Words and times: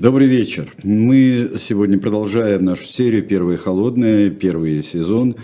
Добрый 0.00 0.28
вечер. 0.28 0.72
Мы 0.84 1.54
сегодня 1.58 1.98
продолжаем 1.98 2.64
нашу 2.64 2.84
серию 2.84 3.24
«Первая 3.24 3.56
холодная», 3.56 4.30
первый 4.30 4.80
сезон, 4.84 5.34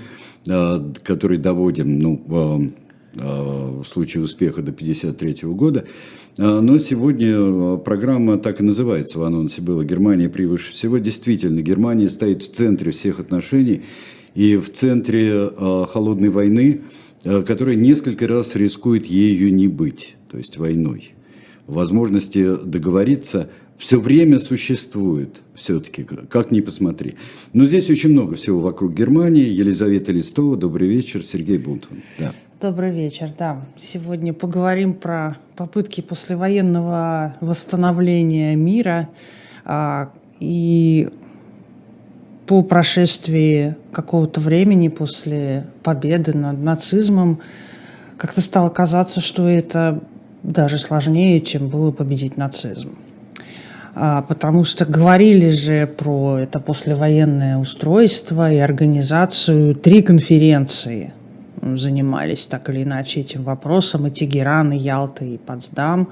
а, 0.48 0.92
который 1.02 1.38
доводим, 1.38 1.98
ну, 1.98 2.22
а, 3.16 3.80
в 3.82 3.84
случае 3.84 4.22
успеха 4.22 4.62
до 4.62 4.70
1953 4.70 5.54
года. 5.54 5.86
Но 6.36 6.78
сегодня 6.78 7.78
программа 7.78 8.38
так 8.38 8.60
и 8.60 8.62
называется, 8.62 9.18
в 9.18 9.24
анонсе 9.24 9.60
было 9.60 9.84
«Германия 9.84 10.28
превыше 10.28 10.70
всего». 10.70 10.98
Действительно, 10.98 11.60
Германия 11.60 12.08
стоит 12.08 12.44
в 12.44 12.52
центре 12.52 12.92
всех 12.92 13.18
отношений 13.18 13.82
и 14.36 14.56
в 14.56 14.70
центре 14.70 15.50
холодной 15.56 16.28
войны, 16.28 16.82
которая 17.24 17.74
несколько 17.74 18.28
раз 18.28 18.54
рискует 18.54 19.06
ею 19.06 19.52
не 19.52 19.66
быть, 19.66 20.14
то 20.30 20.38
есть 20.38 20.58
войной. 20.58 21.10
Возможности 21.66 22.56
договориться– 22.64 23.50
все 23.76 24.00
время 24.00 24.38
существует 24.38 25.42
все-таки, 25.54 26.04
как 26.04 26.50
ни 26.50 26.60
посмотри. 26.60 27.16
Но 27.52 27.64
здесь 27.64 27.90
очень 27.90 28.10
много 28.10 28.36
всего 28.36 28.60
вокруг 28.60 28.94
Германии. 28.94 29.46
Елизавета 29.46 30.12
Листова, 30.12 30.56
добрый 30.56 30.88
вечер, 30.88 31.24
Сергей 31.24 31.58
Бунтман. 31.58 32.02
Да. 32.18 32.32
Добрый 32.60 32.92
вечер, 32.92 33.30
да. 33.36 33.66
Сегодня 33.76 34.32
поговорим 34.32 34.94
про 34.94 35.36
попытки 35.56 36.00
послевоенного 36.00 37.36
восстановления 37.40 38.54
мира 38.56 39.08
а, 39.64 40.10
и 40.40 41.08
по 42.46 42.62
прошествии 42.62 43.76
какого-то 43.92 44.40
времени 44.40 44.88
после 44.88 45.66
победы 45.82 46.36
над 46.36 46.62
нацизмом 46.62 47.40
как-то 48.16 48.40
стало 48.40 48.68
казаться, 48.68 49.20
что 49.20 49.48
это 49.48 50.02
даже 50.42 50.78
сложнее, 50.78 51.40
чем 51.40 51.68
было 51.68 51.90
победить 51.90 52.36
нацизм. 52.36 52.90
А, 53.96 54.22
потому 54.22 54.64
что 54.64 54.84
говорили 54.84 55.50
же 55.50 55.86
про 55.86 56.38
это 56.38 56.58
послевоенное 56.58 57.58
устройство 57.58 58.50
и 58.50 58.56
организацию. 58.56 59.74
Три 59.74 60.02
конференции 60.02 61.12
занимались 61.62 62.46
так 62.46 62.68
или 62.70 62.82
иначе 62.82 63.20
этим 63.20 63.44
вопросом, 63.44 64.06
и 64.06 64.10
Тегеран, 64.10 64.72
и 64.72 64.78
Ялта, 64.78 65.24
и 65.24 65.38
Потсдам. 65.38 66.08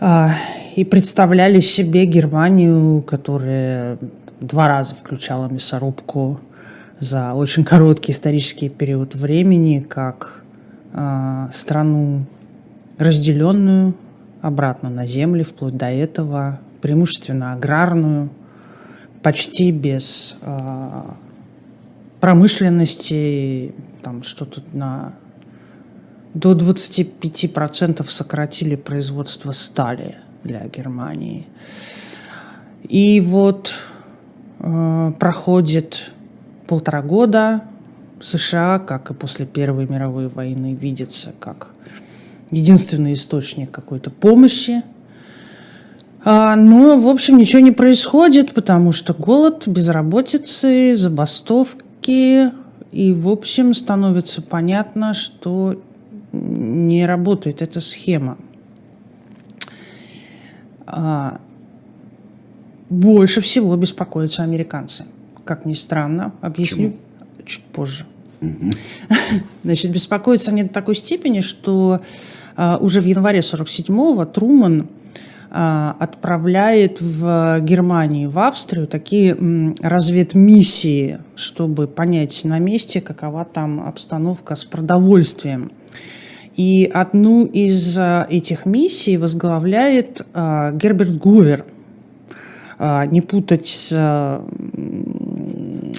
А, 0.00 0.32
и 0.74 0.84
представляли 0.84 1.60
себе 1.60 2.04
Германию, 2.04 3.00
которая 3.02 3.98
два 4.40 4.68
раза 4.68 4.94
включала 4.94 5.48
мясорубку 5.48 6.40
за 6.98 7.34
очень 7.34 7.62
короткий 7.64 8.10
исторический 8.10 8.68
период 8.68 9.14
времени, 9.14 9.86
как 9.88 10.42
а, 10.92 11.48
страну 11.52 12.24
разделенную, 12.98 13.94
обратно 14.46 14.90
на 14.90 15.06
земли, 15.06 15.42
вплоть 15.42 15.76
до 15.76 15.86
этого, 15.86 16.60
преимущественно 16.80 17.52
аграрную, 17.52 18.30
почти 19.22 19.72
без 19.72 20.36
э, 20.40 21.02
промышленности, 22.20 23.74
там 24.02 24.22
что 24.22 24.44
тут 24.44 24.72
на 24.72 25.14
до 26.34 26.52
25% 26.52 28.08
сократили 28.08 28.76
производство 28.76 29.52
стали 29.52 30.18
для 30.44 30.66
Германии. 30.68 31.48
И 32.84 33.20
вот 33.20 33.74
э, 34.60 35.12
проходит 35.18 36.12
полтора 36.68 37.02
года, 37.02 37.62
США, 38.20 38.78
как 38.78 39.10
и 39.10 39.14
после 39.14 39.44
Первой 39.44 39.88
мировой 39.88 40.28
войны, 40.28 40.74
видится 40.74 41.34
как 41.40 41.72
единственный 42.50 43.12
источник 43.12 43.70
какой-то 43.70 44.10
помощи. 44.10 44.82
А, 46.24 46.56
ну, 46.56 46.98
в 46.98 47.08
общем, 47.08 47.38
ничего 47.38 47.60
не 47.60 47.72
происходит, 47.72 48.52
потому 48.52 48.92
что 48.92 49.14
голод, 49.14 49.68
безработицы, 49.68 50.96
забастовки. 50.96 52.50
И, 52.92 53.12
в 53.12 53.28
общем, 53.28 53.74
становится 53.74 54.42
понятно, 54.42 55.14
что 55.14 55.80
не 56.32 57.06
работает 57.06 57.62
эта 57.62 57.80
схема. 57.80 58.38
А, 60.86 61.40
больше 62.88 63.40
всего 63.40 63.76
беспокоятся 63.76 64.42
американцы. 64.42 65.06
Как 65.44 65.64
ни 65.64 65.74
странно, 65.74 66.32
объясню 66.40 66.90
Почему? 66.90 67.44
чуть 67.44 67.64
позже. 67.64 68.06
Угу. 68.40 68.70
Значит, 69.64 69.92
беспокоятся 69.92 70.50
они 70.50 70.64
до 70.64 70.68
такой 70.68 70.94
степени, 70.94 71.40
что 71.40 72.00
уже 72.56 73.00
в 73.00 73.04
январе 73.04 73.40
47-го 73.40 74.24
Труман 74.24 74.88
а, 75.58 75.96
отправляет 76.00 77.00
в 77.00 77.60
Германию, 77.60 78.28
в 78.28 78.38
Австрию 78.38 78.86
такие 78.86 79.36
разведмиссии, 79.80 81.20
чтобы 81.34 81.86
понять 81.86 82.42
на 82.44 82.58
месте, 82.58 83.00
какова 83.00 83.44
там 83.44 83.80
обстановка 83.86 84.54
с 84.54 84.64
продовольствием. 84.64 85.70
И 86.56 86.90
одну 86.92 87.46
из 87.46 87.96
а, 87.98 88.26
этих 88.28 88.66
миссий 88.66 89.16
возглавляет 89.16 90.26
Герберт 90.34 91.16
Гувер. 91.16 91.64
Не 92.78 93.22
путать 93.22 93.66
с 93.66 94.42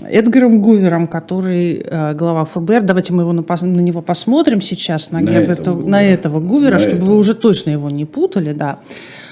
Эдгаром 0.09 0.61
Гувером, 0.61 1.07
который 1.07 1.83
э, 1.83 2.13
глава 2.13 2.45
ФБР. 2.45 2.81
Давайте 2.81 3.13
мы 3.13 3.23
его 3.23 3.33
на, 3.33 3.43
на 3.43 3.81
него 3.81 4.01
посмотрим 4.01 4.61
сейчас, 4.61 5.11
на, 5.11 5.19
на, 5.19 5.29
Герберта, 5.29 5.61
этого, 5.61 5.85
на 5.87 6.03
этого 6.03 6.39
Гувера, 6.39 6.73
на 6.73 6.79
чтобы 6.79 6.97
этого. 6.97 7.09
вы 7.11 7.17
уже 7.17 7.35
точно 7.35 7.71
его 7.71 7.89
не 7.89 8.05
путали, 8.05 8.53
да. 8.53 8.79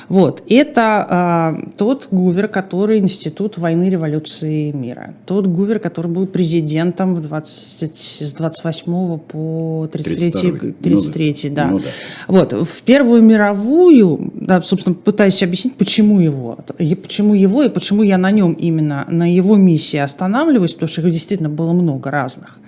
Вот, 0.07 0.43
это 0.47 1.55
э, 1.57 1.69
тот 1.77 2.07
Гувер, 2.11 2.47
который 2.47 2.99
Институт 2.99 3.57
войны, 3.57 3.89
революции 3.89 4.69
и 4.69 4.71
мира. 4.71 5.15
Тот 5.25 5.47
Гувер, 5.47 5.79
который 5.79 6.11
был 6.11 6.27
президентом 6.27 7.15
в 7.15 7.21
20, 7.21 8.19
с 8.21 8.33
28 8.33 9.17
по 9.17 9.89
33, 9.91 10.73
33 10.73 11.35
ну, 11.49 11.55
да. 11.55 11.67
Ну, 11.67 11.79
да. 11.79 11.85
Вот, 12.27 12.53
в 12.53 12.83
Первую 12.83 13.23
мировую, 13.23 14.31
да, 14.35 14.61
собственно, 14.61 14.95
пытаюсь 14.95 15.41
объяснить, 15.41 15.75
почему 15.75 16.19
его, 16.19 16.59
почему 16.77 17.33
его 17.33 17.63
и 17.63 17.69
почему 17.69 18.03
я 18.03 18.17
на 18.17 18.29
нем 18.29 18.53
именно, 18.53 19.05
на 19.09 19.31
его 19.31 19.55
миссии 19.55 19.97
останавливаюсь, 19.97 20.73
потому 20.73 20.89
что 20.89 21.01
их 21.01 21.11
действительно 21.11 21.49
было 21.49 21.73
много 21.73 22.11
разных. 22.11 22.59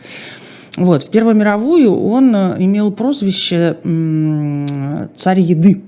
Вот, 0.75 1.03
в 1.03 1.09
Первую 1.09 1.35
мировую 1.35 1.95
он 1.95 2.35
э, 2.35 2.55
имел 2.59 2.91
прозвище 2.91 3.77
«царь 5.15 5.39
еды» 5.39 5.81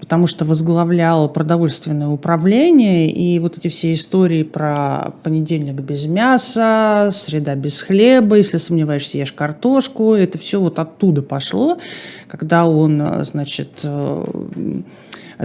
потому 0.00 0.26
что 0.26 0.44
возглавлял 0.44 1.28
продовольственное 1.28 2.08
управление, 2.08 3.10
и 3.10 3.38
вот 3.38 3.58
эти 3.58 3.68
все 3.68 3.92
истории 3.92 4.42
про 4.42 5.12
понедельник 5.22 5.74
без 5.74 6.06
мяса, 6.06 7.10
среда 7.12 7.54
без 7.54 7.82
хлеба, 7.82 8.36
если 8.36 8.56
сомневаешься, 8.56 9.18
ешь 9.18 9.32
картошку, 9.32 10.14
это 10.14 10.38
все 10.38 10.60
вот 10.60 10.78
оттуда 10.78 11.22
пошло, 11.22 11.78
когда 12.26 12.66
он, 12.66 13.24
значит, 13.24 13.70
э, 13.84 14.24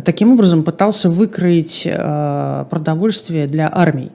таким 0.04 0.34
образом 0.34 0.64
пытался 0.64 1.10
выкроить 1.10 1.84
э, 1.86 2.66
продовольствие 2.70 3.48
для 3.48 3.70
армий 3.72 4.12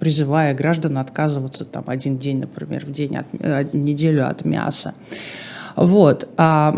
призывая 0.00 0.54
граждан 0.54 0.98
отказываться 0.98 1.64
там 1.64 1.84
один 1.86 2.18
день, 2.18 2.40
например, 2.40 2.84
в 2.84 2.92
день 2.92 3.16
от, 3.16 3.26
э, 3.38 3.64
неделю 3.72 4.28
от 4.28 4.44
мяса. 4.44 4.94
Вот. 5.78 6.28
А, 6.36 6.74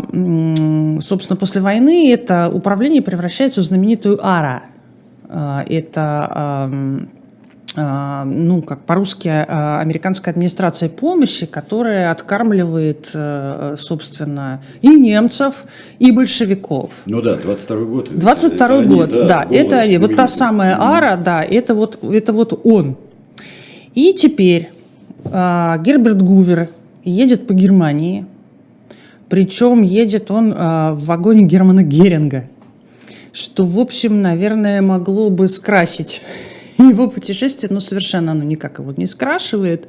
собственно, 1.01 1.35
после 1.35 1.59
войны 1.59 2.11
это 2.11 2.51
управление 2.53 3.01
превращается 3.01 3.61
в 3.61 3.63
знаменитую 3.63 4.19
АРА. 4.21 4.63
А, 5.27 5.63
это 5.67 6.69
а, 7.73 8.25
ну, 8.25 8.61
как 8.61 8.81
по-русски, 8.81 9.29
американская 9.29 10.33
администрация 10.33 10.89
помощи, 10.89 11.45
которая 11.45 12.11
откармливает, 12.11 13.11
э, 13.13 13.75
собственно, 13.79 14.61
и 14.81 14.89
немцев, 14.89 15.63
и 15.97 16.11
большевиков. 16.11 16.91
Ну 17.05 17.21
да, 17.21 17.37
22 17.37 17.85
год. 17.85 18.09
22 18.11 18.67
это 18.67 18.87
год, 18.89 19.09
они, 19.13 19.13
да. 19.13 19.45
да 19.45 19.55
это 19.55 19.99
вот 20.01 20.15
та 20.17 20.27
самая 20.27 20.75
ара, 20.81 21.15
да, 21.15 21.43
это 21.45 21.73
вот, 21.73 22.03
это 22.03 22.33
вот 22.33 22.59
он. 22.65 22.97
И 23.95 24.13
теперь 24.15 24.69
Герберт 25.23 26.21
Гувер 26.21 26.71
едет 27.05 27.47
по 27.47 27.53
Германии, 27.53 28.25
причем 29.31 29.81
едет 29.81 30.29
он 30.29 30.51
э, 30.51 30.91
в 30.91 31.05
вагоне 31.05 31.43
Германа 31.43 31.83
Геринга, 31.83 32.49
что, 33.31 33.63
в 33.63 33.79
общем, 33.79 34.21
наверное, 34.21 34.81
могло 34.81 35.29
бы 35.29 35.47
скрасить 35.47 36.21
его 36.77 37.07
путешествие, 37.07 37.71
но 37.71 37.79
совершенно 37.79 38.33
оно 38.33 38.43
никак 38.43 38.79
его 38.79 38.93
не 38.97 39.05
скрашивает. 39.05 39.87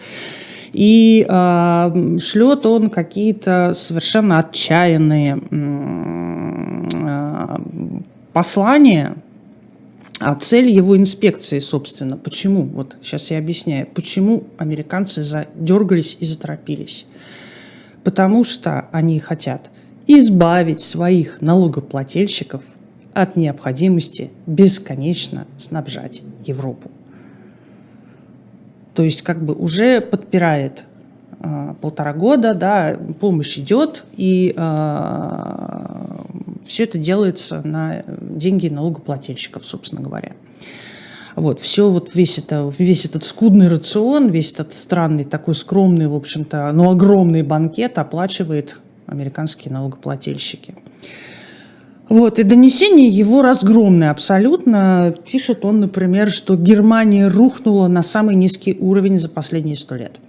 И 0.73 1.27
э, 1.29 2.19
шлет 2.21 2.65
он 2.67 2.89
какие-то 2.89 3.73
совершенно 3.75 4.39
отчаянные 4.39 5.43
э, 6.93 7.59
послания. 8.33 9.17
А 10.21 10.37
цель 10.37 10.71
его 10.71 10.97
инспекции, 10.97 11.59
собственно, 11.59 12.17
почему? 12.17 12.63
Вот 12.63 12.97
сейчас 13.03 13.33
я 13.33 13.39
объясняю, 13.39 13.89
почему 13.93 14.45
американцы 14.57 15.25
задергались 15.25 16.17
и 16.21 16.25
заторопились 16.25 17.07
потому 18.05 18.45
что 18.45 18.87
они 18.93 19.19
хотят 19.21 19.71
избавить 20.07 20.81
своих 20.81 21.41
налогоплательщиков 21.41 22.65
от 23.13 23.37
необходимости 23.37 24.31
бесконечно 24.47 25.47
снабжать 25.57 26.23
Европу. 26.45 26.91
То 28.95 29.03
есть 29.03 29.23
как 29.23 29.43
бы 29.45 29.55
уже 29.55 30.01
подпирает 30.01 30.85
э, 31.41 31.75
полтора 31.81 32.13
года, 32.13 32.55
да, 32.55 32.99
помощь 33.21 33.59
идет, 33.59 34.05
и 34.17 34.55
э, 34.57 36.13
все 36.67 36.85
это 36.85 36.99
делается 36.99 37.67
на 37.67 38.03
деньги 38.07 38.69
налогоплательщиков, 38.69 39.67
собственно 39.67 40.03
говоря. 40.03 40.33
Вот, 41.35 41.61
все 41.61 41.89
вот 41.89 42.15
весь, 42.15 42.39
это, 42.39 42.71
весь 42.79 43.07
этот 43.07 43.25
скудный 43.25 43.69
рацион, 43.69 44.29
весь 44.29 44.53
этот 44.53 44.75
странный, 44.75 45.25
такой 45.25 45.55
скромный, 45.55 46.07
в 46.07 46.15
общем-то, 46.15 46.71
но 46.73 46.91
огромный 46.91 47.43
банкет 47.43 47.99
оплачивает 47.99 48.77
американские 49.07 49.73
налогоплательщики. 49.73 50.75
Вот, 52.09 52.39
и 52.39 52.43
донесение 52.43 53.09
его 53.09 53.41
разгромное 53.41 54.11
абсолютно. 54.11 55.15
Пишет 55.27 55.65
он, 55.65 55.81
например, 55.81 56.31
что 56.31 56.57
Германия 56.57 57.29
рухнула 57.29 57.89
на 57.89 58.03
самый 58.03 58.35
низкий 58.35 58.77
уровень 58.79 59.17
за 59.17 59.31
последние 59.31 59.77
сто 59.77 59.95
лет. 59.95 60.21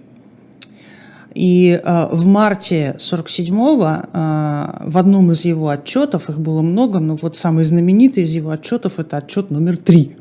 И 1.34 1.78
э, 1.84 2.08
в 2.10 2.24
марте 2.26 2.96
47-го 2.98 3.84
э, 3.84 4.88
в 4.88 4.96
одном 4.96 5.32
из 5.32 5.44
его 5.44 5.68
отчетов, 5.68 6.30
их 6.30 6.38
было 6.38 6.62
много, 6.62 7.00
но 7.00 7.16
вот 7.16 7.36
самый 7.36 7.64
знаменитый 7.64 8.22
из 8.22 8.34
его 8.34 8.50
отчетов– 8.50 8.98
это 8.98 9.18
отчет 9.18 9.50
номер 9.50 9.76
три. 9.76 10.16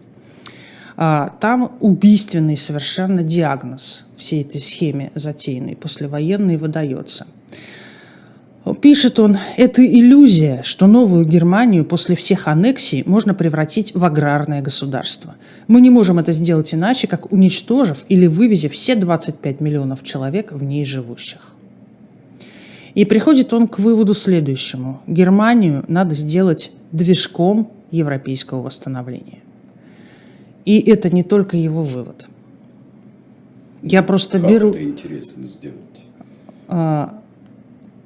Э, 0.97 1.29
там 1.39 1.73
убийственный 1.79 2.57
совершенно 2.57 3.23
диагноз 3.23 4.05
всей 4.15 4.41
этой 4.41 4.59
схеме 4.59 5.11
затеянной, 5.15 5.75
послевоенной, 5.75 6.57
выдается– 6.57 7.27
Пишет 8.81 9.19
он, 9.19 9.37
это 9.57 9.85
иллюзия, 9.85 10.61
что 10.63 10.87
новую 10.87 11.25
Германию 11.25 11.83
после 11.83 12.15
всех 12.15 12.47
аннексий 12.47 13.03
можно 13.05 13.33
превратить 13.33 13.93
в 13.93 14.05
аграрное 14.05 14.61
государство. 14.61 15.35
Мы 15.67 15.81
не 15.81 15.89
можем 15.89 16.17
это 16.17 16.31
сделать 16.31 16.73
иначе, 16.73 17.07
как 17.07 17.33
уничтожив 17.33 18.05
или 18.07 18.25
вывезив 18.25 18.71
все 18.71 18.95
25 18.95 19.59
миллионов 19.59 20.01
человек 20.03 20.53
в 20.53 20.63
ней 20.63 20.85
живущих. 20.85 21.41
И 22.93 23.03
приходит 23.03 23.53
он 23.53 23.67
к 23.67 23.79
выводу 23.79 24.13
следующему. 24.13 25.01
Германию 25.07 25.83
надо 25.89 26.15
сделать 26.15 26.71
движком 26.93 27.69
европейского 27.91 28.61
восстановления. 28.61 29.42
И 30.65 30.79
это 30.79 31.09
не 31.09 31.23
только 31.23 31.57
его 31.57 31.83
вывод. 31.83 32.27
Я 33.81 34.01
просто 34.01 34.39
как 34.39 34.49
беру... 34.49 34.69
это 34.69 34.83
интересно 34.83 35.47
сделать? 35.47 35.77
А, 36.69 37.19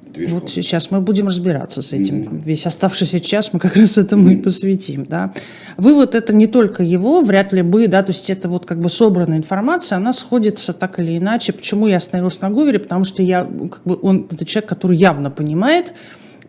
движком. 0.02 0.40
Вот 0.40 0.50
сейчас 0.50 0.90
мы 0.90 1.00
будем 1.00 1.28
разбираться 1.28 1.82
с 1.82 1.92
этим. 1.92 2.22
Mm-hmm. 2.22 2.42
Весь 2.44 2.66
оставшийся 2.66 3.20
час 3.20 3.52
мы 3.52 3.60
как 3.60 3.76
раз 3.76 3.96
этому 3.96 4.28
mm-hmm. 4.28 4.34
и 4.34 4.42
посвятим. 4.42 5.04
Да. 5.04 5.32
Вывод 5.76 6.16
это 6.16 6.34
не 6.34 6.48
только 6.48 6.82
его, 6.82 7.20
вряд 7.20 7.52
ли 7.52 7.62
бы, 7.62 7.86
да, 7.86 8.02
то 8.02 8.12
есть 8.12 8.28
это 8.28 8.48
вот 8.48 8.66
как 8.66 8.80
бы 8.80 8.88
собранная 8.88 9.38
информация, 9.38 9.96
она 9.96 10.12
сходится 10.12 10.72
так 10.72 10.98
или 10.98 11.16
иначе. 11.16 11.52
Почему 11.52 11.86
я 11.86 11.96
остановилась 11.96 12.40
на 12.40 12.50
Гувере? 12.50 12.80
Потому 12.80 13.04
что 13.04 13.22
я, 13.22 13.44
как 13.44 13.82
бы, 13.84 13.98
он 14.02 14.26
это 14.30 14.44
человек, 14.44 14.68
который 14.68 14.96
явно 14.96 15.30
понимает, 15.30 15.94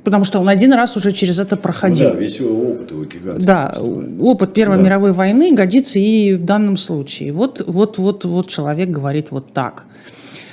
потому 0.04 0.24
что 0.24 0.40
он 0.40 0.50
один 0.50 0.74
раз 0.74 0.96
уже 0.98 1.12
через 1.12 1.40
это 1.40 1.57
проходил. 1.57 2.10
Ну, 2.10 2.13
да, 2.16 2.19
весь 2.19 2.40
его 2.40 2.72
опыт 2.72 2.92
его 2.92 3.04
гигантский. 3.04 3.48
Да, 3.48 3.75
опыт 4.19 4.54
Первой 4.54 4.78
да. 4.78 4.84
мировой 4.84 5.12
войны 5.12 5.54
годится 5.54 6.00
и 6.00 6.34
в 6.34 6.44
данном 6.44 6.78
случае. 6.78 7.34
Вот, 7.34 7.62
вот, 7.66 7.98
вот, 7.98 8.25
вот 8.25 8.48
человек 8.48 8.90
говорит 8.90 9.28
вот 9.31 9.54
так. 9.54 9.86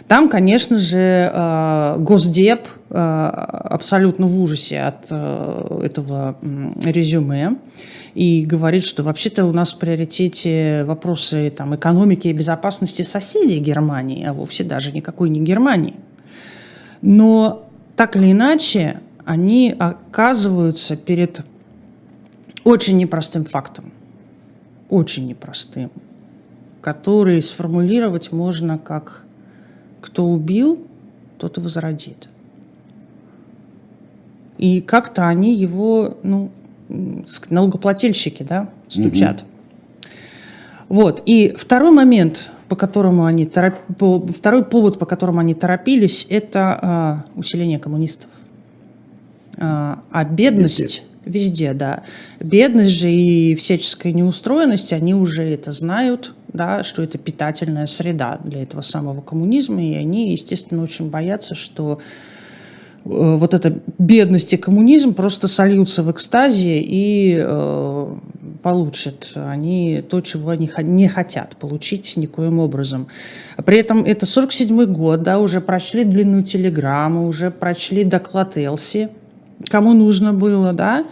Там, 0.09 0.29
конечно 0.29 0.79
же, 0.79 1.31
э, 1.33 1.97
Госдеп 1.99 2.69
э, 2.91 2.95
абсолютно 2.95 4.27
в 4.27 4.41
ужасе 4.41 4.81
от 4.83 5.07
э, 5.11 5.81
этого 5.83 6.37
резюме 6.85 7.57
и 8.15 8.47
говорит, 8.47 8.85
что 8.85 9.03
вообще-то 9.03 9.45
у 9.45 9.53
нас 9.53 9.75
в 9.75 9.79
приоритете 9.79 10.85
вопросы 10.85 11.51
там, 11.51 11.75
экономики 11.75 12.29
и 12.29 12.33
безопасности 12.33 13.03
соседей 13.03 13.59
Германии, 13.59 14.25
а 14.25 14.33
вовсе 14.33 14.63
даже 14.63 14.93
никакой 14.93 15.29
не 15.29 15.41
Германии. 15.41 15.95
Но 17.03 17.69
так 17.97 18.15
или 18.15 18.31
иначе, 18.31 19.01
они 19.27 19.75
оказываются 19.79 20.97
перед 20.97 21.45
очень 22.65 22.97
непростым 22.97 23.45
фактом, 23.45 23.93
очень 24.89 25.27
непростым, 25.27 25.91
который 26.81 27.43
сформулировать 27.43 28.33
можно 28.33 28.79
как 28.79 29.25
кто 30.01 30.25
убил, 30.25 30.87
тот 31.39 31.59
и 31.59 31.61
возродит. 31.61 32.29
И 34.57 34.81
как-то 34.81 35.27
они 35.27 35.55
его, 35.55 36.17
ну, 36.23 36.51
налогоплательщики, 37.51 38.43
да, 38.45 38.71
стучат. 38.89 39.43
Угу. 39.43 39.49
Вот. 40.89 41.23
И 41.27 41.53
второй 41.57 41.91
момент, 41.91 42.51
по 42.69 42.77
которому 42.77 43.25
они 43.25 43.47
тороп... 43.47 43.75
второй 44.31 44.65
повод, 44.65 44.99
по 44.99 45.07
которому 45.07 45.41
они 45.41 45.55
торопились, 45.55 46.27
это 46.31 46.79
а, 46.81 47.25
усиление 47.35 47.79
коммунистов. 47.79 48.31
А, 49.59 50.03
а 50.11 50.25
бедность 50.25 50.81
везде. 50.81 51.03
везде, 51.25 51.75
да. 51.75 52.03
Бедность 52.41 52.91
же 52.91 53.11
и 53.11 53.55
всяческая 53.55 54.13
неустроенность, 54.13 54.93
они 54.93 55.15
уже 55.15 55.43
это 55.43 55.73
знают, 55.73 56.35
да, 56.53 56.83
что 56.83 57.03
это 57.03 57.19
питательная 57.19 57.87
среда 57.87 58.39
для 58.43 58.63
этого 58.63 58.81
самого 58.81 59.21
коммунизма, 59.21 59.83
и 59.83 59.95
они, 59.95 60.33
естественно, 60.33 60.83
очень 60.83 61.11
боятся, 61.11 61.55
что 61.55 62.01
э, 63.05 63.09
вот 63.09 63.55
эта 63.55 63.79
бедность 63.99 64.53
и 64.53 64.57
коммунизм 64.57 65.15
просто 65.15 65.49
сольются 65.49 66.03
в 66.03 66.11
экстазе 66.11 66.81
и 66.81 67.39
э, 67.39 68.17
получат 68.63 69.33
они 69.35 70.03
то, 70.09 70.21
чего 70.21 70.51
они 70.51 70.69
не 70.83 71.09
хотят 71.09 71.57
получить 71.57 72.17
никоим 72.17 72.59
образом. 72.59 73.07
При 73.65 73.79
этом 73.79 74.03
это 74.05 74.27
47 74.27 74.87
год, 74.87 75.23
да, 75.23 75.39
уже 75.39 75.61
прочли 75.61 76.05
длинную 76.05 76.43
телеграмму, 76.43 77.29
уже 77.29 77.51
прочли 77.51 78.05
доклад 78.05 78.57
Элси, 78.57 79.11
кому 79.69 79.95
нужно 79.95 80.33
было, 80.33 80.73
да, 80.73 81.05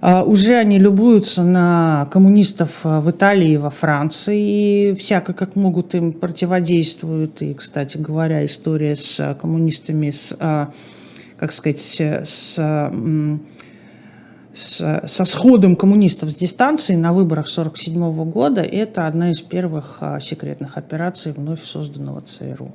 а, 0.00 0.24
уже 0.24 0.56
они 0.56 0.78
любуются 0.78 1.42
на 1.42 2.08
коммунистов 2.10 2.80
а, 2.84 3.00
в 3.00 3.10
Италии 3.10 3.52
и 3.52 3.56
во 3.58 3.68
Франции, 3.68 4.90
и 4.90 4.94
всяко 4.94 5.34
как 5.34 5.56
могут 5.56 5.94
им 5.94 6.12
противодействуют. 6.12 7.42
И, 7.42 7.52
кстати 7.52 7.98
говоря, 7.98 8.44
история 8.46 8.96
с 8.96 9.20
а, 9.20 9.34
коммунистами, 9.34 10.10
с, 10.10 10.34
как 11.38 11.52
сказать, 11.52 11.80
с, 11.80 12.54
с, 14.54 15.02
со 15.06 15.24
сходом 15.24 15.76
коммунистов 15.76 16.30
с 16.30 16.34
дистанции 16.34 16.96
на 16.96 17.12
выборах 17.12 17.46
1947 17.46 18.30
года, 18.30 18.62
это 18.62 19.06
одна 19.06 19.30
из 19.30 19.42
первых 19.42 20.02
секретных 20.20 20.78
операций 20.78 21.32
вновь 21.32 21.62
созданного 21.62 22.22
ЦРУ. 22.22 22.74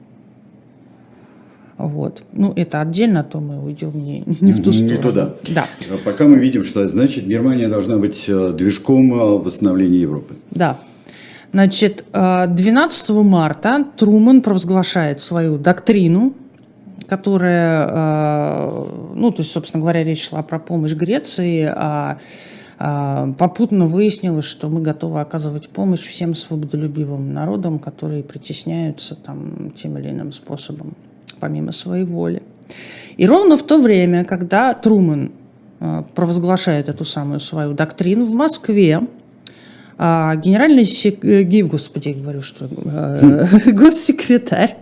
Вот. 1.78 2.24
Ну, 2.32 2.54
это 2.56 2.80
отдельно, 2.80 3.20
а 3.20 3.24
то 3.24 3.40
мы 3.42 3.62
уйдем 3.62 3.92
не, 3.94 4.24
не 4.26 4.54
в 4.54 4.64
ту 4.64 4.72
сторону. 4.72 4.96
Не 4.96 5.02
туда. 5.02 5.36
Да. 5.50 5.66
А 5.90 5.98
пока 6.06 6.26
мы 6.26 6.38
видим, 6.38 6.64
что 6.64 6.88
значит 6.88 7.28
Германия 7.28 7.68
должна 7.68 7.98
быть 7.98 8.26
э, 8.28 8.54
движком 8.58 9.14
э, 9.14 9.38
восстановления 9.40 10.00
Европы. 10.00 10.36
Да. 10.52 10.80
Значит, 11.52 12.06
12 12.14 13.10
э, 13.10 13.14
марта 13.14 13.86
Труман 13.98 14.42
провозглашает 14.42 15.20
свою 15.20 15.58
доктрину, 15.58 16.34
которая, 17.08 17.88
ну, 19.14 19.30
то 19.32 19.38
есть, 19.40 19.52
собственно 19.52 19.82
говоря, 19.82 20.04
речь 20.04 20.28
шла 20.28 20.42
про 20.42 20.58
помощь 20.60 20.94
Греции, 20.94 21.72
а 21.72 22.18
попутно 23.38 23.86
выяснилось, 23.86 24.46
что 24.46 24.70
мы 24.70 24.82
готовы 24.82 25.22
оказывать 25.22 25.70
помощь 25.70 26.02
всем 26.02 26.34
свободолюбивым 26.34 27.32
народам, 27.32 27.78
которые 27.78 28.24
притесняются 28.24 29.16
там 29.16 29.72
тем 29.78 30.00
или 30.00 30.10
иным 30.10 30.32
способом 30.32 30.96
помимо 31.40 31.72
своей 31.72 32.06
воли. 32.06 32.42
И 33.18 33.26
ровно 33.26 33.56
в 33.58 33.64
то 33.64 33.78
время, 33.78 34.26
когда 34.26 34.74
Трумэн 34.74 35.32
э, 35.80 36.04
провозглашает 36.14 36.90
эту 36.90 37.06
самую 37.06 37.40
свою 37.40 37.74
доктрину 37.74 38.26
в 38.26 38.36
Москве, 38.36 39.02
а, 39.98 40.36
генеральный 40.36 40.84
сек... 40.84 41.24
Э, 41.24 41.44
господи, 41.64 42.10
я 42.10 42.16
говорю, 42.16 42.42
что 42.42 42.68
э, 42.68 43.46
госсекретарь 43.72 44.78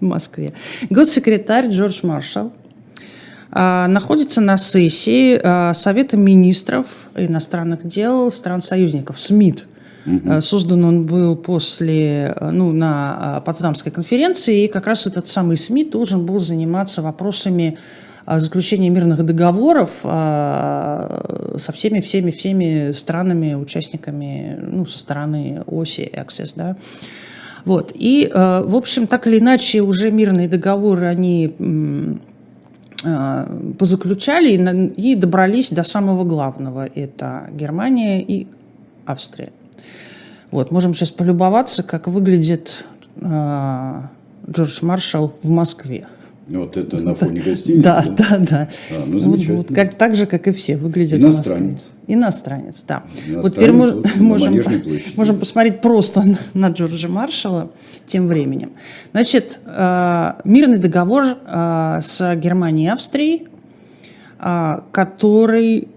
в 0.00 0.04
Москве, 0.04 0.52
госсекретарь 0.90 1.68
Джордж 1.68 2.06
Маршалл 2.06 2.52
а, 3.50 3.88
находится 3.88 4.40
на 4.40 4.56
сессии 4.56 5.72
Совета 5.72 6.16
министров 6.16 7.08
иностранных 7.16 7.86
дел 7.86 8.30
стран-союзников, 8.30 9.18
СМИТ– 9.18 9.66
Угу. 10.08 10.40
Создан 10.40 10.84
он 10.84 11.02
был 11.02 11.36
после, 11.36 12.34
э, 12.34 12.50
ну, 12.50 12.72
на 12.72 13.38
э, 13.38 13.44
Потсдамской 13.44 13.92
конференции, 13.92 14.64
и 14.64 14.68
как 14.68 14.86
раз 14.86 15.06
этот 15.06 15.28
самый 15.28 15.56
СМИ 15.56 15.84
должен 15.84 16.24
был 16.24 16.38
заниматься 16.38 17.02
вопросами 17.02 17.78
заключения 18.30 18.90
мирных 18.90 19.24
договоров 19.24 20.00
со 20.02 21.72
всеми, 21.72 22.00
всеми, 22.00 22.30
всеми 22.30 22.92
странами, 22.92 23.54
участниками, 23.54 24.58
ну, 24.60 24.84
со 24.84 24.98
стороны 24.98 25.62
оси 25.66 26.10
Access, 26.12 26.52
да. 26.54 26.76
Вот. 27.64 27.92
И, 27.94 28.30
в 28.30 28.76
общем, 28.76 29.06
так 29.06 29.26
или 29.26 29.38
иначе, 29.38 29.80
уже 29.80 30.10
мирные 30.10 30.46
договоры, 30.46 31.06
они 31.06 32.18
позаключали 33.78 34.50
и, 34.50 35.12
и 35.12 35.14
добрались 35.14 35.70
до 35.70 35.82
самого 35.82 36.24
главного. 36.24 36.86
Это 36.94 37.48
Германия 37.50 38.20
и 38.20 38.46
Австрия. 39.06 39.52
Вот, 40.50 40.70
можем 40.70 40.94
сейчас 40.94 41.10
полюбоваться, 41.10 41.82
как 41.82 42.08
выглядит 42.08 42.84
э, 43.16 44.02
Джордж 44.50 44.78
Маршалл 44.82 45.34
в 45.42 45.50
Москве. 45.50 46.06
Вот 46.48 46.78
это 46.78 47.02
на 47.02 47.14
фоне 47.14 47.40
гостиницы? 47.40 47.82
Да, 47.82 48.02
да, 48.08 48.38
да. 48.38 48.68
А, 48.90 49.04
ну, 49.06 49.18
замечательно. 49.18 49.58
Вот, 49.58 49.68
вот, 49.68 49.76
как, 49.76 49.98
так 49.98 50.14
же, 50.14 50.24
как 50.24 50.48
и 50.48 50.52
все, 50.52 50.78
выглядят 50.78 51.20
Иностранец. 51.20 51.84
Иностранец, 52.06 52.82
да. 52.88 53.02
Иностранец, 53.12 53.42
вот 53.42 53.54
теперь 53.54 53.72
мы 53.72 53.92
вот 53.92 54.16
можем, 54.16 54.58
можем 55.16 55.38
посмотреть 55.38 55.82
просто 55.82 56.24
на, 56.54 56.68
Джорджа 56.68 57.08
Маршалла 57.08 57.70
тем 58.06 58.26
временем. 58.26 58.72
Значит, 59.12 59.60
э, 59.66 60.32
мирный 60.44 60.78
договор 60.78 61.36
э, 61.44 61.98
с 62.00 62.34
Германией 62.36 62.86
и 62.86 62.90
Австрией, 62.90 63.48
который 64.92 65.88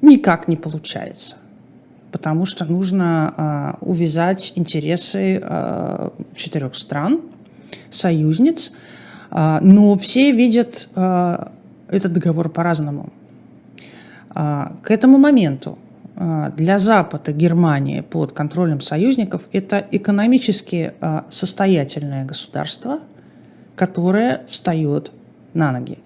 никак 0.00 0.48
не 0.48 0.56
получается 0.56 1.36
потому 2.12 2.44
что 2.44 2.64
нужно 2.66 3.34
э, 3.80 3.84
увязать 3.84 4.52
интересы 4.54 5.40
э, 5.42 6.10
четырех 6.36 6.74
стран, 6.74 7.22
союзниц, 7.90 8.72
э, 9.30 9.58
но 9.62 9.96
все 9.96 10.30
видят 10.32 10.88
э, 10.94 11.46
этот 11.88 12.12
договор 12.12 12.50
по-разному. 12.50 13.12
Э, 14.34 14.72
к 14.82 14.90
этому 14.90 15.16
моменту 15.16 15.78
э, 16.14 16.52
для 16.54 16.76
Запада 16.78 17.32
Германия 17.32 18.02
под 18.02 18.32
контролем 18.32 18.82
союзников 18.82 19.48
это 19.50 19.84
экономически 19.90 20.92
э, 21.00 21.22
состоятельное 21.30 22.26
государство, 22.26 23.00
которое 23.74 24.44
встает 24.46 25.12
на 25.54 25.72
ноги. 25.72 25.98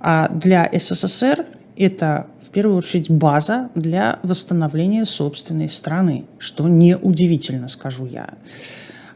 А 0.00 0.28
для 0.28 0.68
СССР 0.70 1.46
это 1.76 2.26
в 2.40 2.50
первую 2.50 2.78
очередь 2.78 3.10
база 3.10 3.70
для 3.74 4.18
восстановления 4.22 5.04
собственной 5.04 5.68
страны, 5.68 6.24
что 6.38 6.68
неудивительно, 6.68 7.68
скажу 7.68 8.06
я. 8.06 8.34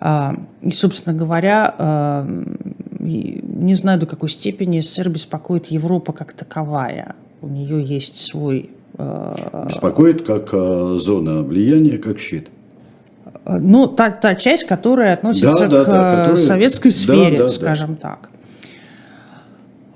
А, 0.01 0.37
и, 0.63 0.71
собственно 0.71 1.17
говоря, 1.17 1.75
а, 1.79 2.29
не 3.01 3.75
знаю 3.75 4.01
до 4.01 4.07
какой 4.07 4.29
степени 4.29 4.81
СССР 4.81 5.09
беспокоит 5.09 5.67
Европа 5.67 6.13
как 6.13 6.33
таковая. 6.33 7.15
У 7.43 7.49
нее 7.49 7.83
есть 7.83 8.17
свой... 8.17 8.71
А, 8.97 9.67
беспокоит 9.69 10.27
как 10.27 10.51
зона 10.51 11.43
влияния, 11.43 11.99
как 11.99 12.19
щит. 12.19 12.49
Ну, 13.45 13.87
та, 13.87 14.11
та 14.11 14.35
часть, 14.35 14.65
которая 14.65 15.15
относится 15.15 15.67
да, 15.67 15.67
к 15.67 15.71
да, 15.71 15.85
да, 15.85 16.11
которая... 16.11 16.37
советской 16.37 16.91
сфере, 16.91 17.39
да, 17.39 17.43
да, 17.45 17.49
скажем 17.49 17.95
да. 18.01 18.11
так. 18.11 18.31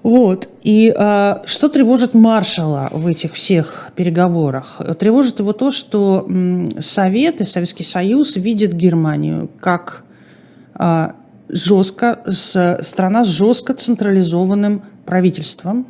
Вот. 0.02 0.48
И 0.62 0.92
э, 0.96 1.34
что 1.44 1.68
тревожит 1.68 2.14
маршала 2.14 2.88
в 2.90 3.06
этих 3.06 3.34
всех 3.34 3.92
переговорах? 3.94 4.80
Тревожит 4.98 5.38
его 5.38 5.52
то, 5.52 5.70
что 5.70 6.28
Совет 6.80 7.40
и 7.40 7.44
Советский 7.44 7.84
Союз 7.84 8.36
видят 8.36 8.72
Германию 8.72 9.48
как 9.60 10.02
э, 10.74 11.10
жестко, 11.48 12.20
с, 12.26 12.78
страна 12.82 13.22
с 13.22 13.28
жестко 13.28 13.74
централизованным 13.74 14.82
правительством. 15.06 15.86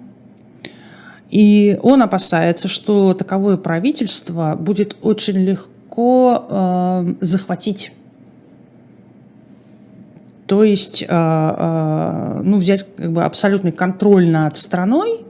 И 1.30 1.78
он 1.82 2.02
опасается, 2.02 2.68
что 2.68 3.14
таковое 3.14 3.56
правительство 3.56 4.54
будет 4.60 4.96
очень 5.00 5.38
легко 5.38 6.44
э, 6.50 7.14
захватить 7.22 7.92
то 10.52 10.64
есть, 10.64 11.02
а, 11.08 12.36
а, 12.38 12.42
ну, 12.42 12.58
взять 12.58 12.84
как 12.94 13.10
бы 13.10 13.24
абсолютный 13.24 13.72
контроль 13.72 14.28
над 14.28 14.58
страной, 14.58 15.22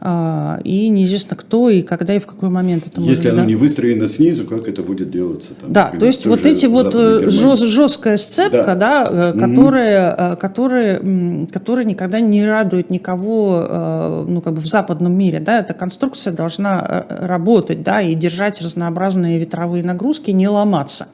а, 0.00 0.60
и 0.62 0.90
неизвестно 0.90 1.34
кто 1.34 1.70
и 1.70 1.82
когда 1.82 2.14
и 2.14 2.20
в 2.20 2.26
какой 2.28 2.50
момент 2.50 2.86
это 2.86 3.00
может 3.00 3.16
Если 3.16 3.30
оно 3.30 3.38
да? 3.38 3.46
не 3.46 3.56
выстроено 3.56 4.06
снизу, 4.06 4.44
как 4.44 4.68
это 4.68 4.84
будет 4.84 5.10
делаться? 5.10 5.54
Там, 5.54 5.72
да, 5.72 5.86
например, 5.86 5.98
то 5.98 6.06
есть 6.06 6.26
вот 6.26 6.46
эти 6.46 6.66
вот 6.66 6.94
э, 6.94 7.30
жест, 7.30 7.64
жесткая 7.64 8.16
сцепка, 8.16 8.76
да, 8.76 9.10
да 9.10 9.32
которая, 9.32 10.14
mm-hmm. 10.14 10.36
которая, 10.36 11.46
которая 11.52 11.84
никогда 11.84 12.20
не 12.20 12.46
радует 12.46 12.90
никого, 12.90 13.66
э, 13.68 14.24
ну 14.28 14.40
как 14.40 14.54
бы 14.54 14.60
в 14.60 14.66
западном 14.66 15.18
мире, 15.18 15.40
да, 15.40 15.58
эта 15.58 15.74
конструкция 15.74 16.32
должна 16.32 17.06
работать, 17.08 17.82
да, 17.82 18.00
и 18.02 18.14
держать 18.14 18.62
разнообразные 18.62 19.40
ветровые 19.40 19.82
нагрузки, 19.82 20.30
не 20.30 20.46
ломаться 20.46 21.08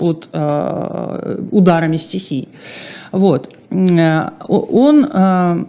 под 0.00 0.30
э, 0.32 1.44
ударами 1.50 1.98
стихий. 1.98 2.48
Вот. 3.12 3.50
Э, 3.70 4.30
он 4.48 5.04
э, 5.04 5.64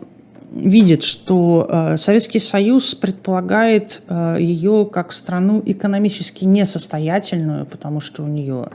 видит, 0.54 1.04
что 1.04 1.96
Советский 1.98 2.40
Союз 2.40 2.96
предполагает 2.96 4.02
ее 4.38 4.90
как 4.92 5.12
страну 5.12 5.62
экономически 5.66 6.46
несостоятельную, 6.46 7.66
потому 7.66 8.00
что 8.00 8.24
у 8.24 8.28
нее 8.28 8.68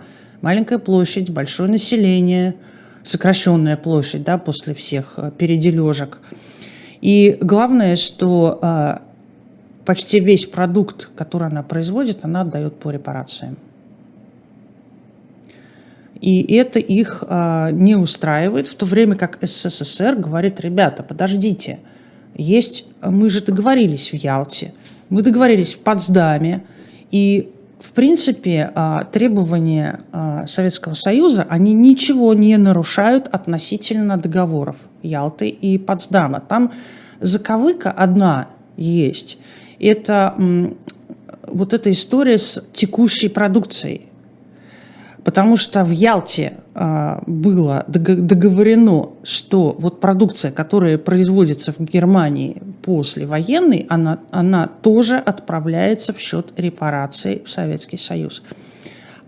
маленькая 0.43 0.79
площадь, 0.79 1.31
большое 1.31 1.71
население, 1.71 2.55
сокращенная 3.03 3.77
площадь 3.77 4.25
да, 4.25 4.39
после 4.39 4.73
всех 4.73 5.19
передележек. 5.39 6.19
И 7.03 7.37
главное, 7.41 7.97
что 7.97 9.01
почти 9.85 10.21
весь 10.21 10.47
продукт, 10.47 11.11
который 11.15 11.49
она 11.49 11.63
производит, 11.63 12.25
она 12.25 12.41
отдает 12.41 12.79
по 12.79 12.91
репарациям. 12.91 13.57
И 16.27 16.43
это 16.57 16.81
их 16.81 17.23
а, 17.29 17.71
не 17.71 17.95
устраивает, 17.95 18.67
в 18.67 18.75
то 18.75 18.85
время 18.85 19.15
как 19.15 19.39
СССР 19.41 20.17
говорит, 20.17 20.61
ребята, 20.61 21.05
подождите, 21.05 21.79
есть, 22.35 22.89
мы 23.01 23.31
же 23.31 23.43
договорились 23.43 24.11
в 24.11 24.15
Ялте, 24.15 24.75
мы 25.09 25.23
договорились 25.23 25.75
в 25.75 25.79
Потсдаме, 25.79 26.65
и 27.13 27.53
в 27.79 27.93
принципе, 27.93 28.73
а, 28.75 29.05
требования 29.05 30.01
а, 30.11 30.49
Советского 30.49 30.95
Союза, 30.95 31.47
они 31.49 31.73
ничего 31.75 32.35
не 32.35 32.57
нарушают 32.57 33.29
относительно 33.31 34.17
договоров 34.17 34.79
Ялты 35.05 35.49
и 35.49 35.79
Потсдама. 35.79 36.41
Там 36.41 36.73
заковыка 37.21 37.93
одна 37.93 38.49
есть. 38.77 39.39
Это 39.79 40.35
вот 41.47 41.73
эта 41.73 41.93
история 41.93 42.39
с 42.39 42.67
текущей 42.73 43.29
продукцией 43.29 44.09
потому 45.27 45.57
что 45.57 45.83
в 45.83 45.91
Ялте 45.91 46.53
э, 46.77 47.19
было 47.27 47.85
договорено, 47.89 49.09
что 49.25 49.75
вот 49.77 49.99
продукция, 49.99 50.53
которая 50.53 50.99
производится 50.99 51.73
в 51.73 51.81
Германии 51.81 52.63
после 52.83 53.27
военной, 53.27 53.87
она, 53.89 54.21
она 54.31 54.69
тоже 54.83 55.17
отправляется 55.17 56.13
в 56.13 56.21
счет 56.21 56.53
репараций 56.57 57.43
в 57.45 57.51
Советский 57.51 57.99
Союз. 57.99 58.45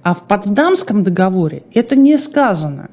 А 0.05 0.14
в 0.14 0.23
Потсдамском 0.28 1.02
договоре 1.02 1.64
это 1.75 1.97
не 1.97 2.17
сказано. 2.17 2.90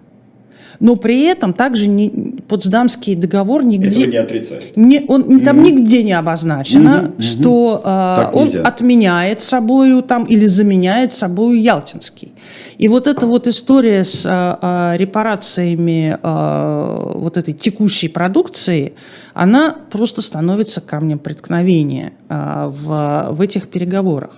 Но 0.79 0.95
при 0.95 1.23
этом 1.23 1.53
также 1.53 1.87
не, 1.87 2.09
Потсдамский 2.47 3.15
договор 3.15 3.63
нигде... 3.63 4.01
Этого 4.01 4.11
не 4.11 4.17
отрицает. 4.17 4.77
Не, 4.77 5.05
он, 5.07 5.41
там 5.41 5.57
угу. 5.57 5.65
нигде 5.65 6.03
не 6.03 6.13
обозначено, 6.13 7.11
угу, 7.13 7.21
что. 7.21 7.81
Э, 7.83 8.29
он 8.33 8.49
отменяет 8.63 9.41
собою 9.41 10.01
там 10.01 10.23
или 10.25 10.45
заменяет 10.45 11.13
собою 11.13 11.61
Ялтинский. 11.61 12.31
И 12.77 12.87
вот 12.87 13.07
эта 13.07 13.25
вот 13.25 13.47
история 13.47 14.03
с 14.03 14.25
а, 14.25 14.59
а, 14.61 14.97
репарациями 14.97 16.17
а, 16.21 17.13
вот 17.15 17.37
этой 17.37 17.53
текущей 17.53 18.09
продукции, 18.09 18.95
она 19.33 19.77
просто 19.89 20.21
становится 20.21 20.81
камнем 20.81 21.19
преткновения 21.19 22.13
а, 22.27 22.69
в, 22.69 23.33
в 23.33 23.41
этих 23.41 23.69
переговорах. 23.69 24.31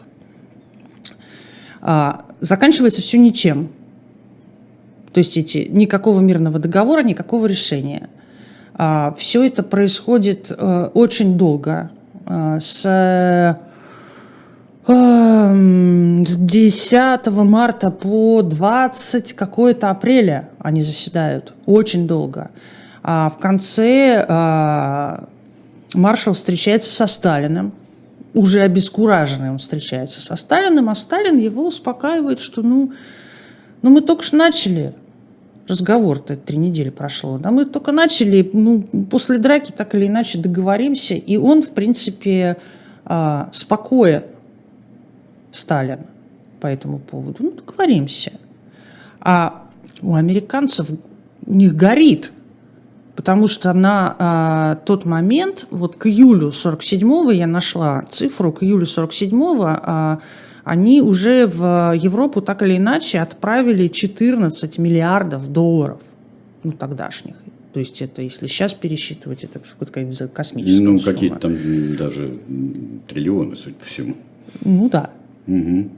А, 1.82 2.26
заканчивается 2.40 3.02
все 3.02 3.18
ничем. 3.18 3.70
То 5.18 5.20
есть 5.20 5.36
эти, 5.36 5.68
никакого 5.72 6.20
мирного 6.20 6.60
договора, 6.60 7.02
никакого 7.02 7.48
решения. 7.48 8.08
А, 8.76 9.16
все 9.18 9.48
это 9.48 9.64
происходит 9.64 10.52
а, 10.52 10.92
очень 10.94 11.40
долго. 11.40 11.90
А, 12.28 12.60
с 12.60 13.58
с 14.86 16.36
10 16.36 17.28
марта 17.28 17.90
по 17.90 18.44
20 18.44 19.34
какое-то 19.34 19.90
апреля 19.90 20.50
они 20.60 20.84
заседают. 20.84 21.56
Очень 21.66 22.08
долго. 22.08 22.52
А 23.02 23.30
в 23.30 23.40
конце 23.40 24.24
а, 24.30 25.30
маршал 25.96 26.36
встречается 26.36 26.94
со 26.94 27.08
Сталиным. 27.08 27.74
Уже 28.36 28.62
обескураженный 28.62 29.50
он 29.50 29.58
встречается 29.58 30.22
со 30.22 30.36
Сталиным, 30.36 30.92
а 30.92 30.96
Сталин 30.96 31.38
его 31.38 31.66
успокаивает, 31.66 32.40
что 32.40 32.62
ну, 32.62 32.94
ну 33.82 33.90
мы 33.90 34.02
только 34.02 34.22
что 34.22 34.38
начали 34.38 34.94
разговор-то 35.68 36.36
три 36.36 36.58
недели 36.58 36.90
прошло. 36.90 37.38
Да, 37.38 37.52
мы 37.52 37.66
только 37.66 37.92
начали, 37.92 38.50
ну, 38.54 38.84
после 39.10 39.38
драки 39.38 39.72
так 39.72 39.96
или 39.96 40.08
иначе 40.08 40.40
договоримся, 40.40 41.16
и 41.16 41.38
он, 41.38 41.62
в 41.62 41.72
принципе, 41.72 42.58
а, 43.06 43.50
спокоен 43.52 44.24
Сталин 45.52 46.00
по 46.60 46.68
этому 46.68 47.00
поводу. 47.00 47.38
Ну, 47.40 47.52
договоримся. 47.52 48.34
А 49.20 49.64
у 50.02 50.16
американцев, 50.16 50.92
у 51.46 51.54
них 51.54 51.76
горит. 51.76 52.32
Потому 53.16 53.48
что 53.48 53.74
на 53.74 54.16
а, 54.20 54.76
тот 54.86 55.06
момент, 55.06 55.66
вот 55.72 55.96
к 55.96 56.06
июлю 56.06 56.50
47-го 56.50 57.32
я 57.32 57.48
нашла 57.48 58.04
цифру, 58.10 58.52
к 58.52 58.62
июлю 58.62 58.86
47-го 58.86 59.66
а, 59.66 60.20
они 60.68 61.02
уже 61.02 61.46
в 61.48 61.94
Европу 61.96 62.42
так 62.42 62.62
или 62.62 62.76
иначе 62.76 63.20
отправили 63.20 63.88
14 63.88 64.78
миллиардов 64.78 65.52
долларов, 65.52 66.02
ну, 66.64 66.74
тогдашних. 66.74 67.36
То 67.74 67.80
есть 67.80 68.02
это, 68.02 68.22
если 68.22 68.48
сейчас 68.48 68.74
пересчитывать, 68.74 69.46
это 69.46 69.62
какая-то 69.80 70.28
космическая 70.28 70.84
Ну, 70.84 71.00
сумма. 71.00 71.14
какие-то 71.14 71.40
там 71.40 71.96
даже 71.96 72.40
триллионы, 73.08 73.56
судя 73.56 73.76
по 73.76 73.86
всему. 73.86 74.16
Ну 74.66 74.90
да. 74.90 75.12
Угу. 75.48 75.90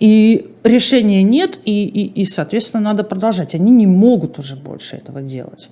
И 0.00 0.50
решения 0.64 1.22
нет, 1.22 1.58
и, 1.64 1.86
и, 1.86 2.22
и, 2.22 2.26
соответственно, 2.26 2.82
надо 2.82 3.04
продолжать. 3.04 3.54
Они 3.54 3.70
не 3.70 3.86
могут 3.86 4.38
уже 4.38 4.56
больше 4.56 4.96
этого 4.96 5.22
делать. 5.22 5.70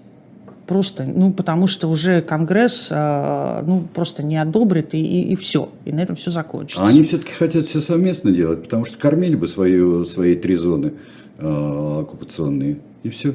Просто, 0.72 1.04
ну, 1.04 1.34
потому 1.34 1.66
что 1.66 1.88
уже 1.88 2.22
Конгресс, 2.22 2.88
э, 2.90 3.62
ну, 3.66 3.84
просто 3.92 4.22
не 4.22 4.38
одобрит, 4.38 4.94
и, 4.94 4.98
и, 4.98 5.32
и 5.32 5.36
все. 5.36 5.68
И 5.84 5.92
на 5.92 6.00
этом 6.00 6.16
все 6.16 6.30
закончится. 6.30 6.82
А 6.82 6.88
они 6.88 7.02
все-таки 7.02 7.32
хотят 7.32 7.66
все 7.66 7.82
совместно 7.82 8.30
делать, 8.30 8.62
потому 8.62 8.86
что 8.86 8.96
кормили 8.96 9.34
бы 9.34 9.46
свою, 9.48 10.06
свои 10.06 10.34
три 10.34 10.56
зоны 10.56 10.94
э, 11.36 11.98
оккупационные, 12.00 12.78
и 13.02 13.10
все. 13.10 13.34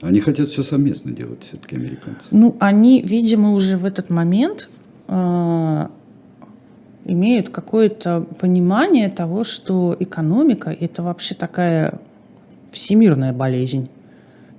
Они 0.00 0.20
хотят 0.20 0.48
все 0.48 0.62
совместно 0.62 1.12
делать, 1.12 1.40
все-таки 1.46 1.76
американцы. 1.76 2.28
Ну, 2.30 2.56
они, 2.58 3.02
видимо, 3.02 3.52
уже 3.52 3.76
в 3.76 3.84
этот 3.84 4.08
момент 4.08 4.70
э, 5.08 5.86
имеют 7.04 7.50
какое-то 7.50 8.26
понимание 8.40 9.10
того, 9.10 9.44
что 9.44 9.94
экономика– 10.00 10.74
это 10.80 11.02
вообще 11.02 11.34
такая 11.34 12.00
всемирная 12.72 13.34
болезнь. 13.34 13.90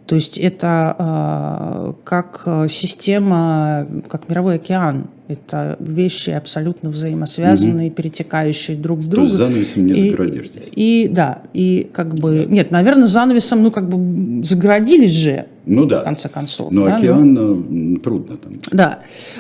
То 0.06 0.16
есть 0.16 0.38
это 0.38 0.96
э, 1.00 1.94
как 2.04 2.48
система, 2.70 3.88
как 4.08 4.30
мировой 4.30 4.56
океан. 4.56 5.08
Это 5.28 5.76
вещи 5.80 6.30
абсолютно 6.30 6.90
взаимосвязанные, 6.90 7.88
угу. 7.88 7.96
перетекающие 7.96 8.78
друг 8.78 9.00
в 9.00 9.10
друга. 9.10 9.28
То 9.28 9.34
есть 9.34 9.36
занавесом 9.36 9.86
не 9.88 9.94
и, 9.94 10.12
загородишь 10.12 10.48
здесь. 10.50 10.70
И, 10.74 11.10
да, 11.12 11.40
и 11.54 11.90
как 11.92 12.14
бы... 12.14 12.46
Да. 12.48 12.54
Нет, 12.54 12.70
наверное, 12.70 13.08
занавесом, 13.08 13.64
ну, 13.64 13.72
как 13.72 13.90
бы 13.90 14.44
загородились 14.44 15.12
же, 15.12 15.48
ну, 15.66 15.86
да. 15.86 16.02
в 16.02 16.04
конце 16.04 16.30
концов. 16.30 16.72
Но 16.72 16.86
да, 16.86 16.98
океан 16.98 17.34
но... 17.34 18.00
трудно 18.00 18.38
там. 18.38 18.54
Да. 18.72 19.00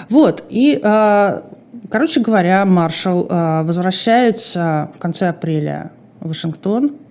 Вот, 0.09 0.43
и, 0.49 0.79
э, 0.81 1.41
короче 1.89 2.21
говоря, 2.21 2.65
маршал 2.65 3.27
э, 3.29 3.63
возвращается 3.63 4.89
в 4.95 4.99
конце 4.99 5.29
апреля 5.29 5.91
в 6.19 6.29
Вашингтон, 6.29 6.85
а, 6.85 7.04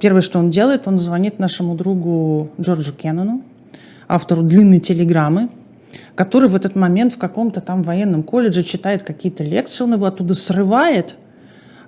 первое, 0.00 0.20
что 0.20 0.38
он 0.38 0.50
делает, 0.50 0.86
он 0.86 0.98
звонит 0.98 1.38
нашему 1.38 1.74
другу 1.74 2.50
Джорджу 2.60 2.92
Кеннону, 2.92 3.42
автору 4.08 4.42
длинной 4.42 4.80
телеграммы, 4.80 5.48
который 6.14 6.48
в 6.48 6.56
этот 6.56 6.76
момент 6.76 7.12
в 7.12 7.18
каком-то 7.18 7.60
там 7.60 7.82
военном 7.82 8.22
колледже 8.22 8.62
читает 8.62 9.02
какие-то 9.02 9.44
лекции, 9.44 9.84
он 9.84 9.94
его 9.94 10.06
оттуда 10.06 10.34
срывает 10.34 11.16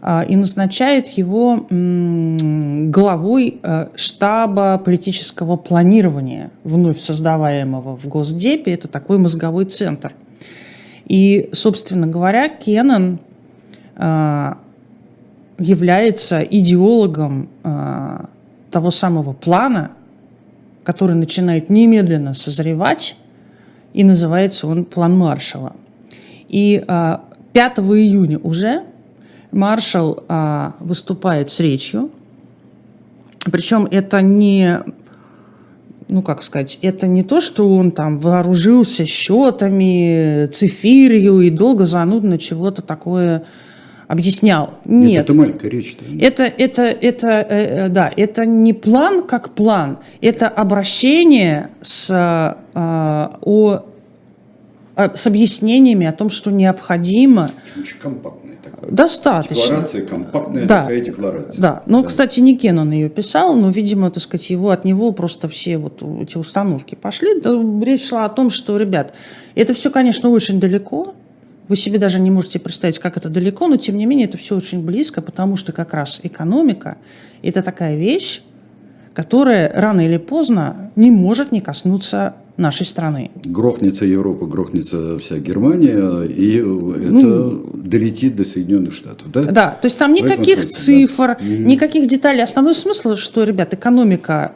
а, 0.02 0.24
и 0.28 0.36
назначает 0.36 1.06
его 1.08 1.66
главой 1.70 3.60
а, 3.62 3.90
штаба 3.94 4.78
политического 4.78 5.56
планирования, 5.56 6.50
вновь 6.64 6.98
создаваемого 6.98 7.96
в 7.96 8.06
Госдепе. 8.06 8.72
Это 8.72 8.88
такой 8.88 9.18
мозговой 9.18 9.64
центр. 9.64 10.12
И, 11.06 11.50
собственно 11.52 12.06
говоря, 12.06 12.48
Кеннон 12.48 13.20
является 15.58 16.40
идеологом 16.40 17.48
э, 17.64 18.24
того 18.70 18.90
самого 18.90 19.32
плана, 19.32 19.92
который 20.84 21.16
начинает 21.16 21.70
немедленно 21.70 22.34
созревать, 22.34 23.16
и 23.92 24.04
называется 24.04 24.66
он 24.66 24.84
план 24.84 25.16
Маршала. 25.16 25.74
И 26.48 26.84
э, 26.86 27.18
5 27.52 27.78
июня 27.78 28.38
уже 28.38 28.82
маршал 29.50 30.24
э, 30.28 30.72
выступает 30.80 31.50
с 31.50 31.60
речью, 31.60 32.10
причем 33.50 33.86
это 33.90 34.20
не 34.20 34.80
ну, 36.08 36.22
как 36.22 36.42
сказать, 36.42 36.78
это 36.82 37.06
не 37.08 37.24
то, 37.24 37.40
что 37.40 37.68
он 37.74 37.90
там 37.90 38.18
вооружился 38.18 39.06
счетами, 39.06 40.46
цифирью 40.46 41.40
и 41.40 41.50
долго 41.50 41.84
занудно 41.84 42.38
чего-то 42.38 42.82
такое 42.82 43.44
объяснял. 44.08 44.74
Нет. 44.84 45.24
это 45.24 45.34
маленькая 45.34 45.68
речь. 45.68 45.96
Это, 46.20 46.44
это, 46.44 46.82
это, 46.82 47.28
э, 47.28 47.86
э, 47.86 47.88
да, 47.88 48.12
это 48.16 48.46
не 48.46 48.72
план 48.72 49.22
как 49.22 49.50
план, 49.50 49.98
это 50.20 50.48
обращение 50.48 51.70
с, 51.82 52.10
э, 52.10 52.78
о, 52.78 53.84
с 54.96 55.26
объяснениями 55.26 56.06
о 56.06 56.12
том, 56.12 56.30
что 56.30 56.50
необходимо. 56.50 57.50
Очень 57.78 57.98
компактная 57.98 58.56
такая. 58.62 58.90
Достаточно. 58.90 59.54
Декларация, 59.56 60.06
компактная 60.06 60.66
да. 60.66 60.82
такая 60.82 61.00
декларация. 61.00 61.60
Да, 61.60 61.82
ну, 61.86 62.02
да. 62.02 62.08
кстати, 62.08 62.40
не 62.40 62.56
Кеннон 62.56 62.92
ее 62.92 63.08
писал, 63.08 63.56
но, 63.56 63.70
видимо, 63.70 64.10
так 64.10 64.22
сказать, 64.22 64.48
его, 64.50 64.70
от 64.70 64.84
него 64.84 65.10
просто 65.12 65.48
все 65.48 65.78
вот 65.78 66.02
эти 66.22 66.38
установки 66.38 66.94
пошли. 66.94 67.40
Речь 67.84 68.08
шла 68.08 68.24
о 68.24 68.28
том, 68.28 68.50
что, 68.50 68.76
ребят, 68.76 69.14
это 69.56 69.74
все, 69.74 69.90
конечно, 69.90 70.30
очень 70.30 70.60
далеко, 70.60 71.14
вы 71.68 71.76
себе 71.76 71.98
даже 71.98 72.20
не 72.20 72.30
можете 72.30 72.58
представить, 72.58 72.98
как 72.98 73.16
это 73.16 73.28
далеко, 73.28 73.66
но 73.68 73.76
тем 73.76 73.96
не 73.96 74.06
менее 74.06 74.28
это 74.28 74.38
все 74.38 74.56
очень 74.56 74.84
близко, 74.84 75.20
потому 75.20 75.56
что 75.56 75.72
как 75.72 75.94
раз 75.94 76.20
экономика– 76.22 76.96
это 77.42 77.62
такая 77.62 77.96
вещь, 77.96 78.42
которая 79.14 79.72
рано 79.74 80.06
или 80.06 80.18
поздно 80.18 80.90
не 80.94 81.10
может 81.10 81.50
не 81.50 81.60
коснуться 81.60 82.34
нашей 82.56 82.86
страны. 82.86 83.30
Грохнется 83.44 84.04
Европа, 84.04 84.46
грохнется 84.46 85.18
вся 85.18 85.38
Германия, 85.38 86.22
и 86.22 86.58
это 86.58 86.64
ну, 86.64 87.70
долетит 87.74 88.36
до 88.36 88.44
Соединенных 88.44 88.94
Штатов, 88.94 89.30
да? 89.30 89.42
Да, 89.42 89.70
то 89.80 89.86
есть 89.86 89.98
там 89.98 90.14
никаких 90.14 90.60
смысле, 90.60 91.06
цифр, 91.06 91.36
да. 91.38 91.46
никаких 91.46 92.08
деталей. 92.08 92.42
Основной 92.42 92.74
смысл, 92.74 93.16
что, 93.16 93.44
ребят, 93.44 93.74
экономика 93.74 94.52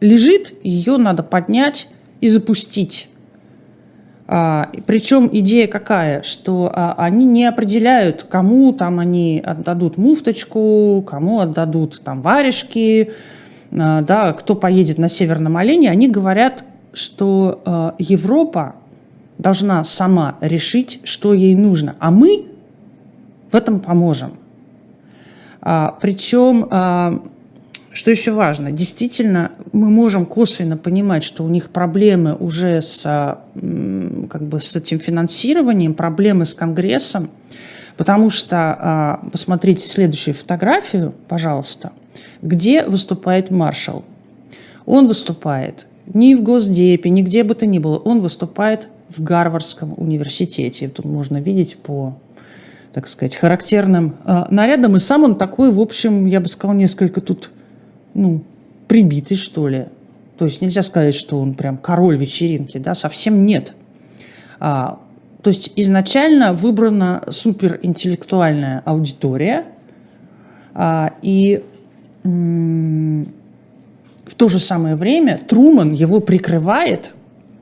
лежит, 0.00 0.54
ее 0.62 0.96
надо 0.96 1.22
поднять 1.22 1.88
и 2.20 2.28
запустить. 2.28 3.08
А, 4.28 4.70
причем 4.86 5.28
идея 5.32 5.68
какая, 5.68 6.22
что 6.22 6.70
а, 6.74 6.94
они 6.98 7.24
не 7.24 7.44
определяют, 7.44 8.26
кому 8.28 8.72
там 8.72 8.98
они 8.98 9.40
отдадут 9.44 9.98
муфточку, 9.98 11.04
кому 11.08 11.40
отдадут 11.40 12.00
там 12.02 12.22
варежки, 12.22 13.12
а, 13.70 14.02
да, 14.02 14.32
кто 14.32 14.56
поедет 14.56 14.98
на 14.98 15.08
Северном 15.08 15.56
олене. 15.56 15.90
Они 15.90 16.08
говорят, 16.08 16.64
что 16.92 17.94
Европа 17.98 18.76
должна 19.36 19.84
сама 19.84 20.36
решить, 20.40 21.00
что 21.04 21.34
ей 21.34 21.54
нужно, 21.54 21.94
а 21.98 22.10
мы 22.10 22.46
в 23.52 23.54
этом 23.54 23.80
поможем. 23.80 24.38
Причем 25.60 27.22
что 27.96 28.10
еще 28.10 28.32
важно? 28.32 28.72
Действительно, 28.72 29.52
мы 29.72 29.88
можем 29.88 30.26
косвенно 30.26 30.76
понимать, 30.76 31.24
что 31.24 31.42
у 31.42 31.48
них 31.48 31.70
проблемы 31.70 32.34
уже 32.34 32.82
с, 32.82 33.02
как 33.04 34.42
бы, 34.42 34.60
с 34.60 34.76
этим 34.76 34.98
финансированием, 35.00 35.94
проблемы 35.94 36.44
с 36.44 36.52
Конгрессом, 36.52 37.30
потому 37.96 38.28
что, 38.28 38.76
а, 38.78 39.20
посмотрите 39.32 39.88
следующую 39.88 40.34
фотографию, 40.34 41.14
пожалуйста, 41.26 41.92
где 42.42 42.84
выступает 42.84 43.50
маршал. 43.50 44.04
Он 44.84 45.06
выступает 45.06 45.86
ни 46.12 46.34
в 46.34 46.42
Госдепе, 46.42 47.08
нигде 47.08 47.44
бы 47.44 47.54
то 47.54 47.64
ни 47.64 47.78
было, 47.78 47.96
он 47.96 48.20
выступает 48.20 48.88
в 49.08 49.22
Гарвардском 49.22 49.94
университете. 49.96 50.88
Тут 50.88 51.06
можно 51.06 51.38
видеть 51.38 51.78
по 51.78 52.14
так 52.92 53.08
сказать, 53.08 53.36
характерным 53.36 54.16
э, 54.24 54.44
нарядом. 54.50 54.96
И 54.96 54.98
сам 54.98 55.24
он 55.24 55.34
такой, 55.34 55.70
в 55.70 55.80
общем, 55.80 56.24
я 56.24 56.40
бы 56.40 56.48
сказала, 56.48 56.74
несколько 56.74 57.20
тут 57.20 57.50
ну, 58.16 58.42
прибитый, 58.88 59.36
что 59.36 59.68
ли. 59.68 59.86
То 60.38 60.44
есть 60.44 60.60
нельзя 60.60 60.82
сказать, 60.82 61.14
что 61.14 61.40
он 61.40 61.54
прям 61.54 61.76
король 61.76 62.16
вечеринки, 62.16 62.78
да, 62.78 62.94
совсем 62.94 63.46
нет. 63.46 63.74
А, 64.58 65.00
то 65.42 65.50
есть 65.50 65.72
изначально 65.76 66.52
выбрана 66.52 67.22
суперинтеллектуальная 67.30 68.82
аудитория, 68.84 69.64
а, 70.74 71.14
и 71.22 71.62
м- 72.24 73.32
в 74.24 74.34
то 74.34 74.48
же 74.48 74.58
самое 74.58 74.96
время 74.96 75.38
Труман 75.38 75.92
его 75.92 76.20
прикрывает 76.20 77.14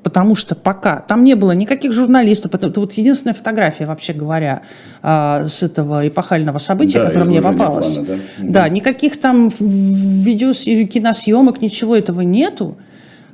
потому 0.05 0.37
что 0.37 0.55
пока 0.55 1.01
там 1.01 1.25
не 1.25 1.35
было 1.35 1.53
никаких 1.53 1.93
журналистов, 1.93 2.55
это 2.55 2.69
вот 2.79 2.93
единственная 2.93 3.35
фотография, 3.35 3.87
вообще 3.87 4.13
говоря, 4.13 4.63
а, 5.03 5.49
с 5.49 5.65
этого 5.65 6.07
эпохального 6.07 6.59
события, 6.59 7.01
да, 7.01 7.07
которое 7.07 7.25
мне 7.25 7.43
попалось. 7.43 7.95
Плана, 7.95 8.09
да? 8.09 8.17
да, 8.43 8.69
никаких 8.69 9.19
там 9.19 9.49
видео, 9.49 10.53
киносъемок, 10.87 11.61
ничего 11.61 11.97
этого 11.97 12.21
нету. 12.21 12.77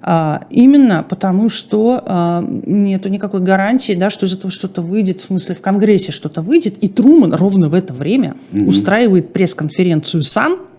А, 0.03 0.45
именно 0.49 1.05
потому, 1.07 1.51
что 1.51 2.03
а, 2.07 2.43
нету 2.47 3.11
никакой 3.11 3.41
гарантии, 3.41 3.93
да, 3.95 4.09
что 4.09 4.25
из 4.27 4.35
этого 4.35 4.51
что-то 4.51 4.81
выйдет, 4.81 5.21
в 5.21 5.25
смысле 5.25 5.57
в 5.57 5.61
Конгрессе 5.61 6.13
что-то 6.13 6.41
выйдет, 6.41 6.79
и 6.83 6.89
Труман 6.89 7.35
ровно 7.35 7.69
в 7.69 7.75
это 7.75 7.93
время 7.93 8.37
угу. 8.53 8.69
устраивает 8.69 9.33
пресс-конференцию 9.33 10.23
сам, 10.23 10.70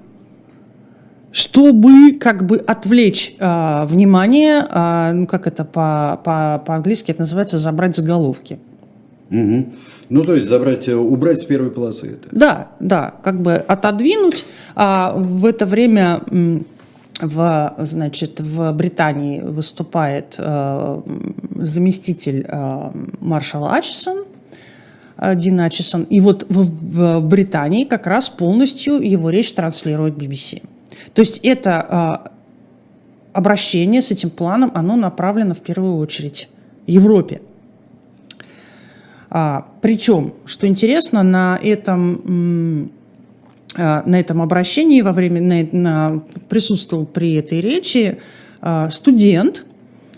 чтобы 1.31 2.13
как 2.19 2.45
бы 2.45 2.57
отвлечь 2.57 3.35
э, 3.39 3.85
внимание, 3.85 4.67
э, 4.69 5.11
ну 5.13 5.27
как 5.27 5.47
это 5.47 5.63
по, 5.63 6.19
по, 6.23 6.61
по-английски 6.65 7.11
это 7.11 7.21
называется, 7.21 7.57
забрать 7.57 7.95
заголовки. 7.95 8.59
Угу. 9.29 9.65
Ну, 10.09 10.23
то 10.25 10.35
есть 10.35 10.47
забрать, 10.47 10.89
э, 10.89 10.95
убрать 10.95 11.39
с 11.39 11.45
первой 11.45 11.71
полосы 11.71 12.13
это. 12.13 12.27
Да, 12.31 12.67
да, 12.81 13.13
как 13.23 13.41
бы 13.41 13.53
отодвинуть. 13.53 14.45
А 14.75 15.13
в 15.15 15.45
это 15.45 15.65
время 15.65 16.21
в, 17.21 17.75
значит, 17.79 18.39
в 18.39 18.73
Британии 18.73 19.41
выступает 19.41 20.35
э, 20.37 21.01
заместитель 21.55 22.45
э, 22.47 22.91
маршала 23.19 23.73
Ачесон, 23.75 24.25
э, 25.17 25.35
Дин 25.35 25.59
Ачесон. 25.59 26.03
И 26.03 26.19
вот 26.19 26.45
в, 26.49 26.61
в, 26.61 27.19
в 27.19 27.25
Британии 27.25 27.85
как 27.85 28.07
раз 28.07 28.29
полностью 28.29 28.99
его 28.99 29.29
речь 29.29 29.53
транслирует 29.53 30.15
BBC. 30.15 30.63
То 31.13 31.21
есть 31.21 31.39
это 31.43 32.26
э, 32.26 32.30
обращение 33.34 34.02
с 34.02 34.12
этим 34.12 34.30
планом, 34.30 34.71
оно 34.74 34.95
направлено 34.95 35.54
в 35.54 35.62
первую 35.62 35.97
очередь 35.97 36.50
Европе. 36.88 37.41
А, 39.30 39.67
причем, 39.82 40.34
что 40.45 40.67
интересно, 40.67 41.24
на 41.24 41.58
этом, 41.62 42.91
а, 43.76 44.04
на 44.06 44.19
этом 44.19 44.41
обращении 44.41 45.02
во 45.02 45.13
время 45.13 45.41
на, 45.41 45.67
на, 45.71 46.19
присутствовал 46.50 47.06
при 47.06 47.36
этой 47.36 47.62
речи 47.62 48.19
а, 48.60 48.89
студент, 48.89 49.63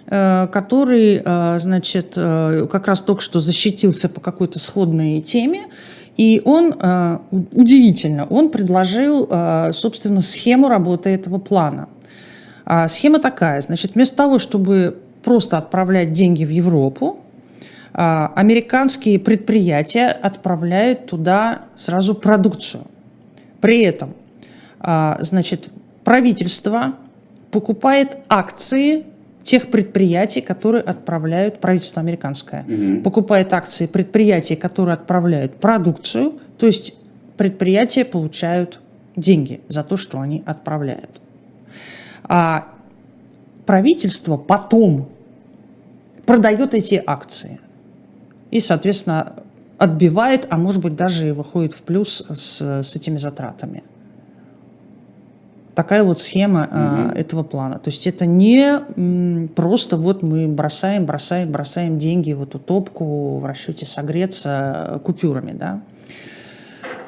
а, 0.08 0.48
который, 0.48 1.22
а, 1.24 1.60
значит, 1.60 2.14
а, 2.16 2.66
как 2.66 2.88
раз 2.88 3.02
только 3.02 3.22
что 3.22 3.40
защитился 3.40 4.10
по 4.10 4.20
какой-то 4.20 4.58
сходной 4.58 5.22
теме, 5.22 5.68
и 6.18 6.42
он, 6.46 6.76
а, 6.80 7.22
удивительно, 7.52 8.26
он 8.28 8.50
предложил, 8.50 9.28
а, 9.30 9.72
собственно, 9.74 10.22
схему 10.22 10.68
работы 10.68 11.10
этого 11.10 11.40
плана. 11.40 11.90
А, 12.66 12.88
схема 12.88 13.20
такая, 13.20 13.62
значит, 13.62 13.96
вместо 13.96 14.16
того, 14.16 14.40
чтобы 14.40 15.00
просто 15.24 15.58
отправлять 15.58 16.12
деньги 16.12 16.46
в 16.46 16.50
Европу, 16.50 17.20
а, 17.94 18.32
американские 18.36 19.20
предприятия 19.20 20.08
отправляют 20.08 21.08
туда 21.08 21.64
сразу 21.76 22.16
продукцию. 22.16 22.86
При 23.62 23.84
этом, 23.84 24.14
а, 24.80 25.18
значит, 25.20 25.70
правительство 26.04 26.96
покупает 27.52 28.18
акции 28.30 29.06
тех 29.44 29.70
предприятий, 29.70 30.42
которые 30.42 30.82
отправляют, 30.82 31.60
правительство 31.60 32.02
американское, 32.02 32.64
угу. 32.64 33.02
покупает 33.04 33.54
акции 33.54 33.86
предприятий, 33.88 34.56
которые 34.56 34.94
отправляют 34.94 35.56
продукцию, 35.56 36.40
то 36.58 36.66
есть 36.66 36.96
предприятия 37.38 38.06
получают 38.06 38.80
деньги 39.16 39.62
за 39.68 39.84
то, 39.84 39.98
что 39.98 40.20
они 40.20 40.44
отправляют. 40.46 41.22
А 42.24 42.68
правительство 43.66 44.38
потом 44.38 45.10
продает 46.26 46.74
эти 46.74 47.02
акции 47.06 47.60
и, 48.50 48.60
соответственно, 48.60 49.34
отбивает, 49.78 50.48
а 50.50 50.58
может 50.58 50.82
быть 50.82 50.96
даже 50.96 51.30
и 51.30 51.32
выходит 51.32 51.74
в 51.74 51.84
плюс 51.84 52.24
с, 52.30 52.62
с 52.82 52.96
этими 52.96 53.18
затратами. 53.18 53.84
Такая 55.76 56.04
вот 56.04 56.20
схема 56.20 56.62
угу. 56.62 57.16
э, 57.16 57.20
этого 57.20 57.44
плана. 57.44 57.80
То 57.80 57.90
есть 57.90 58.06
это 58.06 58.26
не 58.26 58.80
м, 58.96 59.50
просто 59.56 59.98
вот 59.98 60.22
мы 60.22 60.48
бросаем, 60.48 61.06
бросаем, 61.06 61.52
бросаем 61.52 61.98
деньги 61.98 62.34
в 62.34 62.44
эту 62.44 62.60
топку 62.60 63.40
в 63.40 63.46
расчете 63.46 63.86
согреться 63.86 65.02
купюрами, 65.04 65.54
да. 65.54 65.82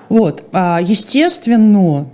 Вот, 0.10 0.43
а, 0.51 0.80
естественно, 0.82 2.08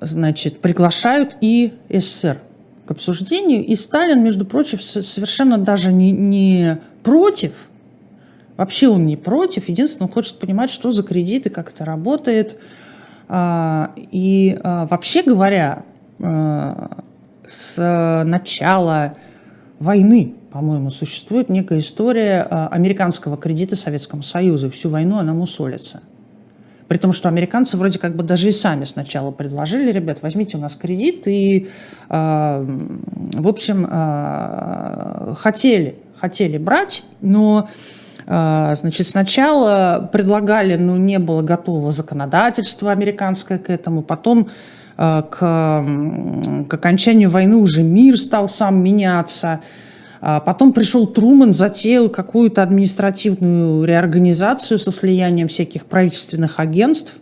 значит, 0.00 0.60
приглашают 0.60 1.36
и 1.40 1.72
СССР 1.88 2.38
к 2.86 2.90
обсуждению. 2.90 3.64
И 3.64 3.74
Сталин, 3.74 4.22
между 4.22 4.44
прочим, 4.44 4.80
совершенно 4.80 5.58
даже 5.58 5.92
не, 5.92 6.10
не 6.10 6.78
против, 7.02 7.68
вообще 8.56 8.88
он 8.88 9.06
не 9.06 9.16
против, 9.16 9.68
единственное, 9.68 10.08
он 10.08 10.12
хочет 10.12 10.38
понимать, 10.38 10.70
что 10.70 10.90
за 10.90 11.02
кредиты, 11.02 11.50
как 11.50 11.70
это 11.72 11.84
работает. 11.84 12.58
А, 13.28 13.92
и 13.96 14.58
а, 14.62 14.86
вообще 14.86 15.22
говоря, 15.22 15.84
а, 16.22 17.02
с 17.46 18.24
начала 18.24 19.14
войны, 19.78 20.34
по-моему, 20.50 20.90
существует 20.90 21.50
некая 21.50 21.78
история 21.78 22.42
американского 22.42 23.36
кредита 23.36 23.76
Советскому 23.76 24.22
Союзу. 24.22 24.70
Всю 24.70 24.88
войну 24.88 25.18
она 25.18 25.34
мусолится. 25.34 26.02
При 26.88 26.96
том, 26.96 27.12
что 27.12 27.28
американцы 27.28 27.76
вроде 27.76 27.98
как 27.98 28.16
бы 28.16 28.22
даже 28.22 28.48
и 28.48 28.52
сами 28.52 28.84
сначала 28.84 29.30
предложили, 29.30 29.92
ребят, 29.92 30.18
возьмите 30.22 30.56
у 30.56 30.60
нас 30.60 30.74
кредит, 30.74 31.28
и, 31.28 31.68
э, 32.08 32.78
в 33.34 33.46
общем, 33.46 33.86
э, 33.88 35.34
хотели, 35.36 35.96
хотели 36.16 36.56
брать, 36.56 37.04
но 37.20 37.68
Значит, 38.28 39.06
сначала 39.06 40.06
предлагали, 40.12 40.76
но 40.76 40.98
не 40.98 41.18
было 41.18 41.40
готового 41.40 41.92
законодательства 41.92 42.92
американское 42.92 43.58
к 43.58 43.70
этому. 43.70 44.02
Потом 44.02 44.48
к, 44.96 45.30
к 45.30 46.74
окончанию 46.74 47.30
войны 47.30 47.56
уже 47.56 47.82
мир 47.82 48.18
стал 48.18 48.48
сам 48.48 48.82
меняться. 48.82 49.60
А 50.20 50.40
потом 50.40 50.74
пришел 50.74 51.06
Труман, 51.06 51.54
затеял 51.54 52.10
какую-то 52.10 52.62
административную 52.62 53.84
реорганизацию 53.84 54.78
со 54.78 54.90
слиянием 54.90 55.48
всяких 55.48 55.86
правительственных 55.86 56.60
агентств. 56.60 57.20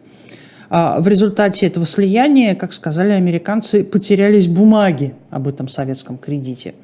А 0.70 1.00
в 1.00 1.06
результате 1.06 1.68
этого 1.68 1.86
слияния, 1.86 2.56
как 2.56 2.72
сказали 2.72 3.12
американцы, 3.12 3.84
потерялись 3.84 4.48
бумаги 4.48 5.14
об 5.30 5.46
этом 5.46 5.68
советском 5.68 6.18
кредите. 6.18 6.74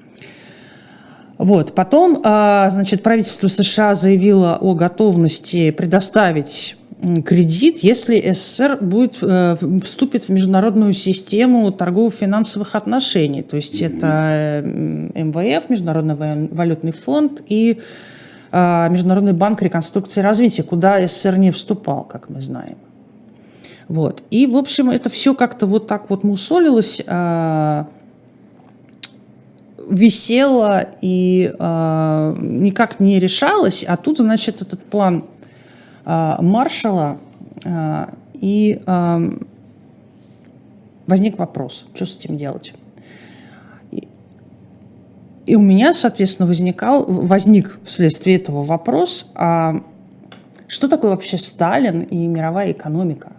Вот. 1.43 1.75
Потом, 1.75 2.21
а, 2.23 2.71
значит, 2.71 3.03
правительство 3.03 3.49
США 3.49 3.95
заявило 3.95 4.59
о 4.61 4.75
готовности 4.75 5.73
предоставить 5.73 6.77
кредит, 7.27 7.79
если 7.83 8.31
СССР 8.31 8.79
будет, 8.81 9.19
э, 9.23 9.57
вступит 9.83 10.27
в 10.27 10.29
международную 10.29 10.93
систему 10.93 11.73
торгово-финансовых 11.73 12.77
отношений. 12.77 13.43
То 13.43 13.57
есть 13.57 13.83
mm-hmm. 13.83 13.97
это 13.97 14.63
МВФ, 15.19 15.69
Международный 15.69 16.47
валютный 16.47 16.93
фонд 16.93 17.43
и 17.49 17.81
э, 18.53 18.89
Международный 18.89 19.33
банк 19.33 19.63
реконструкции 19.63 20.21
и 20.21 20.23
развития, 20.23 20.63
куда 20.63 21.05
СССР 21.05 21.39
не 21.39 21.51
вступал, 21.51 22.05
как 22.05 22.31
мы 22.31 22.41
знаем. 22.41 22.77
Вот. 23.89 24.23
И, 24.31 24.47
в 24.47 24.57
общем, 24.57 24.91
это 24.91 25.11
все 25.11 25.35
как-то 25.35 25.67
вот 25.67 25.89
так 25.89 26.09
вот 26.09 26.23
мусолилось, 26.23 27.03
э, 27.05 27.85
висело 29.91 30.87
и 31.01 31.53
э, 31.59 32.37
никак 32.41 33.01
не 33.01 33.19
решалось. 33.19 33.85
А 33.87 33.97
тут, 33.97 34.19
значит, 34.19 34.63
этот 34.63 34.83
план 34.85 35.25
а, 36.05 36.41
маршала, 36.43 37.19
а, 37.65 38.13
и 38.35 38.81
возник 41.07 41.39
вопрос, 41.39 41.87
что 41.95 42.07
с 42.07 42.17
этим 42.17 42.37
делать. 42.37 42.75
И 45.47 45.57
у 45.57 45.61
меня, 45.61 45.93
соответственно, 45.93 46.47
возникал, 46.47 47.05
возник 47.05 47.79
вследствие 47.85 48.37
этого 48.37 48.63
вопрос, 48.63 49.31
а 49.35 49.83
что 50.67 50.89
такое 50.89 51.11
вообще 51.11 51.37
Сталин 51.37 52.01
и 52.01 52.27
мировая 52.27 52.73
экономика? 52.73 53.33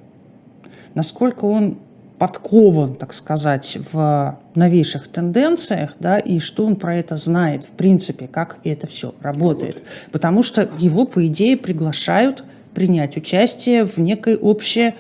Насколько 0.94 1.46
он 1.46 1.80
подкован, 2.24 2.96
так 2.96 3.14
сказать, 3.14 3.78
в 3.92 4.40
новейших 4.56 5.10
тенденциях, 5.10 5.98
да, 6.00 6.18
и 6.18 6.40
что 6.40 6.66
он 6.66 6.78
про 6.78 6.96
это 6.96 7.18
знает, 7.18 7.66
в 7.66 7.74
принципе, 7.74 8.30
как 8.30 8.60
это 8.64 8.88
все 8.88 9.14
работает. 9.20 9.84
Потому 10.10 10.42
что 10.42 10.70
его, 10.80 11.04
по 11.04 11.28
идее, 11.28 11.58
приглашают 11.58 12.46
принять 12.74 13.18
участие 13.18 13.84
в 13.84 13.98
некой 13.98 14.38
общей 14.38 14.94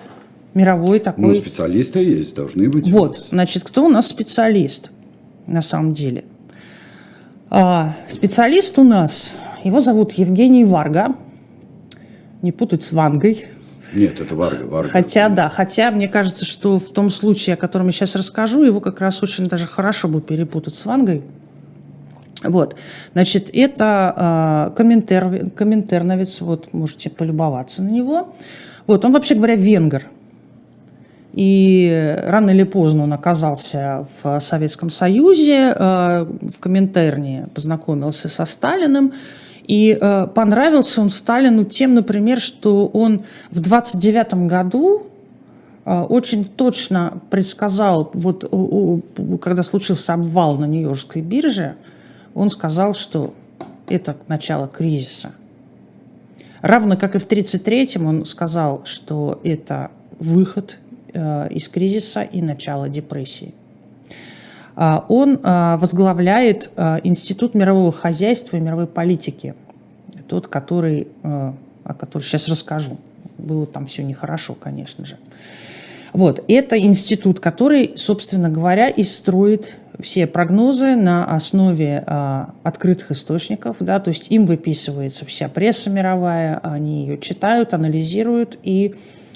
мировой 0.54 1.00
такой... 1.00 1.24
Ну, 1.24 1.36
специалисты 1.36 2.04
есть, 2.04 2.36
должны 2.36 2.70
быть. 2.70 2.92
Вот, 2.92 3.30
значит, 3.32 3.64
кто 3.64 3.86
у 3.86 3.90
нас 3.90 4.08
специалист 4.08 4.92
на 5.48 5.62
самом 5.62 5.94
деле? 5.94 6.26
А, 7.50 7.96
специалист 8.10 8.78
у 8.78 8.84
нас, 8.84 9.34
его 9.64 9.80
зовут 9.80 10.12
Евгений 10.12 10.66
Варга, 10.66 11.16
не 12.42 12.52
путать 12.52 12.84
с 12.84 12.92
Вангой, 12.92 13.46
нет, 13.94 14.20
это 14.20 14.36
Варга, 14.36 14.64
Варга. 14.64 14.90
Хотя, 14.90 15.30
да, 15.30 15.50
хотя 15.50 15.92
мне 15.92 16.08
кажется, 16.08 16.46
что 16.46 16.78
в 16.78 16.92
том 16.92 17.10
случае, 17.10 17.56
о 17.56 17.58
котором 17.58 17.88
я 17.88 17.92
сейчас 17.94 18.16
расскажу, 18.16 18.64
его 18.64 18.80
как 18.80 19.00
раз 19.00 19.22
очень 19.24 19.48
даже 19.48 19.68
хорошо 19.68 20.08
бы 20.08 20.22
перепутать 20.22 20.76
с 20.76 20.86
Вангой. 20.86 21.22
Вот, 22.44 22.76
значит, 23.14 23.50
это 23.54 24.70
э, 24.72 24.76
комментер, 24.76 25.50
комментерновец, 25.56 26.42
вот, 26.42 26.74
можете 26.74 27.10
полюбоваться 27.10 27.84
на 27.84 27.90
него. 27.90 28.34
Вот, 28.86 29.06
он, 29.06 29.14
вообще 29.14 29.36
говоря, 29.36 29.56
венгер. 29.56 30.08
И 31.34 32.16
рано 32.28 32.52
или 32.52 32.64
поздно 32.64 33.04
он 33.04 33.14
оказался 33.14 34.06
в 34.22 34.40
Советском 34.40 34.90
Союзе, 34.90 35.74
э, 35.76 36.26
в 36.26 36.60
Коминтерне 36.60 37.48
познакомился 37.56 38.28
со 38.30 38.46
Сталиным, 38.46 39.14
и 39.68 39.98
э, 40.00 40.28
понравился 40.28 41.02
он 41.02 41.10
Сталину 41.10 41.66
тем, 41.66 41.94
например, 41.94 42.40
что 42.40 42.88
он 42.88 43.24
в 43.52 43.60
29 43.60 44.34
году 44.48 45.08
очень 45.86 46.46
точно 46.46 47.20
предсказал, 47.30 48.10
вот 48.14 48.50
когда 49.42 49.64
случился 49.64 50.14
обвал 50.14 50.58
на 50.58 50.64
Нью-Йоркской 50.64 51.22
бирже, 51.22 51.76
он 52.34 52.50
сказал, 52.52 52.94
что 52.94 53.34
это 53.90 54.16
начало 54.30 54.70
кризиса. 54.70 55.34
Равно 56.62 56.96
как 56.96 57.16
и 57.16 57.18
в 57.18 57.28
1933-м 57.28 58.06
он 58.06 58.26
сказал, 58.26 58.86
что 58.86 59.42
это 59.44 59.92
выход 60.20 60.80
э, 61.14 61.50
из 61.50 61.68
кризиса 61.68 62.22
и 62.22 62.42
начало 62.42 62.88
депрессии. 62.88 63.54
А, 64.76 65.06
он 65.10 65.40
а, 65.44 65.78
возглавляет 65.78 66.72
а, 66.76 67.00
Институт 67.04 67.56
мирового 67.56 67.92
хозяйства 67.92 68.58
и 68.58 68.60
мировой 68.60 68.88
политики, 68.88 69.56
тот, 70.28 70.48
который, 70.48 71.10
о 71.22 71.94
котором 71.94 72.24
сейчас 72.24 72.48
расскажу. 72.48 72.98
Было 73.38 73.66
там 73.66 73.86
все 73.86 74.04
нехорошо, 74.04 74.56
конечно 74.56 75.06
же. 75.06 75.18
Вот, 76.14 76.44
это 76.48 76.80
институт, 76.80 77.40
который, 77.40 77.94
собственно 77.96 78.50
говоря, 78.50 78.88
и 78.88 79.04
строит 79.04 79.78
все 80.00 80.28
прогнозы 80.28 80.96
на 80.96 81.26
основе 81.26 82.04
а, 82.06 82.54
открытых 82.64 83.12
источников, 83.12 83.78
да, 83.80 84.00
то 84.00 84.10
есть 84.10 84.32
им 84.32 84.46
выписывается 84.46 85.26
вся 85.26 85.50
пресса 85.50 85.90
мировая, 85.90 86.60
они 86.64 87.02
ее 87.02 87.18
читают, 87.18 87.74
анализируют 87.74 88.58
и 88.64 88.96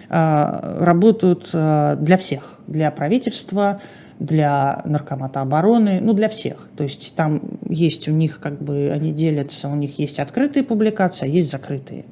а, 0.10 0.78
работают 0.80 1.50
а, 1.54 1.96
для 1.96 2.18
всех, 2.18 2.60
для 2.68 2.92
правительства, 2.92 3.82
для 4.20 4.82
наркомата 4.86 5.42
обороны, 5.42 6.00
ну, 6.02 6.14
для 6.14 6.28
всех. 6.28 6.70
То 6.76 6.84
есть 6.84 7.16
там 7.16 7.42
есть 7.70 8.08
у 8.08 8.12
них, 8.12 8.40
как 8.40 8.62
бы, 8.62 8.92
они 8.94 9.12
делятся, 9.12 9.70
у 9.70 9.76
них 9.76 10.00
есть 10.00 10.20
открытые 10.20 10.64
публикации, 10.64 11.26
а 11.26 11.28
есть 11.28 11.52
закрытые. 11.52 12.06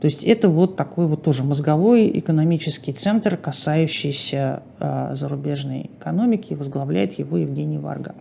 То 0.00 0.04
есть 0.04 0.22
это 0.22 0.48
вот 0.48 0.76
такой 0.76 1.06
вот 1.06 1.24
тоже 1.24 1.42
мозговой 1.42 2.08
экономический 2.16 2.92
центр, 2.92 3.36
касающийся 3.36 4.62
э, 4.78 5.10
зарубежной 5.14 5.90
экономики, 5.98 6.54
возглавляет 6.54 7.18
его 7.18 7.36
Евгений 7.36 7.78
Варга. 7.78 8.14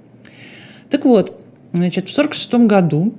Так 0.90 1.06
вот, 1.06 1.40
значит, 1.74 2.10
в 2.10 2.14
1946 2.18 2.68
году 2.68 3.14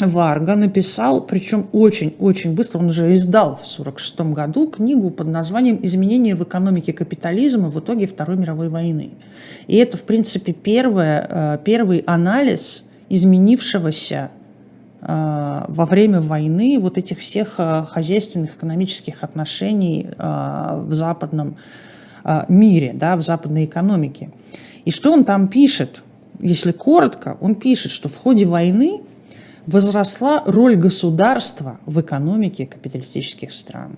Варга 0.00 0.56
написал, 0.56 1.20
причем 1.20 1.66
очень-очень 1.72 2.54
быстро, 2.54 2.80
он 2.80 2.86
уже 2.86 3.12
издал 3.12 3.54
в 3.54 3.62
1946 3.62 4.20
году 4.32 4.68
книгу 4.68 5.10
под 5.10 5.28
названием 5.28 5.78
«Изменения 5.82 6.34
в 6.34 6.42
экономике 6.42 6.92
капитализма 6.92 7.68
в 7.68 7.78
итоге 7.78 8.06
Второй 8.06 8.36
мировой 8.36 8.68
войны». 8.68 9.10
И 9.68 9.76
это, 9.76 9.96
в 9.96 10.04
принципе, 10.04 10.52
первое, 10.52 11.60
первый 11.64 11.98
анализ 12.00 12.88
изменившегося 13.08 14.30
Э, 15.06 15.64
во 15.68 15.84
время 15.84 16.20
войны 16.20 16.78
вот 16.80 16.96
этих 16.96 17.18
всех 17.18 17.56
э, 17.58 17.84
хозяйственных, 17.86 18.56
экономических 18.56 19.22
отношений 19.22 20.08
э, 20.16 20.84
в 20.86 20.94
западном 20.94 21.56
мире, 22.48 22.94
да, 22.94 23.16
в 23.16 23.20
западной 23.20 23.66
экономике. 23.66 24.30
И 24.86 24.90
что 24.90 25.12
он 25.12 25.24
там 25.24 25.48
пишет? 25.48 26.02
Если 26.40 26.72
коротко, 26.72 27.36
он 27.42 27.54
пишет, 27.54 27.92
что 27.92 28.08
в 28.08 28.16
ходе 28.16 28.46
войны 28.46 29.02
возросла 29.66 30.42
роль 30.46 30.76
государства 30.76 31.78
в 31.86 32.00
экономике 32.00 32.66
капиталистических 32.66 33.52
стран. 33.52 33.96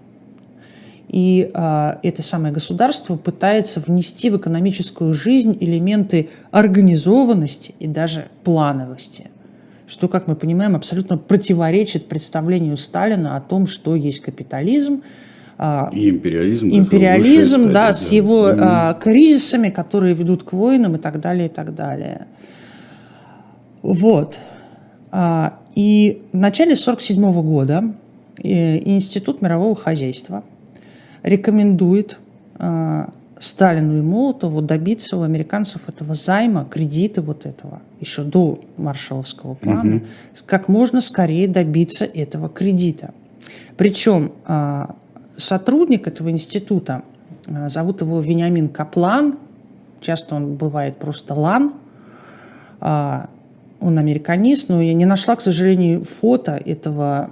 И 1.09 1.51
э, 1.53 1.93
это 2.03 2.23
самое 2.23 2.53
государство 2.53 3.17
пытается 3.17 3.81
внести 3.81 4.29
в 4.29 4.37
экономическую 4.37 5.13
жизнь 5.13 5.57
элементы 5.61 6.31
организованности 6.51 7.75
и 7.79 7.87
даже 7.87 8.27
плановости 8.43 9.31
что, 9.87 10.09
как 10.09 10.27
мы 10.27 10.35
понимаем, 10.35 10.75
абсолютно 10.77 11.17
противоречит 11.17 12.07
представлению 12.07 12.77
Сталина 12.77 13.37
о 13.37 13.41
том, 13.41 13.67
что 13.67 13.95
есть 13.95 14.21
капитализм. 14.21 15.03
А, 15.59 15.91
и 15.93 16.11
империализм. 16.11 16.69
Империализм, 16.71 17.73
да, 17.73 17.93
с 17.93 18.11
его 18.11 18.51
mm 18.51 19.01
кризисами, 19.01 19.71
которые 19.71 20.15
ведут 20.15 20.43
к 20.43 20.53
войнам 20.53 20.97
и 20.97 20.99
так 20.99 21.21
далее, 21.21 21.47
и 21.47 21.49
так 21.49 21.75
далее. 21.75 22.27
Вот. 23.83 24.39
А, 25.19 25.59
и 25.75 26.21
в 26.35 26.37
начале 26.37 26.73
1947 26.73 27.43
года 27.43 27.95
э, 28.43 28.77
Институт 28.85 29.41
мирового 29.41 29.75
хозяйства 29.75 30.45
рекомендует 31.23 32.19
Сталину 33.39 33.99
и 33.99 34.03
Молотову 34.03 34.61
добиться 34.61 35.17
у 35.17 35.23
американцев 35.23 35.89
этого 35.89 36.15
займа, 36.15 36.67
кредита 36.67 37.23
вот 37.23 37.47
этого, 37.47 37.81
еще 37.99 38.25
до 38.25 38.61
маршаловского 38.77 39.55
плана, 39.55 39.97
угу. 39.97 40.05
как 40.45 40.69
можно 40.69 41.01
скорее 41.01 41.49
добиться 41.49 42.05
этого 42.05 42.51
кредита. 42.51 43.13
Причем 43.77 44.33
а, 44.45 44.97
сотрудник 45.37 46.07
этого 46.07 46.31
института, 46.31 47.03
а, 47.47 47.69
зовут 47.69 48.03
его 48.03 48.21
Вениамин 48.21 48.69
Каплан, 48.69 49.39
часто 50.01 50.35
он 50.35 50.57
бывает 50.57 50.97
просто 50.97 51.35
Лан, 51.35 51.75
а, 52.81 53.29
он 53.81 53.99
американист, 53.99 54.69
но 54.69 54.81
я 54.81 54.95
не 54.95 55.05
нашла, 55.05 55.37
к 55.37 55.41
сожалению, 55.41 56.03
фото 56.03 56.61
этого 56.65 57.31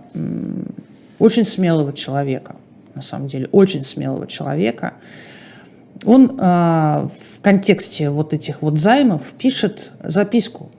очень 1.19 1.45
смелого 1.45 1.93
человека, 1.93 2.57
на 2.95 3.03
самом 3.03 3.29
деле, 3.29 3.49
очень 3.53 3.83
смелого 3.83 4.27
человека, 4.27 4.95
он 6.05 6.37
а, 6.39 7.09
в 7.09 7.41
контексте 7.41 8.11
вот 8.11 8.35
этих 8.35 8.63
вот 8.63 8.79
займов 8.79 9.33
пишет 9.39 9.93
записку 10.03 10.71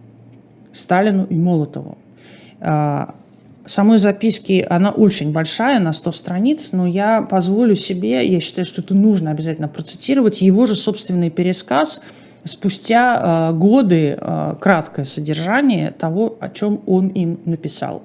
Сталину 0.71 1.25
и 1.25 1.35
Молотову. 1.35 1.97
А, 2.59 3.15
самой 3.65 3.97
записки, 3.97 4.65
она 4.69 4.91
очень 4.91 5.31
большая, 5.31 5.79
на 5.79 5.93
100 5.93 6.11
страниц, 6.11 6.71
но 6.71 6.85
я 6.85 7.21
позволю 7.21 7.75
себе, 7.75 8.25
я 8.27 8.39
считаю, 8.39 8.65
что 8.65 8.81
это 8.81 8.93
нужно 8.93 9.31
обязательно 9.31 9.67
процитировать, 9.67 10.41
его 10.41 10.65
же 10.65 10.75
собственный 10.75 11.29
пересказ 11.29 12.01
спустя 12.45 13.49
э, 13.51 13.53
годы, 13.53 14.17
э, 14.19 14.55
краткое 14.59 15.03
содержание 15.03 15.91
того, 15.91 16.37
о 16.39 16.49
чем 16.49 16.81
он 16.85 17.09
им 17.09 17.39
написал. 17.45 18.03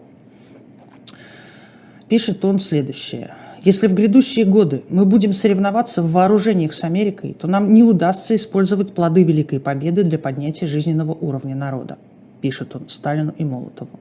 Пишет 2.09 2.45
он 2.45 2.59
следующее. 2.59 3.35
Если 3.63 3.87
в 3.87 3.93
грядущие 3.93 4.47
годы 4.47 4.83
мы 4.89 5.05
будем 5.05 5.35
соревноваться 5.35 6.03
в 6.03 6.11
вооружениях 6.13 6.73
с 6.73 6.83
Америкой, 6.83 7.35
то 7.35 7.47
нам 7.47 7.75
не 7.75 7.83
удастся 7.83 8.35
использовать 8.35 8.95
плоды 8.95 9.23
Великой 9.23 9.61
Победы 9.61 10.03
для 10.03 10.19
поднятия 10.19 10.67
жизненного 10.67 11.13
уровня 11.13 11.55
народа, 11.55 11.99
пишет 12.41 12.75
он 12.75 12.89
Сталину 12.89 13.35
и 13.37 13.45
Молотову. 13.45 14.01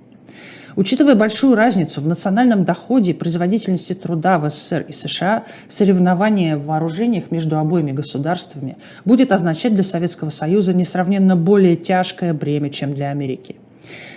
Учитывая 0.75 1.15
большую 1.15 1.55
разницу 1.55 2.01
в 2.01 2.08
национальном 2.08 2.65
доходе 2.65 3.12
и 3.12 3.13
производительности 3.13 3.93
труда 3.93 4.39
в 4.39 4.49
СССР 4.49 4.86
и 4.88 4.93
США, 4.93 5.43
соревнование 5.67 6.58
в 6.58 6.65
вооружениях 6.65 7.32
между 7.32 7.58
обоими 7.58 7.91
государствами 7.91 8.77
будет 9.05 9.32
означать 9.32 9.73
для 9.73 9.84
Советского 9.84 10.29
Союза 10.29 10.73
несравненно 10.73 11.36
более 11.36 11.75
тяжкое 11.75 12.34
бремя, 12.34 12.69
чем 12.69 12.93
для 12.93 13.12
Америки– 13.12 13.55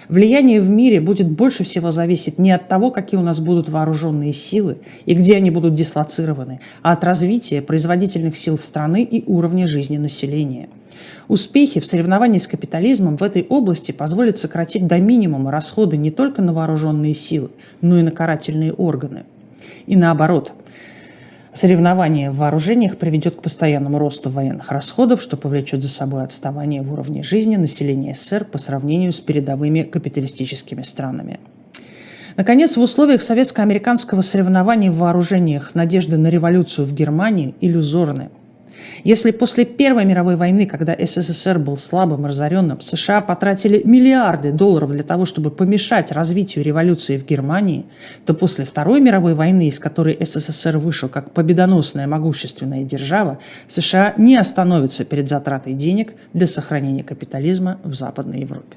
Влияние 0.09 0.61
в 0.61 0.71
мире 0.71 1.01
будет 1.01 1.31
больше 1.31 1.65
всего 1.65 1.91
зависеть 1.91 2.39
не 2.39 2.51
от 2.51 2.69
того, 2.69 2.91
какие 2.91 3.19
у 3.19 3.23
нас 3.23 3.41
будут 3.41 3.69
вооруженные 3.69 4.33
силы 4.33 4.79
и 5.07 5.15
где 5.15 5.37
они 5.37 5.51
будут 5.51 5.75
дислоцированы, 5.75 6.61
а 6.83 6.93
от 6.93 7.05
развития 7.05 7.63
производительных 7.63 8.37
сил 8.37 8.59
страны 8.59 9.05
и 9.05 9.25
уровня 9.27 9.67
жизни 9.67 9.97
населения. 9.97 10.69
Успехи 11.29 11.81
в 11.81 11.87
соревновании 11.87 12.39
с 12.39 12.47
капитализмом 12.47 13.17
в 13.17 13.23
этой 13.23 13.43
области 13.43 13.93
позволят 13.93 14.39
сократить 14.39 14.87
до 14.87 14.99
минимума 14.99 15.51
расходы 15.51 15.97
не 15.97 16.11
только 16.11 16.43
на 16.43 16.53
вооруженные 16.53 17.15
силы, 17.15 17.51
но 17.81 17.99
и 17.99 18.03
на 18.03 18.11
карательные 18.11 18.73
органы. 18.73 19.25
И 19.87 19.97
наоборот, 19.97 20.53
Соревнование 21.55 22.31
в 22.31 22.39
вооружениях 22.39 22.97
приведет 22.97 23.37
к 23.37 23.43
постоянному 23.43 23.99
росту 23.99 24.31
военных 24.31 24.73
расходов, 24.73 25.21
что 25.21 25.37
повлечет 25.37 25.83
за 25.83 25.89
собой 25.91 26.25
отставание 26.25 26.81
в 26.81 26.91
уровне 26.91 27.23
жизни 27.23 27.57
населения 27.57 28.15
СССР 28.15 28.47
по 28.47 28.57
сравнению 28.57 29.13
с 29.13 29.21
передовыми 29.21 29.83
капиталистическими 29.83 30.81
странами. 30.81 31.41
Наконец, 32.39 32.79
в 32.79 32.81
условиях 32.81 33.21
советско-американского 33.21 34.23
соревнования 34.23 34.91
в 34.91 34.97
вооружениях 34.97 35.75
надежды 35.75 36.17
на 36.17 36.29
революцию 36.29 36.87
в 36.87 36.95
Германии 36.95 37.55
иллюзорны– 37.61 38.31
если 39.05 39.31
после 39.31 39.65
Первой 39.65 40.05
мировой 40.05 40.37
войны, 40.37 40.67
когда 40.67 40.97
СССР 40.99 41.59
был 41.59 41.77
слабым 41.77 42.25
и 42.25 42.29
разоренным, 42.29 42.81
США 42.81 43.21
потратили 43.21 43.83
миллиарды 43.85 44.53
долларов 44.53 44.91
для 44.91 45.03
того, 45.03 45.25
чтобы 45.25 45.51
помешать 45.51 46.13
развитию 46.13 46.65
революции 46.65 47.17
в 47.17 47.27
Германии, 47.27 47.85
то 48.27 48.35
после 48.35 48.65
Второй 48.65 49.01
мировой 49.01 49.35
войны, 49.35 49.69
из 49.69 49.79
которой 49.79 50.17
СССР 50.21 50.79
вышел 50.79 51.09
как 51.09 51.33
победоносная 51.33 52.07
могущественная 52.07 52.85
держава, 52.85 53.39
США 53.69 54.15
не 54.17 54.37
остановятся 54.37 55.05
перед 55.05 55.29
затратой 55.29 55.75
денег 55.75 56.13
для 56.33 56.47
сохранения 56.47 57.05
капитализма 57.05 57.79
в 57.85 57.95
Западной 57.95 58.41
Европе. 58.41 58.77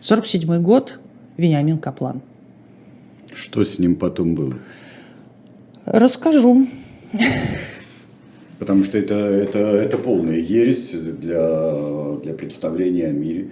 1947 0.00 0.62
год. 0.62 0.98
Вениамин 1.36 1.78
Каплан. 1.78 2.20
Что 3.34 3.64
с 3.64 3.78
ним 3.78 3.96
потом 3.96 4.34
было? 4.34 4.54
Расскажу. 5.86 6.66
Потому 8.60 8.84
что 8.84 8.98
это, 8.98 9.14
это, 9.14 9.58
это 9.58 9.96
полная 9.96 10.36
ересь 10.36 10.90
для, 10.90 12.16
для 12.22 12.34
представления 12.34 13.06
о 13.06 13.12
мире 13.12 13.48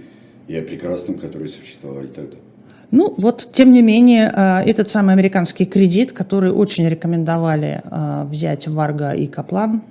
и 0.48 0.54
о 0.54 0.62
прекрасном, 0.62 1.18
которые 1.18 1.48
существовали 1.48 2.08
тогда. 2.08 2.36
Ну 2.90 3.14
вот, 3.16 3.48
тем 3.52 3.72
не 3.72 3.80
менее, 3.80 4.30
э, 4.34 4.64
этот 4.66 4.90
самый 4.90 5.14
американский 5.14 5.64
кредит, 5.64 6.12
который 6.12 6.52
очень 6.52 6.86
рекомендовали 6.86 7.82
э, 7.82 8.24
взять 8.26 8.68
Варга 8.68 9.12
и 9.12 9.26
Каплан, 9.26 9.82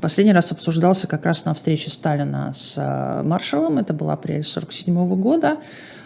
последний 0.00 0.32
раз 0.32 0.50
обсуждался 0.50 1.06
как 1.06 1.26
раз 1.26 1.44
на 1.44 1.52
встрече 1.52 1.90
Сталина 1.90 2.52
с 2.54 2.76
э, 2.78 3.22
маршалом, 3.22 3.76
это 3.76 3.92
был 3.92 4.08
апрель 4.10 4.40
1947 4.40 5.20
года. 5.20 5.58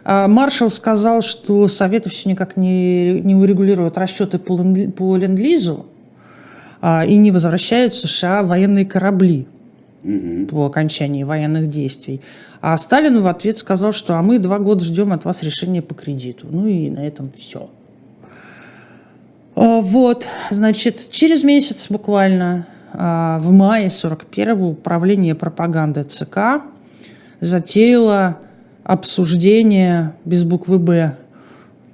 Маршал 0.04 0.68
сказал, 0.68 1.20
что 1.20 1.66
Советы 1.66 2.10
все 2.10 2.28
никак 2.28 2.56
не, 2.56 3.20
не 3.20 3.34
урегулируют 3.34 3.98
расчеты 3.98 4.38
по, 4.38 5.16
ленд-лизу 5.16 5.86
и 6.82 7.16
не 7.16 7.30
возвращают 7.30 7.94
в 7.94 7.98
США 7.98 8.42
военные 8.42 8.84
корабли 8.84 9.46
угу. 10.04 10.46
по 10.48 10.66
окончании 10.66 11.24
военных 11.24 11.68
действий. 11.68 12.20
А 12.60 12.76
Сталин 12.76 13.20
в 13.20 13.26
ответ 13.26 13.58
сказал, 13.58 13.92
что 13.92 14.16
а 14.16 14.22
мы 14.22 14.38
два 14.38 14.58
года 14.58 14.84
ждем 14.84 15.12
от 15.12 15.24
вас 15.24 15.42
решения 15.42 15.82
по 15.82 15.94
кредиту. 15.94 16.46
Ну 16.50 16.66
и 16.66 16.90
на 16.90 17.06
этом 17.06 17.30
все. 17.30 17.70
А, 19.54 19.80
вот, 19.80 20.26
значит, 20.50 21.08
через 21.10 21.42
месяц 21.42 21.86
буквально, 21.90 22.66
а, 22.92 23.38
в 23.40 23.52
мае 23.52 23.86
41-го, 23.86 24.68
управление 24.70 25.34
пропаганды 25.34 26.04
ЦК 26.04 26.62
затеяло 27.40 28.38
обсуждение 28.84 30.14
без 30.24 30.44
буквы 30.44 30.78
«Б», 30.78 31.16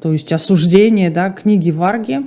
то 0.00 0.12
есть 0.12 0.32
осуждение 0.32 1.10
да, 1.10 1.30
книги 1.30 1.70
Варги, 1.70 2.14
а, 2.14 2.24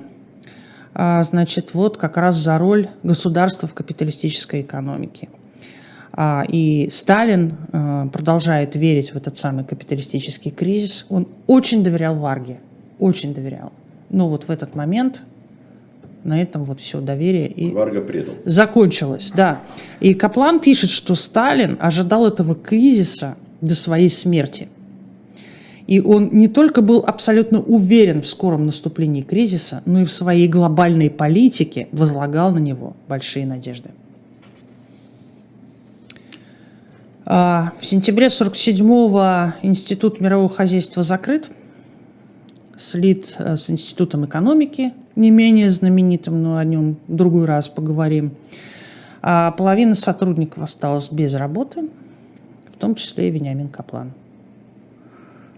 значит, 0.95 1.73
вот 1.73 1.97
как 1.97 2.17
раз 2.17 2.35
за 2.35 2.57
роль 2.57 2.87
государства 3.03 3.67
в 3.67 3.73
капиталистической 3.73 4.61
экономике. 4.61 5.27
А, 6.17 6.45
и 6.47 6.87
Сталин 6.89 7.55
э, 7.73 8.07
продолжает 8.11 8.75
верить 8.75 9.13
в 9.13 9.17
этот 9.17 9.35
самый 9.35 9.65
капиталистический 9.65 10.49
кризис. 10.49 11.05
Он 11.09 11.27
очень 11.45 11.83
доверял 11.83 12.15
Варге, 12.15 12.59
очень 12.99 13.33
доверял. 13.33 13.73
Но 14.09 14.29
вот 14.29 14.45
в 14.45 14.49
этот 14.49 14.75
момент 14.75 15.23
на 16.23 16.41
этом 16.41 16.63
вот 16.63 16.79
все 16.79 17.01
доверие 17.01 17.49
и 17.49 17.69
Варга 17.71 18.01
предал. 18.01 18.35
закончилось. 18.45 19.33
Да. 19.35 19.61
И 19.99 20.13
Каплан 20.13 20.61
пишет, 20.61 20.89
что 20.89 21.15
Сталин 21.15 21.77
ожидал 21.81 22.25
этого 22.25 22.55
кризиса 22.55 23.35
до 23.59 23.75
своей 23.75 24.09
смерти. 24.09 24.69
И 25.87 25.99
он 25.99 26.29
не 26.31 26.47
только 26.47 26.81
был 26.81 27.03
абсолютно 27.05 27.61
уверен 27.61 28.21
в 28.21 28.27
скором 28.27 28.65
наступлении 28.65 29.21
кризиса, 29.21 29.83
но 29.85 30.01
и 30.01 30.05
в 30.05 30.11
своей 30.11 30.47
глобальной 30.47 31.11
политике 31.11 31.87
возлагал 31.91 32.51
на 32.51 32.57
него 32.57 32.95
большие 33.07 33.45
надежды. 33.45 33.91
А, 37.25 37.73
в 37.79 37.85
сентябре 37.85 38.27
47-го 38.27 39.53
Институт 39.61 40.21
мирового 40.21 40.49
хозяйства 40.49 41.03
закрыт, 41.03 41.49
слит 42.77 43.35
э, 43.39 43.55
с 43.55 43.69
Институтом 43.69 44.25
экономики, 44.25 44.93
не 45.15 45.31
менее 45.31 45.69
знаменитым, 45.69 46.41
но 46.41 46.57
о 46.57 46.63
нем 46.63 46.97
в 47.07 47.15
другой 47.15 47.45
раз 47.45 47.67
поговорим. 47.67 48.33
А 49.21 49.51
половина 49.51 49.95
сотрудников 49.95 50.61
осталась 50.61 51.11
без 51.11 51.35
работы, 51.35 51.89
в 52.75 52.79
том 52.79 52.95
числе 52.95 53.29
и 53.29 53.31
Вениамин 53.31 53.69
Каплан. 53.69 54.11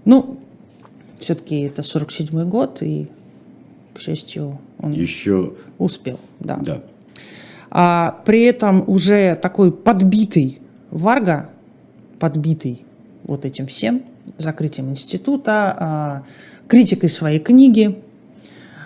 Ну, 0.08 0.38
все-таки 1.20 1.64
это 1.64 1.82
47-й 1.82 2.46
год, 2.46 2.82
и, 2.82 3.08
к 3.94 4.00
счастью, 4.00 4.58
он 4.80 4.92
Еще... 4.92 5.54
успел. 5.78 6.18
Да. 6.40 6.56
Да. 6.56 6.82
А 7.70 8.22
при 8.26 8.44
этом 8.44 8.86
уже 8.88 9.36
такой 9.36 9.74
подбитый 9.74 10.62
Варга 10.92 11.50
подбитый 12.20 12.86
вот 13.26 13.44
этим 13.44 13.68
всем, 13.68 14.02
закрытием 14.38 14.90
института, 14.90 15.76
а, 15.78 16.24
критикой 16.70 17.10
своей 17.10 17.40
книги, 17.40 18.02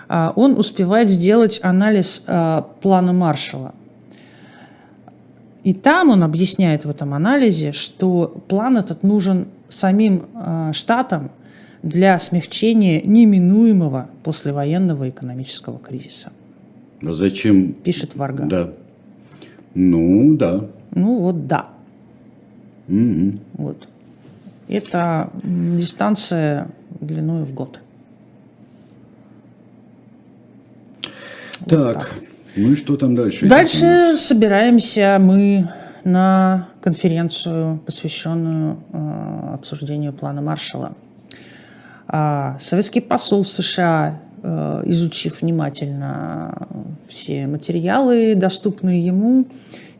а, 0.08 0.32
он 0.34 0.58
успевает 0.58 1.08
сделать 1.08 1.60
анализ 1.62 2.24
а, 2.26 2.62
плана 2.80 3.12
Маршала. 3.12 3.76
И 5.62 5.72
там 5.72 6.10
он 6.10 6.24
объясняет 6.24 6.84
в 6.84 6.90
этом 6.90 7.14
анализе, 7.14 7.70
что 7.70 8.42
план 8.48 8.76
этот 8.76 9.04
нужен 9.04 9.46
самим 9.72 10.26
штатам 10.72 11.30
для 11.82 12.18
смягчения 12.18 13.02
неминуемого 13.02 14.08
послевоенного 14.22 15.08
экономического 15.10 15.78
кризиса. 15.78 16.32
А 17.04 17.12
зачем? 17.12 17.72
Пишет 17.72 18.14
Варга. 18.14 18.44
Да. 18.44 18.72
Ну, 19.74 20.36
да. 20.36 20.66
Ну 20.94 21.20
вот 21.20 21.46
да. 21.46 21.70
Mm-hmm. 22.88 23.38
Вот. 23.54 23.88
Это 24.68 25.30
дистанция 25.42 26.68
длиной 27.00 27.44
в 27.44 27.52
год. 27.52 27.80
Так, 31.66 31.70
вот 31.70 31.94
так. 31.94 32.10
ну 32.56 32.72
и 32.72 32.76
что 32.76 32.96
там 32.96 33.14
дальше? 33.14 33.46
Дальше 33.46 34.16
собираемся 34.16 35.18
мы 35.20 35.68
на 36.04 36.68
конференцию, 36.80 37.78
посвященную 37.86 38.78
э, 38.92 39.54
обсуждению 39.54 40.12
плана 40.12 40.42
Маршала. 40.42 40.94
А 42.08 42.56
советский 42.58 43.00
посол 43.00 43.42
в 43.42 43.48
США, 43.48 44.20
э, 44.42 44.82
изучив 44.86 45.42
внимательно 45.42 46.68
все 47.08 47.46
материалы, 47.46 48.34
доступные 48.34 49.04
ему, 49.04 49.46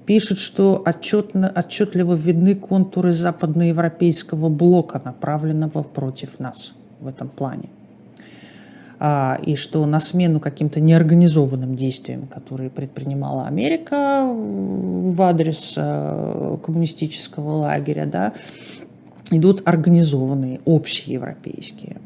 пишут, 0.07 0.39
что 0.39 0.83
отчетно, 0.85 1.53
отчетливо 1.55 2.15
видны 2.15 2.55
контуры 2.55 3.13
западноевропейского 3.13 4.49
блока, 4.49 5.01
направленного 5.05 5.83
против 5.83 6.39
нас 6.39 6.75
в 7.01 7.07
этом 7.07 7.29
плане. 7.29 7.69
А, 9.05 9.37
и 9.45 9.57
что 9.57 9.85
на 9.85 9.99
смену 9.99 10.39
каким-то 10.39 10.79
неорганизованным 10.79 11.75
действиям, 11.75 12.29
которые 12.29 12.71
предпринимала 12.71 13.49
Америка 13.49 14.23
в 14.33 15.21
адрес 15.23 15.75
э, 15.77 16.57
коммунистического 16.65 17.51
лагеря, 17.51 18.07
да, 18.07 18.33
идут 19.33 19.63
организованные, 19.65 20.61
общие 20.65 21.15
европейские 21.15 21.97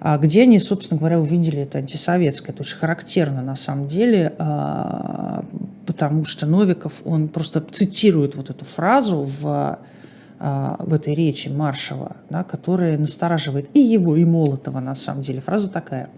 а 0.00 0.16
где 0.18 0.42
они, 0.42 0.58
собственно 0.58 0.98
говоря, 0.98 1.18
увидели 1.18 1.62
это 1.62 1.78
антисоветское. 1.78 2.52
Это 2.52 2.62
очень 2.62 2.76
характерно 2.76 3.42
на 3.42 3.56
самом 3.56 3.88
деле, 3.88 4.32
а, 4.38 5.44
потому 5.86 6.24
что 6.24 6.46
Новиков, 6.46 7.02
он 7.04 7.26
просто 7.26 7.60
цитирует 7.60 8.36
вот 8.36 8.50
эту 8.50 8.64
фразу 8.64 9.22
в, 9.22 9.80
в 10.38 10.94
этой 10.94 11.14
речи 11.14 11.48
маршала, 11.48 12.16
да, 12.30 12.44
которая 12.44 12.96
настораживает 12.96 13.68
и 13.74 13.80
его, 13.80 14.16
и 14.16 14.24
Молотова 14.24 14.80
на 14.80 14.94
самом 14.94 15.22
деле. 15.22 15.40
Фраза 15.40 15.70
такая. 15.70 16.10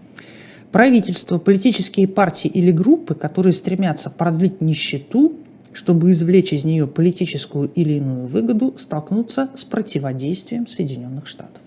Правительство, 0.71 1.37
политические 1.37 2.07
партии 2.07 2.47
или 2.47 2.71
группы, 2.71 3.15
которые 3.15 3.53
стремятся 3.53 4.09
продлить 4.09 4.61
нищету, 4.61 5.33
чтобы 5.73 6.11
извлечь 6.11 6.53
из 6.53 6.63
нее 6.65 6.87
политическую 6.87 7.69
или 7.69 7.93
иную 7.93 8.27
выгоду, 8.27 8.75
столкнутся 8.77 9.49
с 9.55 9.63
противодействием 9.63 10.67
Соединенных 10.67 11.27
Штатов. 11.27 11.61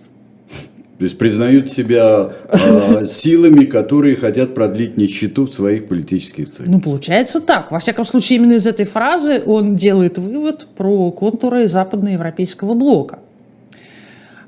То 0.99 1.05
есть 1.05 1.19
признают 1.19 1.73
себя 1.73 2.31
э, 2.49 3.07
силами, 3.07 3.65
которые 3.65 4.15
хотят 4.15 4.55
продлить 4.55 4.97
нищету 4.97 5.47
в 5.47 5.53
своих 5.53 5.89
политических 5.89 6.51
целях. 6.51 6.71
Ну, 6.71 6.81
получается 6.81 7.41
так. 7.41 7.73
Во 7.73 7.81
всяком 7.81 8.05
случае, 8.05 8.39
именно 8.39 8.53
из 8.53 8.67
этой 8.67 8.85
фразы 8.85 9.43
он 9.45 9.75
делает 9.75 10.19
вывод 10.19 10.69
про 10.77 11.11
контуры 11.11 11.67
западноевропейского 11.67 12.75
блока. 12.75 13.19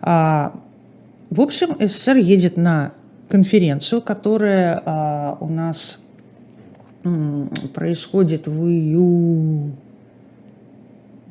А, 0.00 0.52
в 1.30 1.40
общем, 1.40 1.76
СССР 1.80 2.18
едет 2.18 2.56
на 2.56 2.92
конференцию, 3.28 4.00
которая 4.00 4.80
а, 4.86 5.38
у 5.40 5.48
нас 5.48 5.98
м, 7.02 7.50
происходит 7.74 8.46
в 8.46 8.68
июне. 8.68 9.72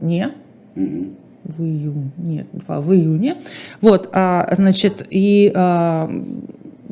Mm-hmm 0.01 1.15
в 1.45 1.63
июне, 1.63 2.11
нет, 2.17 2.47
в 2.67 2.93
июне. 2.93 3.37
Вот, 3.81 4.09
а, 4.11 4.47
значит, 4.51 5.05
и 5.09 5.51
а, 5.55 6.09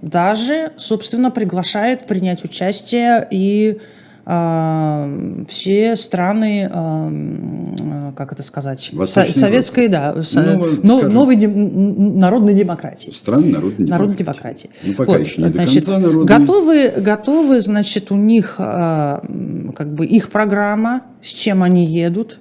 даже, 0.01 0.73
собственно, 0.77 1.31
приглашает 1.31 2.07
принять 2.07 2.43
участие 2.43 3.27
и 3.31 3.79
а, 4.25 5.09
все 5.49 5.95
страны, 5.97 6.69
а, 6.71 8.13
как 8.15 8.31
это 8.31 8.43
сказать, 8.43 8.91
Восточной 8.93 9.33
советской, 9.33 9.87
да, 9.89 10.15
ну, 10.33 10.77
но, 10.81 11.01
новой 11.09 11.35
дем, 11.35 12.19
народной 12.19 12.53
демократии. 12.53 13.11
Страны 13.11 13.47
народной 13.47 13.85
демократии. 13.85 13.91
Народной 13.91 14.15
демократии. 14.15 14.69
Ну, 14.83 14.93
пока 14.93 15.11
вот, 15.11 15.21
еще 15.21 15.41
не 15.41 15.47
значит, 15.49 15.85
до 15.85 15.91
конца 15.91 15.99
народной... 15.99 16.25
готовы, 16.25 16.89
готовы, 16.97 17.61
значит, 17.61 18.11
у 18.11 18.15
них 18.15 18.55
а, 18.59 19.23
как 19.75 19.93
бы 19.93 20.05
их 20.05 20.29
программа, 20.29 21.01
с 21.21 21.27
чем 21.27 21.61
они 21.61 21.85
едут, 21.85 22.39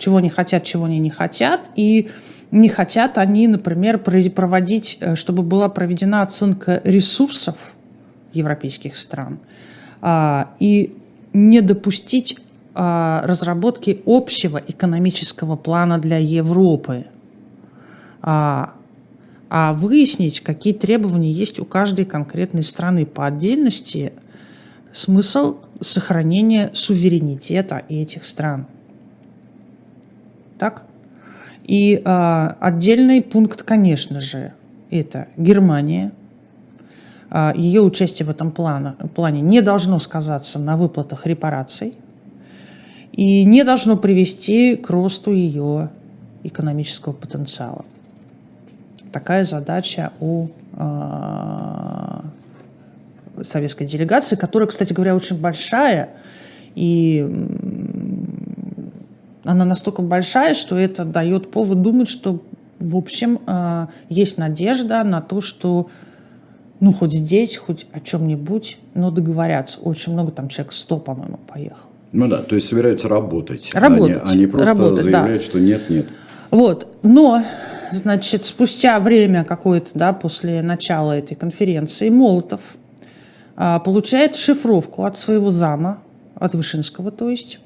чего 0.00 0.16
они 0.16 0.28
хотят, 0.28 0.64
чего 0.64 0.86
они 0.86 0.98
не 0.98 1.10
хотят. 1.10 1.70
И 1.76 2.10
не 2.50 2.68
хотят 2.68 3.18
они, 3.18 3.46
например, 3.46 3.98
проводить, 3.98 4.98
э, 5.00 5.14
чтобы 5.14 5.42
была 5.42 5.68
проведена 5.68 6.22
оценка 6.22 6.80
ресурсов 6.84 7.74
европейских 8.32 8.96
стран 8.96 9.38
а, 10.00 10.52
и 10.58 10.96
не 11.32 11.60
допустить 11.60 12.38
а, 12.74 13.22
разработки 13.24 14.02
общего 14.06 14.58
экономического 14.58 15.56
плана 15.56 15.98
для 15.98 16.18
Европы. 16.18 17.06
А, 18.22 18.74
а 19.48 19.72
выяснить, 19.72 20.40
какие 20.40 20.72
требования 20.72 21.32
есть 21.32 21.58
у 21.58 21.64
каждой 21.64 22.04
конкретной 22.04 22.62
страны 22.62 23.04
по 23.06 23.26
отдельности, 23.26 24.12
смысл 24.92 25.56
сохранения 25.80 26.70
суверенитета 26.72 27.82
этих 27.88 28.24
стран. 28.24 28.66
Так? 30.60 30.82
И 31.64 32.02
э, 32.04 32.54
отдельный 32.60 33.22
пункт, 33.22 33.62
конечно 33.62 34.20
же, 34.20 34.52
это 34.90 35.28
Германия. 35.38 36.12
Э, 37.30 37.52
ее 37.56 37.80
участие 37.80 38.26
в 38.26 38.30
этом 38.30 38.50
плане, 38.50 38.92
плане 39.14 39.40
не 39.40 39.62
должно 39.62 39.98
сказаться 39.98 40.58
на 40.58 40.76
выплатах 40.76 41.24
репараций 41.24 41.94
и 43.12 43.44
не 43.44 43.64
должно 43.64 43.96
привести 43.96 44.76
к 44.76 44.90
росту 44.90 45.32
ее 45.32 45.88
экономического 46.44 47.14
потенциала. 47.14 47.86
Такая 49.12 49.44
задача 49.44 50.12
у 50.20 50.48
э, 50.74 52.20
советской 53.40 53.86
делегации, 53.86 54.36
которая, 54.36 54.68
кстати 54.68 54.92
говоря, 54.92 55.14
очень 55.14 55.40
большая, 55.40 56.10
и 56.74 57.26
она 59.44 59.64
настолько 59.64 60.02
большая, 60.02 60.54
что 60.54 60.78
это 60.78 61.04
дает 61.04 61.50
повод 61.50 61.82
думать, 61.82 62.08
что, 62.08 62.42
в 62.78 62.96
общем, 62.96 63.40
э, 63.46 63.86
есть 64.08 64.38
надежда 64.38 65.02
на 65.04 65.20
то, 65.22 65.40
что 65.40 65.88
ну, 66.80 66.92
хоть 66.92 67.12
здесь, 67.12 67.56
хоть 67.56 67.86
о 67.92 68.00
чем-нибудь, 68.00 68.78
но 68.94 69.10
договорятся. 69.10 69.80
Очень 69.80 70.14
много 70.14 70.32
там 70.32 70.48
человек 70.48 70.72
100, 70.72 70.98
по-моему, 70.98 71.38
поехал. 71.46 71.88
Ну 72.12 72.26
да, 72.26 72.38
то 72.42 72.54
есть 72.54 72.68
собираются 72.68 73.06
работать. 73.08 73.70
Работать. 73.74 74.22
Они, 74.24 74.32
они 74.32 74.46
просто 74.46 74.68
работать, 74.68 75.04
заявляют, 75.04 75.42
да. 75.42 75.46
что 75.46 75.60
нет, 75.60 75.90
нет. 75.90 76.06
Вот, 76.50 76.88
но, 77.02 77.44
значит, 77.92 78.44
спустя 78.44 78.98
время 78.98 79.44
какое-то, 79.44 79.90
да, 79.94 80.12
после 80.12 80.62
начала 80.62 81.12
этой 81.12 81.36
конференции, 81.36 82.08
Молотов 82.08 82.76
а, 83.56 83.78
получает 83.78 84.34
шифровку 84.34 85.04
от 85.04 85.16
своего 85.16 85.50
зама, 85.50 86.02
от 86.34 86.54
Вышинского, 86.54 87.12
то 87.12 87.30
есть. 87.30 87.60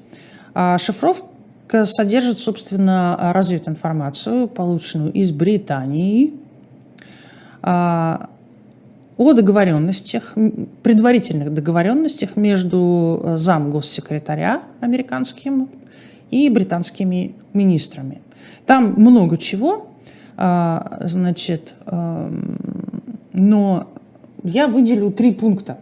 А 0.53 0.77
шифровка 0.77 1.25
содержит, 1.71 2.37
собственно, 2.37 3.31
развитую 3.33 3.73
информацию, 3.73 4.47
полученную 4.47 5.11
из 5.13 5.31
Британии, 5.31 6.33
а, 7.61 8.29
о 9.17 9.33
договоренностях, 9.33 10.35
предварительных 10.83 11.53
договоренностях 11.53 12.35
между 12.35 13.21
э, 13.23 13.37
зам 13.37 13.71
госсекретаря 13.71 14.63
американским 14.81 15.69
и 16.31 16.49
британскими 16.49 17.33
министрами. 17.53 18.21
Там 18.65 18.93
много 18.97 19.37
чего, 19.37 19.87
значит, 20.35 21.75
эм, 21.85 22.57
но 23.31 23.87
я 24.43 24.67
выделю 24.67 25.11
три 25.11 25.31
пункта, 25.31 25.77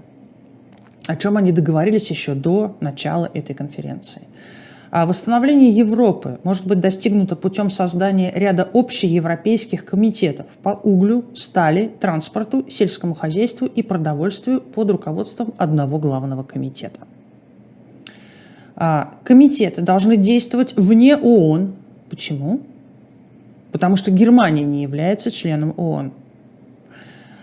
о 1.08 1.16
чем 1.16 1.38
они 1.38 1.52
договорились 1.52 2.10
еще 2.10 2.36
до 2.36 2.76
начала 2.82 3.30
этой 3.34 3.56
конференции. 3.56 4.22
А 4.96 5.08
восстановление 5.08 5.72
Европы 5.72 6.40
может 6.44 6.68
быть 6.68 6.80
достигнуто 6.80 7.36
путем 7.36 7.72
создания 7.72 8.32
ряда 8.36 8.70
общеевропейских 8.76 9.86
комитетов 9.86 10.46
по 10.62 10.70
углю, 10.70 11.26
стали, 11.34 11.92
транспорту, 12.00 12.64
сельскому 12.70 13.16
хозяйству 13.16 13.66
и 13.66 13.82
продовольствию 13.82 14.62
под 14.62 14.92
руководством 14.92 15.52
одного 15.58 15.98
главного 15.98 16.44
комитета. 16.44 17.00
А, 18.76 19.16
комитеты 19.24 19.82
должны 19.82 20.16
действовать 20.16 20.76
вне 20.78 21.18
ООН. 21.18 21.74
Почему? 22.12 22.62
Потому 23.72 23.96
что 23.96 24.12
Германия 24.12 24.64
не 24.64 24.84
является 24.84 25.32
членом 25.32 25.74
ООН. 25.76 26.12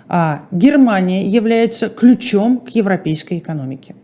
А 0.07 0.45
Германия 0.53 1.27
является 1.27 1.89
ключом 1.89 2.59
к 2.59 2.69
европейской 2.69 3.39
экономике, 3.39 3.97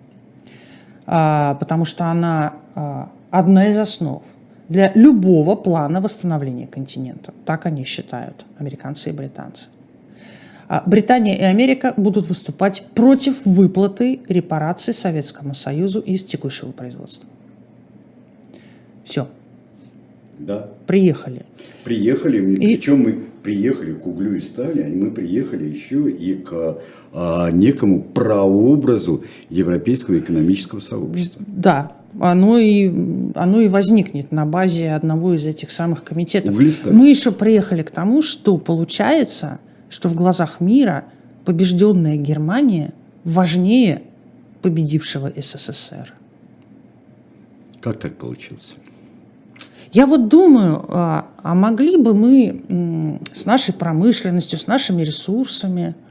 а, 1.07 1.55
потому 1.61 1.84
что 1.84 2.07
она 2.07 2.55
одна 3.39 3.68
из 3.68 3.78
основ 3.78 4.22
для 4.68 4.93
любого 4.95 5.55
плана 5.55 6.01
восстановления 6.01 6.66
континента. 6.66 7.32
Так 7.45 7.66
они 7.66 7.84
считают, 7.84 8.47
американцы 8.59 9.11
и 9.11 9.12
британцы. 9.12 9.68
А 10.68 10.82
Британия 10.84 11.37
и 11.37 11.43
Америка 11.43 11.95
будут 11.97 12.28
выступать 12.28 12.84
против 12.95 13.47
выплаты 13.47 14.20
репараций 14.28 14.93
Советскому 14.93 15.55
Союзу 15.55 16.01
из 16.01 16.24
текущего 16.24 16.72
производства. 16.72 17.28
Все. 19.05 19.28
Да. 20.39 20.68
Приехали. 20.87 21.45
Приехали, 21.84 22.55
и... 22.55 22.74
причем 22.74 23.03
мы 23.03 23.12
приехали 23.45 23.93
к 23.93 24.05
углю 24.07 24.34
и 24.34 24.41
стали, 24.41 24.82
а 24.82 24.89
мы 24.89 25.12
приехали 25.12 25.68
еще 25.68 26.11
и 26.11 26.34
к 26.34 26.78
а, 27.12 27.51
некому 27.53 28.03
прообразу 28.03 29.22
европейского 29.51 30.18
экономического 30.18 30.80
сообщества. 30.80 31.45
Да, 31.47 31.93
оно 32.20 32.58
и, 32.58 32.90
оно 33.34 33.60
и 33.60 33.68
возникнет 33.68 34.32
на 34.32 34.46
базе 34.46 34.92
одного 34.92 35.34
из 35.34 35.46
этих 35.46 35.70
самых 35.70 36.04
комитетов. 36.04 36.54
Мы 36.54 37.08
еще 37.08 37.32
приехали 37.32 37.82
к 37.82 37.90
тому, 37.90 38.22
что 38.22 38.58
получается, 38.58 39.60
что 39.88 40.08
в 40.08 40.14
глазах 40.14 40.60
мира 40.60 41.04
побежденная 41.44 42.16
Германия 42.16 42.92
важнее 43.24 44.02
победившего 44.62 45.32
СССР. 45.36 46.14
Как 47.80 47.98
так 47.98 48.16
получилось? 48.16 48.74
Я 49.92 50.06
вот 50.06 50.28
думаю, 50.28 50.84
а, 50.88 51.26
а 51.42 51.54
могли 51.54 51.96
бы 51.96 52.14
мы 52.14 53.20
с 53.32 53.46
нашей 53.46 53.72
промышленностью, 53.74 54.58
с 54.58 54.66
нашими 54.66 55.02
ресурсами– 55.02 55.94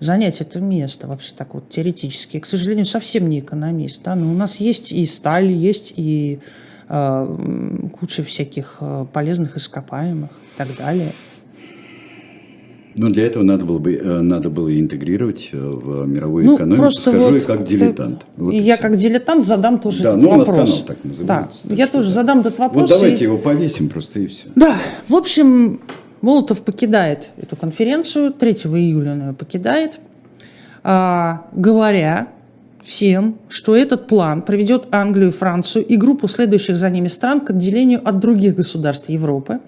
занять 0.00 0.40
это 0.40 0.60
место 0.60 1.06
вообще 1.06 1.32
так 1.36 1.54
вот 1.54 1.70
теоретически. 1.70 2.36
Я, 2.36 2.40
к 2.40 2.46
сожалению, 2.46 2.84
совсем 2.84 3.28
не 3.28 3.40
экономист, 3.40 4.02
да, 4.04 4.14
но 4.14 4.30
у 4.30 4.34
нас 4.34 4.60
есть 4.60 4.92
и 4.92 5.04
сталь, 5.06 5.50
есть 5.50 5.92
и 5.96 6.40
э, 6.88 7.88
куча 7.98 8.22
всяких 8.22 8.78
э, 8.80 9.06
полезных 9.12 9.56
ископаемых 9.56 10.30
и 10.30 10.58
так 10.58 10.68
далее. 10.76 11.12
Ну, 12.98 13.10
для 13.10 13.26
этого 13.26 13.44
надо 13.44 13.64
было 13.64 13.78
бы 13.78 13.94
э, 13.94 14.20
надо 14.20 14.50
было 14.50 14.76
интегрировать 14.78 15.50
э, 15.52 15.56
в 15.56 16.06
мировую 16.06 16.46
ну, 16.46 16.56
экономику. 16.56 16.90
Скажу 16.90 17.18
вот, 17.18 17.34
я 17.34 17.40
как 17.40 17.64
дилетант. 17.64 18.26
Вот 18.36 18.52
я 18.52 18.76
как 18.76 18.96
дилетант 18.96 19.44
задам 19.44 19.78
тоже 19.78 20.02
да, 20.02 20.10
этот 20.10 20.22
ну, 20.22 20.28
вопрос. 20.30 20.48
у 20.48 20.60
нас 20.60 20.70
канал 20.70 20.86
так 20.86 21.04
называется. 21.04 21.60
Да, 21.62 21.68
так 21.68 21.78
я 21.78 21.86
тоже 21.86 22.06
да. 22.06 22.12
задам 22.12 22.40
этот 22.40 22.58
вопрос. 22.58 22.90
Вот 22.90 22.90
давайте 22.90 23.24
и... 23.24 23.26
его 23.28 23.38
повесим 23.38 23.88
просто 23.88 24.20
и 24.20 24.26
все. 24.26 24.46
Да, 24.56 24.76
в 25.06 25.14
общем, 25.14 25.80
Молотов 26.20 26.62
покидает 26.62 27.30
эту 27.36 27.56
конференцию, 27.56 28.32
3 28.32 28.52
июля 28.52 29.12
он 29.12 29.28
ее 29.28 29.32
покидает, 29.34 30.00
а, 30.82 31.46
говоря 31.52 32.28
всем, 32.82 33.38
что 33.48 33.76
этот 33.76 34.06
план 34.06 34.42
приведет 34.42 34.88
Англию, 34.90 35.30
Францию 35.30 35.84
и 35.84 35.96
группу 35.96 36.26
следующих 36.26 36.76
за 36.76 36.90
ними 36.90 37.08
стран 37.08 37.40
к 37.40 37.50
отделению 37.50 38.06
от 38.06 38.18
других 38.18 38.56
государств 38.56 39.08
Европы, 39.08 39.60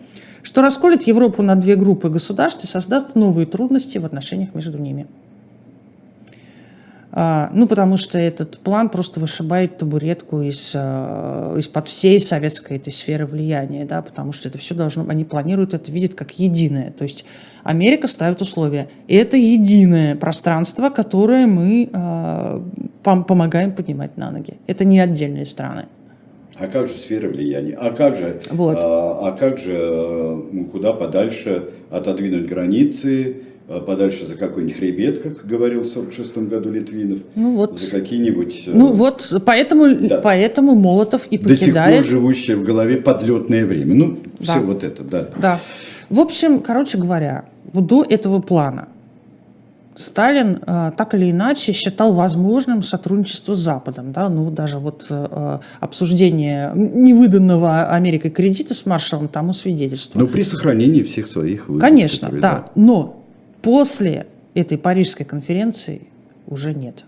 что 0.43 0.63
расколет 0.63 1.03
Европу 1.03 1.43
на 1.43 1.55
две 1.57 1.77
группы 1.77 2.09
государств 2.09 2.65
и 2.65 2.67
создаст 2.67 3.15
новые 3.15 3.47
трудности 3.47 3.99
в 3.99 4.07
отношениях 4.07 4.55
между 4.55 4.79
ними. 4.79 5.07
А, 7.13 7.51
ну, 7.53 7.67
потому 7.67 7.97
что 7.97 8.19
этот 8.19 8.59
план 8.59 8.89
просто 8.89 9.19
вышибает 9.19 9.79
табуретку 9.79 10.43
из, 10.43 10.73
а, 10.77 11.57
из-под 11.59 11.89
всей 11.89 12.21
советской 12.21 12.77
этой 12.77 12.93
сферы 12.93 13.27
влияния, 13.27 13.85
да, 13.85 14.01
потому 14.01 14.33
что 14.33 14.49
это 14.49 14.59
все 14.59 14.75
должно, 14.75 15.05
они 15.09 15.25
планируют 15.25 15.75
это, 15.75 15.91
видеть 15.91 16.15
как 16.15 16.39
единое. 16.39 16.93
То 16.93 17.03
есть 17.03 17.25
Америка 17.65 18.07
ставит 18.07 18.41
условия. 18.41 18.89
Это 19.09 19.37
единое 19.37 20.15
пространство, 20.15 20.89
которое 20.91 21.47
мы 21.47 21.91
э, 21.93 22.61
помогаем 23.03 23.73
поднимать 23.73 24.17
на 24.17 24.31
ноги. 24.31 24.55
Это 24.67 24.85
не 24.85 25.01
отдельные 25.01 25.47
страны. 25.47 25.87
А 26.59 26.67
как 26.67 26.89
же 26.89 26.95
сфера 26.95 27.29
влияния? 27.29 27.75
А 27.75 27.91
как 27.91 28.17
же, 28.17 28.43
вот. 28.51 28.79
а, 28.81 29.29
а 29.29 29.33
как 29.33 29.59
же 29.59 30.43
куда 30.71 30.93
подальше 30.93 31.71
отодвинуть 31.91 32.47
границы, 32.47 33.37
а 33.37 33.50
подальше 33.79 34.27
за 34.27 34.35
какой-нибудь 34.35 34.77
хребет, 34.77 35.23
как 35.23 35.47
говорил 35.47 35.83
в 35.83 35.87
46 35.87 36.39
году 36.39 36.71
Литвинов, 36.71 37.21
ну 37.37 37.53
вот. 37.53 37.79
за 37.79 37.89
какие-нибудь... 37.89 38.65
Э, 38.67 38.73
ну 38.75 38.93
вот, 38.93 39.33
поэтому, 39.47 39.95
да. 39.95 40.21
поэтому 40.21 40.75
Молотов 40.75 41.29
и 41.29 41.39
покидает... 41.39 42.01
До 42.01 42.03
сих 42.03 42.03
пор 42.03 42.11
живущее 42.11 42.57
в 42.57 42.65
голове 42.65 42.97
подлетное 42.97 43.65
время. 43.65 43.95
Ну, 43.95 44.19
да. 44.41 44.53
все 44.53 44.61
вот 44.61 44.83
это, 44.83 45.05
да. 45.05 45.29
Да. 45.41 45.61
В 46.09 46.19
общем, 46.19 46.59
короче 46.61 46.99
говоря, 46.99 47.45
до 47.73 48.03
этого 48.03 48.41
плана 48.41 48.89
Сталин 50.01 50.61
э, 50.67 50.93
так 50.97 51.15
или 51.15 51.31
иначе 51.31 51.73
считал 51.73 52.15
возможным 52.15 52.83
сотрудничество 52.83 53.55
с 53.55 53.59
Западом. 53.59 54.13
Да? 54.13 54.29
Ну, 54.29 54.51
даже 54.51 54.79
вот 54.79 55.07
э, 55.11 55.59
обсуждение 55.79 56.73
невыданного 56.75 57.91
Америкой 57.91 58.31
кредита 58.31 58.75
с 58.75 58.87
Маршалом 58.87 59.29
тому 59.29 59.53
свидетельство. 59.53 60.19
Но 60.19 60.27
при 60.27 60.43
сохранении 60.43 61.03
всех 61.03 61.29
своих 61.29 61.69
выгод. 61.69 61.83
Конечно, 61.83 62.29
которые, 62.29 62.43
да. 62.43 62.53
да. 62.53 62.71
Но 62.75 63.20
После 63.63 64.27
этой 64.55 64.79
Парижской 64.79 65.27
конференции 65.27 66.09
уже 66.47 66.75
нет. 66.75 67.05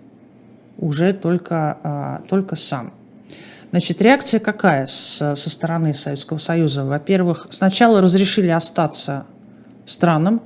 Уже 0.79 1.13
только, 1.13 1.79
а, 1.83 2.23
только 2.29 2.57
сам. 2.57 2.93
Значит, 3.73 4.03
реакция 4.03 4.39
какая 4.39 4.85
со 4.85 5.35
стороны 5.35 5.95
Советского 5.95 6.37
Союза? 6.37 6.85
Во-первых, 6.85 7.47
сначала 7.49 8.03
разрешили 8.03 8.49
остаться 8.49 9.25
странам 9.87 10.43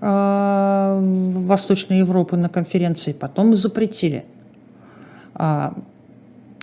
э, 0.00 1.00
Восточной 1.34 1.98
Европы 1.98 2.38
на 2.38 2.48
конференции, 2.48 3.12
потом 3.12 3.54
запретили. 3.54 4.24
А, 5.34 5.74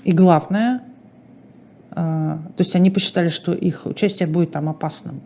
и 0.04 0.12
главное, 0.12 0.82
а, 1.92 2.38
то 2.58 2.62
есть 2.62 2.76
они 2.76 2.90
посчитали, 2.90 3.30
что 3.30 3.54
их 3.54 3.86
участие 3.86 4.28
будет 4.28 4.52
там 4.52 4.70
опасным. 4.70 5.22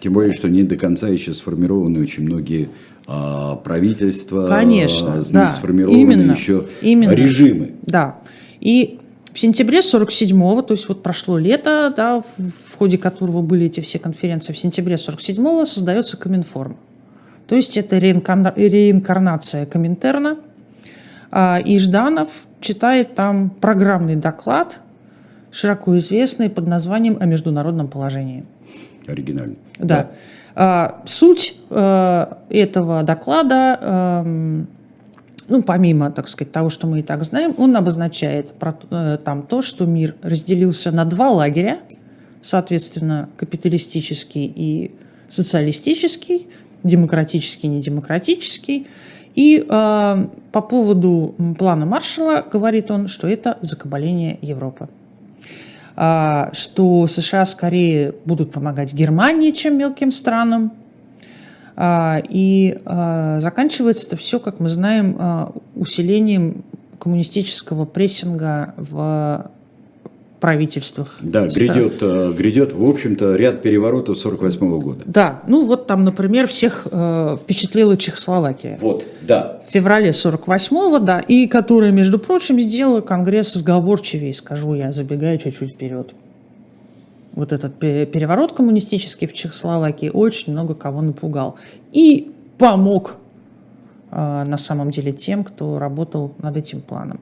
Тем 0.00 0.12
более, 0.12 0.32
что 0.32 0.48
не 0.48 0.62
до 0.62 0.76
конца 0.76 1.08
еще 1.08 1.32
сформированы 1.32 2.00
очень 2.00 2.22
многие 2.24 2.68
а, 3.06 3.56
правительства, 3.56 4.48
Конечно, 4.48 5.14
а, 5.14 5.22
да, 5.30 5.48
сформированы 5.48 6.00
именно, 6.00 6.32
еще 6.32 6.66
именно, 6.82 7.12
режимы. 7.12 7.72
Да. 7.82 8.18
И 8.60 8.98
в 9.32 9.40
сентябре 9.40 9.78
47-го, 9.78 10.62
то 10.62 10.74
есть 10.74 10.88
вот 10.88 11.02
прошло 11.02 11.38
лето, 11.38 11.92
да, 11.96 12.22
в, 12.38 12.76
ходе 12.76 12.98
которого 12.98 13.42
были 13.42 13.66
эти 13.66 13.80
все 13.80 13.98
конференции, 13.98 14.52
в 14.52 14.58
сентябре 14.58 14.96
47-го 14.96 15.64
создается 15.64 16.16
Коминформ. 16.16 16.76
То 17.46 17.56
есть 17.56 17.76
это 17.76 17.98
реинкарна, 17.98 18.52
реинкарнация 18.54 19.64
Коминтерна. 19.64 20.38
А, 21.30 21.60
и 21.64 21.78
Жданов 21.78 22.46
читает 22.60 23.14
там 23.14 23.50
программный 23.50 24.16
доклад, 24.16 24.80
широко 25.50 25.96
известный 25.98 26.50
под 26.50 26.66
названием 26.66 27.16
«О 27.20 27.26
международном 27.26 27.88
положении». 27.88 28.44
Оригинально. 29.08 29.56
Да. 29.78 29.86
да. 29.86 30.10
А, 30.54 31.02
суть 31.06 31.56
а, 31.70 32.38
этого 32.50 33.02
доклада, 33.02 33.78
а, 33.80 34.22
ну, 35.48 35.62
помимо, 35.62 36.10
так 36.10 36.28
сказать, 36.28 36.52
того, 36.52 36.68
что 36.68 36.86
мы 36.86 37.00
и 37.00 37.02
так 37.02 37.22
знаем, 37.22 37.54
он 37.58 37.76
обозначает 37.76 38.54
а, 38.60 39.16
там 39.18 39.42
то, 39.42 39.62
что 39.62 39.86
мир 39.86 40.16
разделился 40.22 40.90
на 40.90 41.04
два 41.04 41.30
лагеря, 41.30 41.78
соответственно, 42.42 43.28
капиталистический 43.36 44.52
и 44.54 44.90
социалистический, 45.28 46.48
демократический, 46.82 47.68
недемократический, 47.68 48.86
и 49.34 49.64
э, 49.68 50.26
по 50.52 50.60
поводу 50.62 51.34
плана 51.58 51.86
Маршалла 51.86 52.44
говорит 52.50 52.90
он, 52.90 53.06
что 53.06 53.28
это 53.28 53.58
закабаление 53.60 54.38
Европы. 54.42 54.88
Э, 55.98 56.50
что 56.52 57.08
США 57.08 57.44
скорее 57.44 58.14
будут 58.24 58.52
помогать 58.52 58.92
Германии, 58.94 59.50
чем 59.50 59.76
мелким 59.76 60.12
странам. 60.12 60.72
Э, 61.76 62.20
и 62.28 62.78
э, 62.84 63.38
заканчивается 63.40 64.06
это 64.06 64.16
все, 64.16 64.38
как 64.38 64.60
мы 64.60 64.68
знаем, 64.68 65.52
усилением 65.74 66.64
коммунистического 67.00 67.84
прессинга 67.84 68.74
в 68.76 69.50
правительствах. 70.40 71.16
Да, 71.20 71.46
грядет, 71.46 71.98
э, 72.00 72.32
грядет, 72.36 72.72
в 72.72 72.88
общем-то, 72.88 73.36
ряд 73.36 73.62
переворотов 73.62 74.18
48 74.18 74.80
года. 74.80 75.02
Да, 75.06 75.42
ну 75.46 75.66
вот 75.66 75.86
там, 75.86 76.04
например, 76.04 76.46
всех 76.46 76.86
э, 76.90 77.36
впечатлила 77.40 77.96
Чехословакия. 77.96 78.78
Вот, 78.80 79.06
да. 79.22 79.60
В 79.66 79.70
феврале 79.70 80.10
48-го, 80.10 80.98
да, 80.98 81.20
и 81.20 81.46
которая, 81.46 81.90
между 81.90 82.18
прочим, 82.18 82.58
сделала 82.58 83.00
Конгресс 83.00 83.54
сговорчивее, 83.54 84.32
скажу 84.32 84.74
я, 84.74 84.92
забегая 84.92 85.38
чуть-чуть 85.38 85.72
вперед. 85.72 86.14
Вот 87.32 87.52
этот 87.52 87.78
переворот 87.78 88.52
коммунистический 88.52 89.26
в 89.26 89.32
Чехословакии 89.32 90.10
очень 90.12 90.52
много 90.52 90.74
кого 90.74 91.02
напугал. 91.02 91.56
И 91.92 92.32
помог 92.58 93.16
э, 94.10 94.44
на 94.46 94.58
самом 94.58 94.90
деле 94.90 95.12
тем, 95.12 95.44
кто 95.44 95.78
работал 95.78 96.34
над 96.38 96.56
этим 96.56 96.80
планом. 96.80 97.20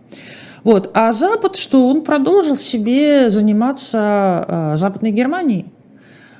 Вот. 0.66 0.90
А 0.94 1.12
Запад, 1.12 1.54
что 1.54 1.88
он 1.88 2.02
продолжил 2.02 2.56
себе 2.56 3.30
заниматься 3.30 4.44
э, 4.48 4.72
Западной 4.74 5.12
Германией. 5.12 5.66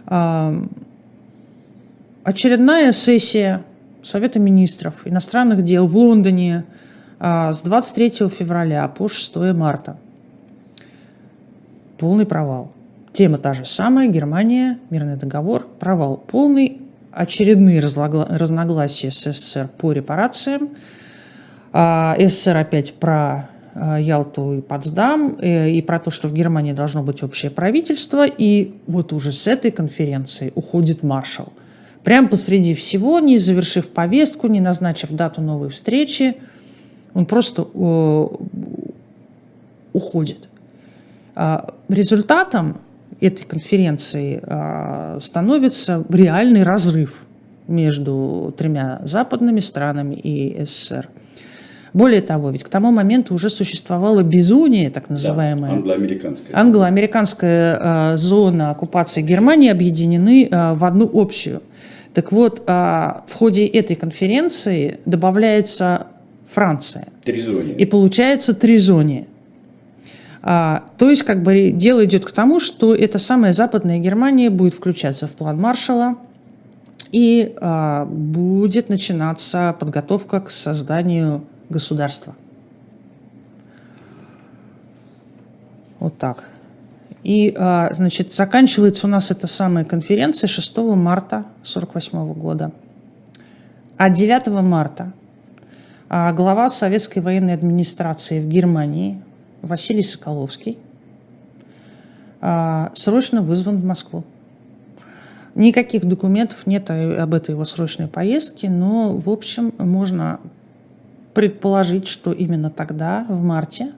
Э, 0.08 0.64
очередная 2.24 2.90
сессия 2.90 3.62
Совета 4.02 4.40
министров 4.40 5.06
иностранных 5.06 5.62
дел 5.62 5.86
в 5.86 5.96
Лондоне 5.96 6.64
э, 7.20 7.52
с 7.52 7.60
23 7.60 8.28
февраля 8.28 8.88
по 8.88 9.06
6 9.06 9.36
марта. 9.54 9.96
Полный 11.96 12.26
провал. 12.26 12.72
Тема 13.12 13.38
та 13.38 13.52
же 13.52 13.64
самая, 13.64 14.08
Германия, 14.08 14.80
мирный 14.90 15.14
договор, 15.14 15.68
провал 15.78 16.16
полный, 16.16 16.80
очередные 17.12 17.78
разногласия 17.78 19.12
с 19.12 19.20
СССР 19.32 19.68
по 19.78 19.92
репарациям. 19.92 20.70
СССР 21.72 22.56
опять 22.56 22.94
про 22.94 23.50
Ялту 23.76 24.54
и 24.54 24.60
Потсдам, 24.62 25.36
э, 25.38 25.70
и 25.70 25.82
про 25.82 25.98
то, 25.98 26.10
что 26.10 26.28
в 26.28 26.32
Германии 26.32 26.72
должно 26.72 27.02
быть 27.02 27.22
общее 27.22 27.50
правительство. 27.50 28.26
И 28.26 28.74
вот 28.86 29.12
уже 29.12 29.32
с 29.32 29.46
этой 29.46 29.70
конференции 29.70 30.50
уходит 30.54 31.02
маршал. 31.02 31.52
Прямо 32.02 32.28
посреди 32.28 32.74
всего, 32.74 33.20
не 33.20 33.36
завершив 33.36 33.90
повестку, 33.90 34.46
не 34.46 34.60
назначив 34.60 35.12
дату 35.12 35.42
новой 35.42 35.68
встречи, 35.68 36.36
он 37.12 37.26
просто 37.26 37.62
э, 37.62 38.26
уходит. 39.92 40.48
А, 41.34 41.74
результатом 41.88 42.80
этой 43.20 43.44
конференции 43.44 44.42
становится 45.20 46.04
реальный 46.10 46.64
разрыв 46.64 47.24
между 47.66 48.54
тремя 48.56 49.00
западными 49.04 49.60
странами 49.60 50.16
и 50.16 50.64
СССР. 50.64 51.08
Более 51.96 52.20
того, 52.20 52.50
ведь 52.50 52.62
к 52.62 52.68
тому 52.68 52.90
моменту 52.90 53.32
уже 53.32 53.48
существовала 53.48 54.22
безуния, 54.22 54.90
так 54.90 55.08
называемая. 55.08 55.70
Да, 55.70 55.76
англоамериканская. 55.78 56.54
Англо-американская 56.54 58.12
э, 58.12 58.16
зона 58.18 58.70
оккупации 58.70 59.22
Германии 59.22 59.70
объединены 59.70 60.44
э, 60.44 60.74
в 60.74 60.84
одну 60.84 61.10
общую. 61.14 61.62
Так 62.12 62.32
вот, 62.32 62.62
э, 62.66 62.70
в 63.26 63.32
ходе 63.32 63.64
этой 63.64 63.96
конференции 63.96 65.00
добавляется 65.06 66.08
Франция. 66.44 67.08
Тризония. 67.24 67.74
И 67.76 67.86
получается 67.86 68.52
тризония. 68.52 69.26
А, 70.42 70.84
то 70.98 71.08
есть, 71.08 71.22
как 71.22 71.42
бы 71.42 71.70
дело 71.70 72.04
идет 72.04 72.26
к 72.26 72.32
тому, 72.32 72.60
что 72.60 72.94
эта 72.94 73.18
самая 73.18 73.54
Западная 73.54 74.00
Германия 74.00 74.50
будет 74.50 74.74
включаться 74.74 75.26
в 75.26 75.34
план 75.34 75.58
Маршала, 75.58 76.16
и 77.10 77.54
а, 77.56 78.04
будет 78.04 78.90
начинаться 78.90 79.74
подготовка 79.80 80.42
к 80.42 80.50
созданию 80.50 81.42
государства. 81.68 82.34
Вот 85.98 86.18
так. 86.18 86.44
И, 87.22 87.52
а, 87.58 87.92
значит, 87.92 88.32
заканчивается 88.32 89.06
у 89.06 89.10
нас 89.10 89.30
эта 89.30 89.46
самая 89.46 89.84
конференция 89.84 90.46
6 90.46 90.76
марта 90.94 91.38
1948 91.64 92.32
года. 92.34 92.72
А 93.96 94.10
9 94.10 94.46
марта 94.62 95.12
а, 96.08 96.32
глава 96.32 96.68
советской 96.68 97.18
военной 97.18 97.54
администрации 97.54 98.40
в 98.40 98.46
Германии 98.46 99.20
Василий 99.62 100.02
Соколовский 100.02 100.78
а, 102.40 102.92
срочно 102.94 103.42
вызван 103.42 103.78
в 103.78 103.84
Москву. 103.84 104.22
Никаких 105.56 106.04
документов 106.04 106.66
нет 106.66 106.90
об 106.90 107.34
этой 107.34 107.52
его 107.52 107.64
срочной 107.64 108.06
поездке, 108.06 108.68
но, 108.68 109.16
в 109.16 109.28
общем, 109.30 109.72
можно 109.78 110.38
предположить, 111.36 112.08
что 112.08 112.32
именно 112.32 112.70
тогда, 112.70 113.26
в 113.28 113.42
марте, 113.42 113.92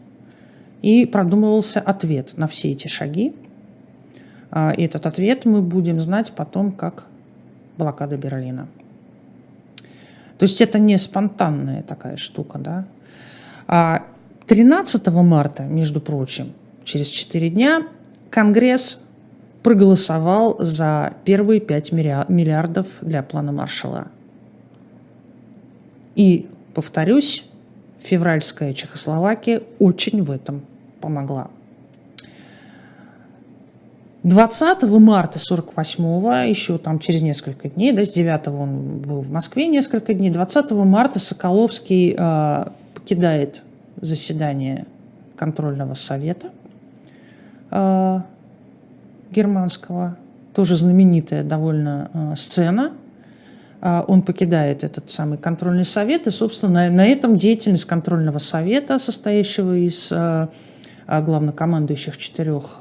и 0.83 1.07
продумывался 1.07 1.79
ответ 1.79 2.37
на 2.37 2.49
все 2.49 2.73
эти 2.73 2.89
шаги. 2.89 3.33
А, 4.51 4.73
и 4.77 4.83
этот 4.83 5.07
ответ 5.07 5.45
мы 5.45 5.63
будем 5.63 6.01
знать 6.01 6.33
потом 6.33 6.73
как 6.73 7.07
блокада 7.77 8.17
Берлина. 8.17 8.67
То 10.37 10.47
есть 10.47 10.61
это 10.61 10.81
не 10.81 10.99
спонтанная 10.99 11.85
такая 11.85 12.17
штука. 12.17 12.59
Да? 12.59 12.87
А 13.69 14.07
13 14.49 15.07
марта, 15.07 15.63
между 15.63 16.01
прочим, 16.01 16.53
через 16.83 17.07
4 17.07 17.51
дня, 17.51 17.87
Конгресс 18.31 19.07
проголосовал 19.63 20.57
за 20.59 21.13
первые 21.25 21.61
5 21.61 21.93
миллиардов 21.93 22.99
для 23.01 23.23
плана 23.23 23.53
Маршалла. 23.53 24.09
И 26.17 26.49
повторюсь, 26.79 27.45
февральская 27.99 28.73
Чехословакия 28.73 29.63
очень 29.81 30.23
в 30.23 30.31
этом 30.31 30.63
помогла. 31.01 31.49
20 34.23 34.85
марта 34.85 35.41
48-го, 35.41 36.33
еще 36.49 36.79
там 36.79 37.01
через 37.01 37.23
несколько 37.23 37.69
дней, 37.69 37.91
да, 37.91 38.05
с 38.05 38.13
9 38.13 38.47
он 38.47 38.99
был 38.99 39.23
в 39.23 39.31
Москве 39.33 39.67
несколько 39.67 40.15
дней, 40.15 40.31
20 40.31 40.71
марта 40.71 41.19
Соколовский 41.19 42.15
э, 42.17 42.67
покидает 42.95 43.63
заседание 44.01 44.87
контрольного 45.35 45.95
совета 45.95 46.53
э, 47.73 48.21
германского, 49.33 50.17
тоже 50.55 50.77
знаменитая 50.77 51.43
довольно 51.43 52.09
э, 52.15 52.37
сцена– 52.37 52.93
он 53.81 54.23
покидает 54.23 54.83
этот 54.83 55.11
самый 55.11 55.39
контрольный 55.39 55.85
совет, 55.85 56.27
и, 56.27 56.31
собственно, 56.31 56.91
на, 56.91 57.07
этом 57.07 57.37
деятельность 57.37 57.85
контрольного 57.85 58.39
совета, 58.39 58.99
состоящего 58.99 59.77
из 59.77 60.11
а, 60.11 60.49
главнокомандующих 61.07 62.17
четырех 62.17 62.77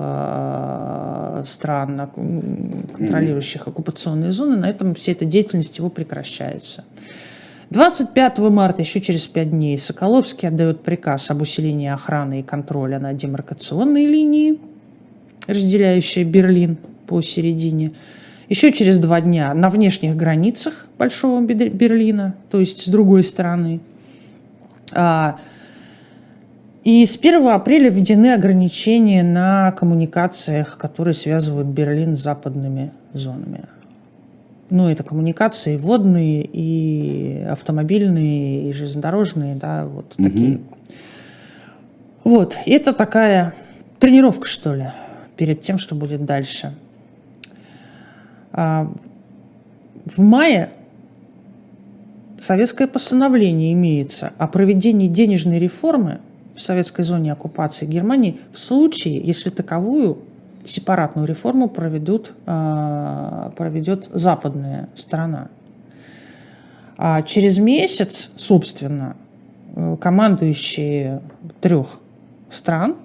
стран, 1.48 2.10
контролирующих 2.96 3.68
оккупационные 3.68 4.32
зоны, 4.32 4.58
на 4.58 4.70
этом 4.70 4.96
вся 4.96 5.12
эта 5.12 5.26
деятельность 5.26 5.78
его 5.78 5.90
прекращается. 5.90 6.84
25 7.70 8.38
марта, 8.40 8.82
еще 8.82 9.02
через 9.02 9.28
пять 9.28 9.50
дней, 9.50 9.78
Соколовский 9.78 10.48
отдает 10.48 10.84
приказ 10.84 11.30
об 11.32 11.42
усилении 11.42 11.90
охраны 11.90 12.40
и 12.40 12.44
контроля 12.44 12.98
на 13.00 13.14
демаркационной 13.14 14.06
линии, 14.06 14.60
разделяющей 15.48 16.24
Берлин 16.24 16.78
посередине. 17.08 17.92
Еще 18.50 18.72
через 18.72 18.98
два 19.00 19.20
дня 19.20 19.54
на 19.54 19.70
внешних 19.70 20.16
границах 20.16 20.88
Большого 20.98 21.42
Берлина, 21.42 22.36
то 22.50 22.60
есть 22.60 22.86
с 22.86 22.88
другой 22.88 23.24
стороны. 23.24 23.82
А, 24.94 25.38
и 26.86 27.06
с 27.06 27.18
1 27.18 27.46
апреля 27.50 27.90
введены 27.90 28.34
ограничения 28.34 29.22
на 29.22 29.74
коммуникациях, 29.74 30.78
которые 30.78 31.14
связывают 31.14 31.68
Берлин 31.68 32.16
с 32.16 32.22
западными 32.22 32.94
зонами. 33.12 33.66
Ну, 34.70 34.88
это 34.90 35.04
коммуникации 35.04 35.76
водные, 35.76 36.46
и 36.46 37.46
автомобильные, 37.50 38.70
и 38.70 38.72
железнодорожные, 38.72 39.56
да, 39.56 39.86
вот 39.86 40.16
угу. 40.18 40.24
такие. 40.24 40.60
Вот, 42.24 42.58
это 42.66 42.94
такая 42.94 43.54
тренировка, 44.00 44.48
что 44.48 44.74
ли, 44.74 44.88
перед 45.36 45.62
тем, 45.62 45.78
что 45.78 45.96
будет 45.96 46.24
дальше. 46.24 46.74
А, 48.58 48.92
в 50.08 50.20
мае 50.20 50.72
советское 52.40 52.88
постановление 52.88 53.72
имеется 53.74 54.34
о 54.40 54.48
проведении 54.48 55.08
денежной 55.08 55.60
реформы 55.60 56.20
в 56.56 56.62
советской 56.62 57.04
зоне 57.04 57.34
оккупации 57.34 57.86
Германии 57.86 58.40
в 58.52 58.58
случае, 58.58 59.22
если 59.22 59.52
таковую 59.52 60.18
сепаратную 60.66 61.28
реформу 61.28 61.70
проведут, 61.70 62.34
а, 62.48 63.52
проведет 63.56 64.10
западная 64.12 64.90
сторона. 64.96 65.50
А 66.98 67.22
через 67.22 67.60
месяц, 67.60 68.32
собственно, 68.38 69.16
э, 69.76 69.98
командующие 70.02 71.22
трех 71.62 72.00
стран 72.50 72.96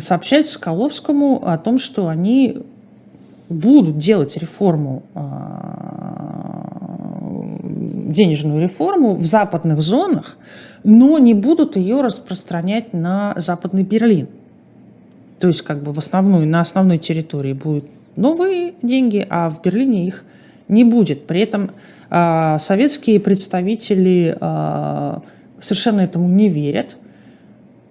сообщают 0.00 0.46
Соколовскому 0.46 1.46
о 1.46 1.56
том, 1.56 1.78
что 1.78 2.08
они 2.08 2.64
будут 3.50 3.98
делать 3.98 4.38
реформу, 4.38 5.02
а, 5.14 6.66
денежную 7.62 8.62
реформу 8.62 9.14
в 9.14 9.22
западных 9.22 9.82
зонах, 9.82 10.38
но 10.84 11.18
не 11.18 11.34
будут 11.34 11.76
ее 11.76 12.00
распространять 12.00 12.94
на 12.94 13.34
Западный 13.36 13.82
Берлин– 13.82 14.28
то 15.40 15.46
есть 15.46 15.62
как 15.62 15.82
бы 15.82 15.92
в 15.92 15.98
основной, 15.98 16.44
на 16.44 16.60
основной 16.60 16.98
территории 16.98 17.54
будут 17.54 17.86
новые 18.14 18.74
деньги, 18.82 19.26
а 19.28 19.48
в 19.48 19.62
Берлине 19.62 20.04
их 20.04 20.24
не 20.68 20.84
будет. 20.84 21.26
При 21.26 21.40
этом 21.40 21.70
э, 22.10 22.58
советские 22.58 23.18
представители 23.20 24.36
э, 24.38 25.18
совершенно 25.58 26.02
этому 26.02 26.28
не 26.28 26.50
верят, 26.50 26.96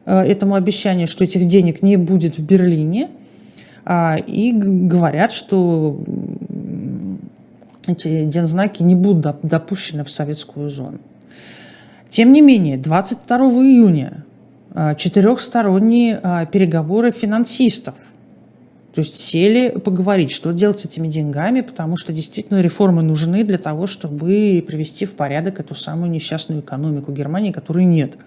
э, 0.06 0.20
этому 0.20 0.54
обещанию, 0.54 1.08
что 1.08 1.24
этих 1.24 1.46
денег 1.46 1.82
не 1.82 1.98
будет 1.98 2.38
в 2.38 2.44
Берлине, 2.46 3.10
и 3.90 4.52
говорят, 4.54 5.32
что 5.32 6.00
эти 7.88 8.26
дензнаки 8.26 8.84
не 8.84 8.96
будут 8.96 9.38
допущены 9.42 10.04
в 10.04 10.12
советскую 10.12 10.70
зону. 10.70 11.00
Тем 12.10 12.32
не 12.32 12.42
менее, 12.42 12.78
22 12.78 13.38
июня 13.38 14.26
а, 14.74 14.96
четырехсторонние 14.96 16.20
а, 16.22 16.46
переговоры 16.46 17.12
финансистов. 17.12 17.96
То 18.94 19.02
есть 19.02 19.16
сели 19.16 19.70
поговорить, 19.70 20.32
что 20.32 20.52
делать 20.52 20.80
с 20.80 20.86
этими 20.86 21.08
деньгами, 21.08 21.62
потому 21.62 21.96
что 21.98 22.12
действительно 22.12 22.62
реформы 22.62 23.04
нужны 23.04 23.44
для 23.44 23.60
того, 23.60 23.86
чтобы 23.86 24.64
привести 24.68 25.06
в 25.06 25.16
порядок 25.16 25.60
эту 25.60 25.76
самую 25.76 26.12
несчастную 26.12 26.62
экономику 26.62 27.12
Германии, 27.12 27.52
которой 27.52 27.86
нет. 27.86 28.18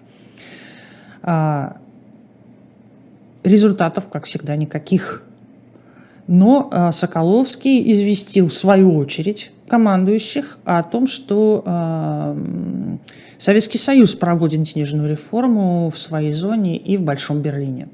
А, 1.21 1.77
результатов, 3.43 4.07
как 4.09 4.25
всегда, 4.25 4.55
никаких. 4.55 5.22
Но 6.27 6.89
Соколовский 6.91 7.91
известил 7.91 8.47
в 8.47 8.53
свою 8.53 8.95
очередь 8.95 9.51
командующих 9.67 10.57
о 10.63 10.81
том, 10.83 11.05
что 11.05 11.63
Советский 13.37 13.77
Союз 13.77 14.15
проводит 14.15 14.63
денежную 14.63 15.09
реформу 15.09 15.89
в 15.89 15.97
своей 15.99 16.31
зоне 16.31 16.77
и 16.77 16.95
в 16.95 17.03
Большом 17.03 17.41
Берлине. 17.41 17.89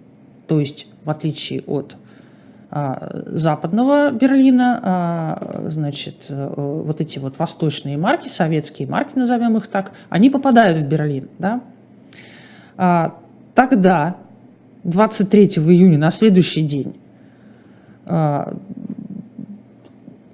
То 0.47 0.59
есть, 0.59 0.85
в 1.03 1.09
отличие 1.09 1.61
от 1.61 1.97
а, 2.71 3.23
западного 3.25 4.11
Берлина, 4.11 4.79
а, 4.83 5.65
значит, 5.69 6.27
э, 6.29 6.53
вот 6.55 7.01
эти 7.01 7.17
вот 7.17 7.39
восточные 7.39 7.97
марки, 7.97 8.27
советские 8.27 8.87
марки, 8.87 9.17
назовем 9.17 9.57
их 9.57 9.65
так, 9.65 9.91
они 10.09 10.29
попадают 10.29 10.77
в 10.77 10.87
Берлин. 10.87 11.29
Да? 11.39 11.61
А, 12.77 13.15
тогда, 13.55 14.17
23 14.83 15.45
июня, 15.45 15.97
на 15.97 16.11
следующий 16.11 16.61
день, 16.61 16.95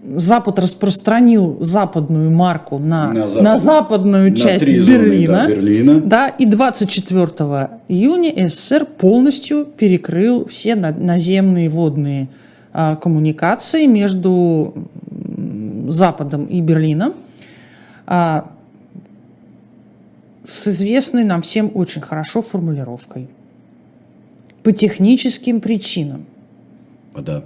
Запад 0.04 0.60
распространил 0.60 1.58
западную 1.62 2.30
марку 2.30 2.78
на, 2.78 3.12
на, 3.12 3.28
запад, 3.28 3.44
на 3.44 3.58
западную 3.58 4.30
на 4.30 4.36
часть 4.36 4.66
Берлина, 4.66 4.86
зоны, 4.86 5.28
да, 5.28 5.48
Берлина. 5.48 6.00
Да, 6.02 6.28
и 6.30 6.46
24 6.46 7.26
июня 7.88 8.48
СССР 8.48 8.86
полностью 8.86 9.66
перекрыл 9.66 10.46
все 10.46 10.76
наземные 10.76 11.70
водные 11.70 12.30
а, 12.72 12.96
коммуникации 12.98 13.88
между 13.88 14.76
Западом 15.88 16.46
и 16.46 16.62
Берлином 16.62 17.14
а, 18.06 18.52
с 20.44 20.68
известной 20.68 21.24
нам 21.24 21.42
всем 21.42 21.72
очень 21.74 22.02
хорошо 22.02 22.42
формулировкой. 22.42 23.28
По 24.64 24.72
техническим 24.72 25.62
причинам. 25.62 26.26
Да. 27.16 27.44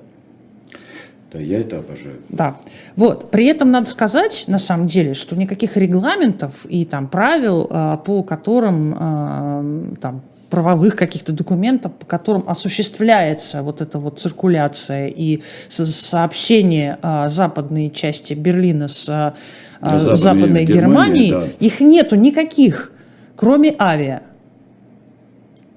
Да, 1.31 1.39
я 1.39 1.59
это 1.59 1.79
обожаю. 1.79 2.17
Да. 2.29 2.55
Вот. 2.95 3.29
При 3.29 3.45
этом 3.45 3.71
надо 3.71 3.85
сказать, 3.85 4.45
на 4.47 4.57
самом 4.57 4.87
деле, 4.87 5.13
что 5.13 5.35
никаких 5.35 5.77
регламентов 5.77 6.65
и 6.65 6.85
там 6.85 7.07
правил, 7.07 7.67
а, 7.69 7.97
по 7.97 8.23
которым 8.23 8.95
а, 8.99 9.93
там, 10.01 10.23
правовых 10.49 10.95
каких-то 10.95 11.31
документов, 11.31 11.93
по 11.93 12.05
которым 12.07 12.45
осуществляется 12.47 13.61
вот 13.61 13.81
эта 13.81 13.99
вот 13.99 14.17
циркуляция 14.17 15.07
и 15.07 15.43
сообщение 15.67 16.97
а, 17.03 17.27
западной 17.27 17.91
части 17.91 18.33
Берлина 18.33 18.87
с 18.87 19.35
Западной, 19.81 20.15
Западной 20.15 20.65
Германией, 20.65 21.31
да. 21.31 21.43
их 21.59 21.79
нету 21.79 22.15
никаких, 22.15 22.91
кроме 23.35 23.73
авиа. 23.79 24.23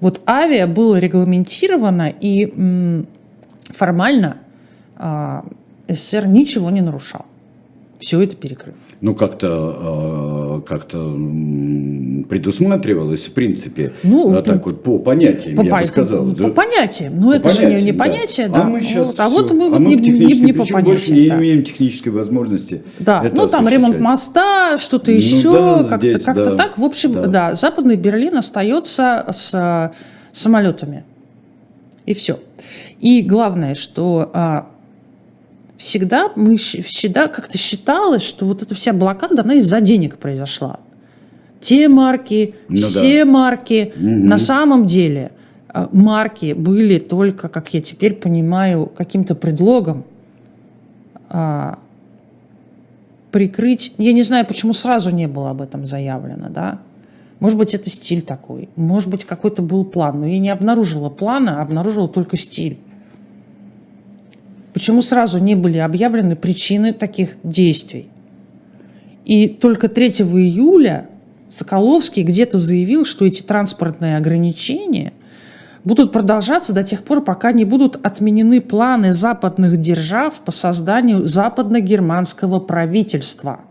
Вот 0.01 0.19
авиа 0.27 0.67
было 0.67 0.97
регламентировано 0.97 2.13
и 2.19 3.05
формально 3.69 4.37
СССР 5.87 6.27
ничего 6.27 6.69
не 6.69 6.81
нарушал. 6.81 7.25
Все 7.99 8.21
это 8.21 8.35
перекрыв. 8.35 8.75
Ну, 8.99 9.15
как-то 9.15 9.47
а, 9.49 10.61
как 10.61 10.87
предусматривалось, 12.29 13.27
в 13.27 13.33
принципе, 13.33 13.93
ну, 14.03 14.35
а 14.35 14.41
так 14.41 14.65
вот 14.65 14.83
по 14.83 14.99
понятиям, 14.99 15.55
по, 15.55 15.61
я 15.61 15.79
бы 15.79 15.85
сказал. 15.85 16.25
По, 16.25 16.31
да? 16.31 16.43
по 16.43 16.49
понятиям. 16.49 17.19
Ну, 17.19 17.31
это 17.31 17.43
понятиям, 17.43 17.71
же 17.71 17.77
не, 17.77 17.83
не 17.83 17.91
да. 17.91 17.97
понятие, 17.97 18.47
да. 18.49 18.61
А 18.61 18.63
мы 18.65 18.81
сейчас 18.81 19.07
вот, 19.07 19.19
а 19.19 19.29
вот 19.29 19.51
мы, 19.51 19.67
а 19.67 19.79
мы 19.79 19.95
не, 19.95 19.95
не, 19.95 20.39
не 20.39 20.53
по 20.53 20.59
понятиям. 20.59 20.83
больше 20.83 21.11
не 21.13 21.29
да. 21.29 21.37
имеем 21.37 21.63
технической 21.63 22.11
возможности 22.11 22.83
Да, 22.99 23.23
ну, 23.33 23.47
там 23.47 23.67
ремонт 23.67 23.99
моста, 23.99 24.77
что-то 24.77 25.11
ну, 25.11 25.17
еще, 25.17 25.53
да, 25.53 25.83
как-то, 25.83 26.09
здесь, 26.09 26.23
как-то 26.23 26.45
да. 26.51 26.55
так. 26.57 26.77
В 26.77 26.83
общем, 26.83 27.13
да. 27.13 27.27
да, 27.27 27.55
Западный 27.55 27.95
Берлин 27.95 28.37
остается 28.37 29.25
с 29.31 29.93
самолетами. 30.33 31.05
И 32.05 32.13
все. 32.13 32.39
И 32.99 33.21
главное, 33.21 33.75
что 33.75 34.29
всегда 35.77 36.31
мы 36.35 36.57
всегда 36.57 37.27
как-то 37.27 37.57
считалось, 37.57 38.23
что 38.23 38.45
вот 38.45 38.61
эта 38.61 38.75
вся 38.75 38.93
блокада, 38.93 39.43
она 39.43 39.55
из-за 39.55 39.81
денег 39.81 40.17
произошла. 40.17 40.79
Те 41.59 41.87
марки, 41.87 42.55
ну, 42.67 42.75
все 42.75 43.23
да. 43.23 43.31
марки. 43.31 43.93
Угу. 43.95 44.05
На 44.05 44.37
самом 44.37 44.85
деле 44.85 45.31
а, 45.69 45.89
марки 45.91 46.53
были 46.53 46.99
только, 46.99 47.47
как 47.47 47.73
я 47.73 47.81
теперь 47.81 48.15
понимаю, 48.15 48.85
каким-то 48.87 49.33
предлогом 49.33 50.03
а, 51.29 51.79
прикрыть. 53.31 53.93
Я 53.97 54.13
не 54.13 54.21
знаю, 54.21 54.45
почему 54.45 54.73
сразу 54.73 55.09
не 55.09 55.27
было 55.27 55.51
об 55.51 55.61
этом 55.61 55.85
заявлено, 55.85 56.49
да. 56.49 56.79
Может 57.39 57.57
быть, 57.57 57.73
это 57.73 57.89
стиль 57.89 58.21
такой, 58.21 58.69
может 58.77 59.09
быть, 59.09 59.25
какой-то 59.25 59.61
был 59.61 59.83
план, 59.83 60.21
но 60.21 60.27
я 60.27 60.39
не 60.39 60.49
обнаружила 60.49 61.09
плана, 61.09 61.59
а 61.59 61.61
обнаружила 61.61 62.07
только 62.07 62.37
стиль. 62.37 62.77
Почему 64.73 65.01
сразу 65.01 65.39
не 65.39 65.55
были 65.55 65.77
объявлены 65.77 66.35
причины 66.35 66.93
таких 66.93 67.35
действий? 67.43 68.09
И 69.25 69.47
только 69.47 69.87
3 69.87 70.07
июля 70.07 71.07
Соколовский 71.49 72.23
где-то 72.23 72.57
заявил, 72.57 73.05
что 73.05 73.25
эти 73.25 73.43
транспортные 73.43 74.17
ограничения 74.17 75.13
будут 75.83 76.11
продолжаться 76.11 76.73
до 76.73 76.83
тех 76.83 77.03
пор, 77.03 77.23
пока 77.23 77.51
не 77.51 77.63
будут 77.63 78.03
отменены 78.03 78.59
планы 78.59 79.13
западных 79.13 79.77
держав 79.77 80.41
по 80.41 80.51
созданию 80.51 81.27
западно-германского 81.27 82.59
правительства. 82.59 83.61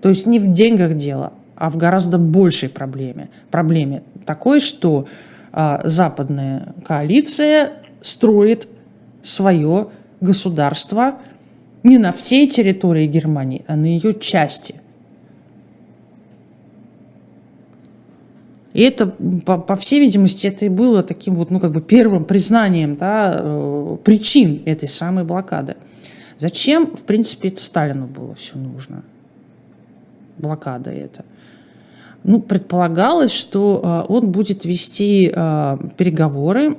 То 0.00 0.08
есть 0.08 0.26
не 0.26 0.38
в 0.40 0.50
деньгах 0.50 0.94
дело, 0.94 1.32
а 1.54 1.70
в 1.70 1.76
гораздо 1.76 2.18
большей 2.18 2.68
проблеме. 2.68 3.28
Проблеме 3.50 4.02
такой, 4.26 4.58
что 4.58 5.06
а, 5.52 5.82
западная 5.84 6.74
коалиция 6.86 7.74
строит 8.00 8.66
свое 9.22 9.88
государство 10.20 11.18
не 11.82 11.98
на 11.98 12.12
всей 12.12 12.48
территории 12.48 13.06
Германии, 13.06 13.64
а 13.66 13.76
на 13.76 13.86
ее 13.86 14.14
части. 14.14 14.76
И 18.72 18.82
это, 18.82 19.06
по, 19.06 19.58
по 19.58 19.74
всей 19.74 20.00
видимости, 20.00 20.46
это 20.46 20.66
и 20.66 20.68
было 20.68 21.02
таким 21.02 21.34
вот, 21.34 21.50
ну, 21.50 21.58
как 21.58 21.72
бы 21.72 21.80
первым 21.80 22.24
признанием 22.24 22.94
да, 22.96 23.40
э, 23.42 23.96
причин 24.04 24.62
этой 24.64 24.88
самой 24.88 25.24
блокады. 25.24 25.76
Зачем, 26.38 26.86
в 26.86 27.04
принципе, 27.04 27.48
это 27.48 27.60
Сталину 27.60 28.06
было 28.06 28.34
все 28.34 28.56
нужно? 28.56 29.02
Блокада 30.38 30.90
это. 30.90 31.24
Ну, 32.22 32.40
предполагалось, 32.40 33.32
что 33.32 34.06
э, 34.08 34.12
он 34.12 34.30
будет 34.30 34.64
вести 34.64 35.32
э, 35.34 35.78
переговоры 35.96 36.76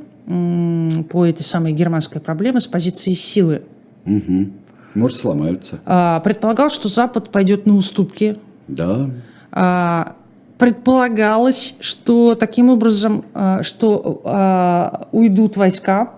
по 1.09 1.25
этой 1.25 1.43
самой 1.43 1.73
германской 1.73 2.21
проблеме 2.21 2.59
с 2.59 2.67
позиции 2.67 3.13
силы. 3.13 3.63
Угу. 4.05 4.49
Может, 4.95 5.19
сломаются. 5.19 5.79
Э, 5.85 6.19
предполагал, 6.23 6.69
что 6.69 6.87
Запад 6.87 7.29
пойдет 7.29 7.65
на 7.65 7.75
уступки. 7.75 8.37
Да. 8.67 9.09
Э, 9.51 10.13
предполагалось, 10.57 11.75
что 11.79 12.35
таким 12.35 12.69
образом, 12.69 13.25
э, 13.33 13.59
что 13.63 15.07
уйдут 15.11 15.57
войска 15.57 16.11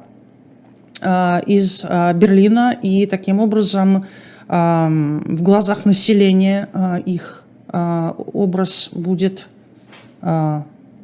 из 1.02 1.84
Берлина, 1.84 2.78
и 2.82 3.06
таким 3.08 3.42
образом 3.42 4.06
в 4.48 5.44
глазах 5.44 5.84
населения 5.84 6.70
их 7.06 7.44
образ 7.74 8.90
будет 8.94 9.50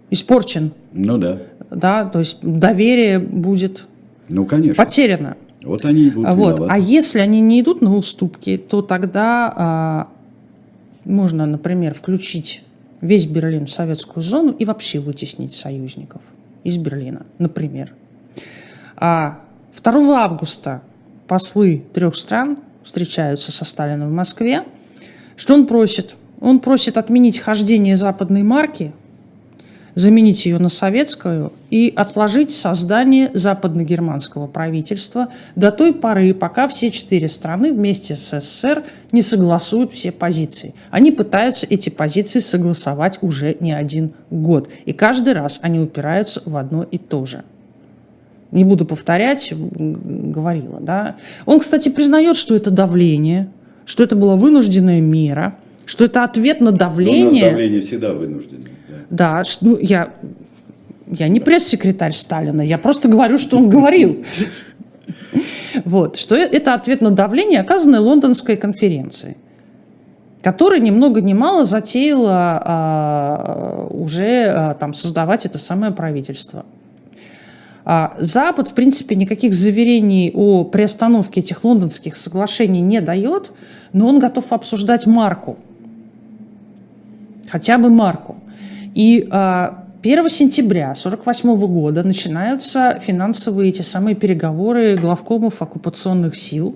испорчен. 0.09 0.71
Ну 0.93 1.17
да. 1.17 1.39
Да, 1.69 2.05
то 2.05 2.19
есть 2.19 2.39
доверие 2.41 3.19
будет 3.19 3.85
ну, 4.27 4.45
конечно. 4.45 4.83
потеряно. 4.83 5.37
Вот 5.63 5.85
они 5.85 6.03
и 6.03 6.09
будут 6.09 6.35
вот. 6.35 6.67
А 6.69 6.77
если 6.77 7.19
они 7.19 7.41
не 7.41 7.61
идут 7.61 7.81
на 7.81 7.95
уступки, 7.95 8.57
то 8.57 8.81
тогда 8.81 10.07
можно, 11.05 11.45
например, 11.45 11.93
включить 11.93 12.63
весь 13.01 13.25
Берлин 13.25 13.65
в 13.65 13.71
советскую 13.71 14.23
зону 14.23 14.51
и 14.51 14.65
вообще 14.65 14.99
вытеснить 14.99 15.51
союзников 15.51 16.21
из 16.63 16.77
Берлина, 16.77 17.25
например. 17.37 17.93
А 18.95 19.41
2 19.81 20.23
августа 20.23 20.81
послы 21.27 21.83
трех 21.93 22.15
стран 22.15 22.57
встречаются 22.83 23.51
со 23.51 23.65
Сталином 23.65 24.09
в 24.09 24.13
Москве. 24.13 24.63
Что 25.35 25.53
он 25.53 25.67
просит? 25.67 26.15
Он 26.41 26.59
просит 26.59 26.97
отменить 26.97 27.39
хождение 27.39 27.95
западной 27.95 28.43
марки 28.43 28.91
заменить 29.99 30.45
ее 30.45 30.57
на 30.57 30.69
советскую 30.69 31.51
и 31.69 31.93
отложить 31.95 32.51
создание 32.51 33.29
западно-германского 33.33 34.47
правительства 34.47 35.27
до 35.55 35.71
той 35.71 35.93
поры, 35.93 36.33
пока 36.33 36.67
все 36.67 36.89
четыре 36.89 37.27
страны 37.27 37.71
вместе 37.71 38.15
с 38.15 38.39
СССР 38.39 38.83
не 39.11 39.21
согласуют 39.21 39.91
все 39.91 40.11
позиции. 40.11 40.73
Они 40.89 41.11
пытаются 41.11 41.67
эти 41.69 41.89
позиции 41.89 42.39
согласовать 42.39 43.19
уже 43.21 43.57
не 43.59 43.73
один 43.73 44.13
год. 44.29 44.69
И 44.85 44.93
каждый 44.93 45.33
раз 45.33 45.59
они 45.61 45.79
упираются 45.79 46.41
в 46.45 46.55
одно 46.55 46.83
и 46.83 46.97
то 46.97 47.25
же. 47.25 47.43
Не 48.51 48.63
буду 48.63 48.85
повторять, 48.85 49.53
говорила. 49.53 50.79
Да? 50.79 51.17
Он, 51.45 51.59
кстати, 51.59 51.89
признает, 51.89 52.35
что 52.35 52.55
это 52.55 52.71
давление, 52.71 53.49
что 53.85 54.03
это 54.03 54.15
была 54.15 54.35
вынужденная 54.35 55.01
мера, 55.01 55.57
что 55.85 56.05
это 56.05 56.23
ответ 56.23 56.61
на 56.61 56.71
давление. 56.71 57.23
Но 57.23 57.29
у 57.29 57.33
нас 57.33 57.51
давление 57.51 57.81
всегда 57.81 58.13
вынужденное. 58.13 58.78
Да, 59.09 59.43
ну, 59.61 59.77
я, 59.79 60.13
я 61.07 61.27
не 61.27 61.39
пресс-секретарь 61.39 62.13
Сталина, 62.13 62.61
я 62.61 62.77
просто 62.77 63.07
говорю, 63.07 63.37
что 63.37 63.57
он 63.57 63.69
говорил. 63.69 64.23
Вот, 65.85 66.17
что 66.17 66.35
это 66.35 66.73
ответ 66.73 67.01
на 67.01 67.11
давление, 67.11 67.61
оказанное 67.61 67.99
Лондонской 67.99 68.57
конференцией, 68.57 69.37
которая 70.41 70.79
ни 70.79 70.91
много 70.91 71.21
ни 71.21 71.33
мало 71.33 71.63
затеяла 71.63 72.61
а, 72.63 73.87
уже 73.89 74.45
а, 74.45 74.73
там 74.73 74.93
создавать 74.93 75.45
это 75.45 75.59
самое 75.59 75.91
правительство. 75.91 76.65
А, 77.85 78.15
Запад, 78.19 78.69
в 78.69 78.73
принципе, 78.73 79.15
никаких 79.15 79.53
заверений 79.53 80.31
о 80.33 80.63
приостановке 80.63 81.39
этих 81.39 81.63
лондонских 81.63 82.15
соглашений 82.15 82.81
не 82.81 83.01
дает, 83.01 83.51
но 83.93 84.07
он 84.07 84.19
готов 84.19 84.53
обсуждать 84.53 85.07
марку. 85.07 85.57
Хотя 87.49 87.77
бы 87.77 87.89
марку. 87.89 88.38
И 88.95 89.21
1 89.21 89.29
а, 89.31 89.85
сентября 90.01 90.91
1948 90.91 91.67
года 91.67 92.03
начинаются 92.03 92.99
финансовые 92.99 93.69
эти 93.69 93.81
самые 93.81 94.15
переговоры 94.15 94.97
главкомов 94.97 95.61
оккупационных 95.61 96.35
сил. 96.35 96.75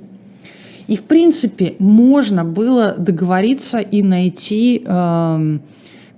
И, 0.87 0.97
в 0.97 1.03
принципе, 1.03 1.75
можно 1.79 2.43
было 2.43 2.93
договориться 2.97 3.79
и 3.79 4.03
найти 4.03 4.83
э, 4.85 5.57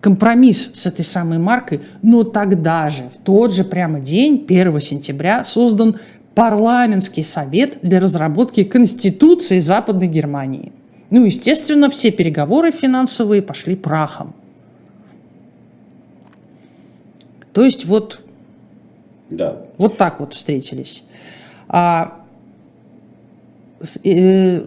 компромисс 0.02 0.72
с 0.74 0.88
этой 0.88 1.06
самой 1.06 1.38
маркой, 1.38 1.82
но 2.02 2.24
тогда 2.24 2.90
же, 2.90 3.04
в 3.14 3.18
тот 3.18 3.54
же 3.54 3.64
прямо 3.64 4.00
день, 4.00 4.44
1 4.48 4.80
сентября, 4.80 5.44
создан 5.44 5.98
парламентский 6.34 7.24
совет 7.24 7.78
для 7.82 8.00
разработки 8.00 8.64
Конституции 8.64 9.60
Западной 9.60 10.08
Германии. 10.08 10.72
Ну, 11.10 11.26
естественно, 11.26 11.90
все 11.90 12.12
переговоры 12.12 12.72
финансовые 12.72 13.42
пошли 13.42 13.76
прахом. 13.76 14.34
То 17.56 17.64
есть 17.64 17.86
вот, 17.86 18.20
да. 19.30 19.62
вот 19.78 19.96
так 19.96 20.20
вот 20.20 20.34
встретились. 20.34 21.06
А 21.70 22.20
э, 24.04 24.62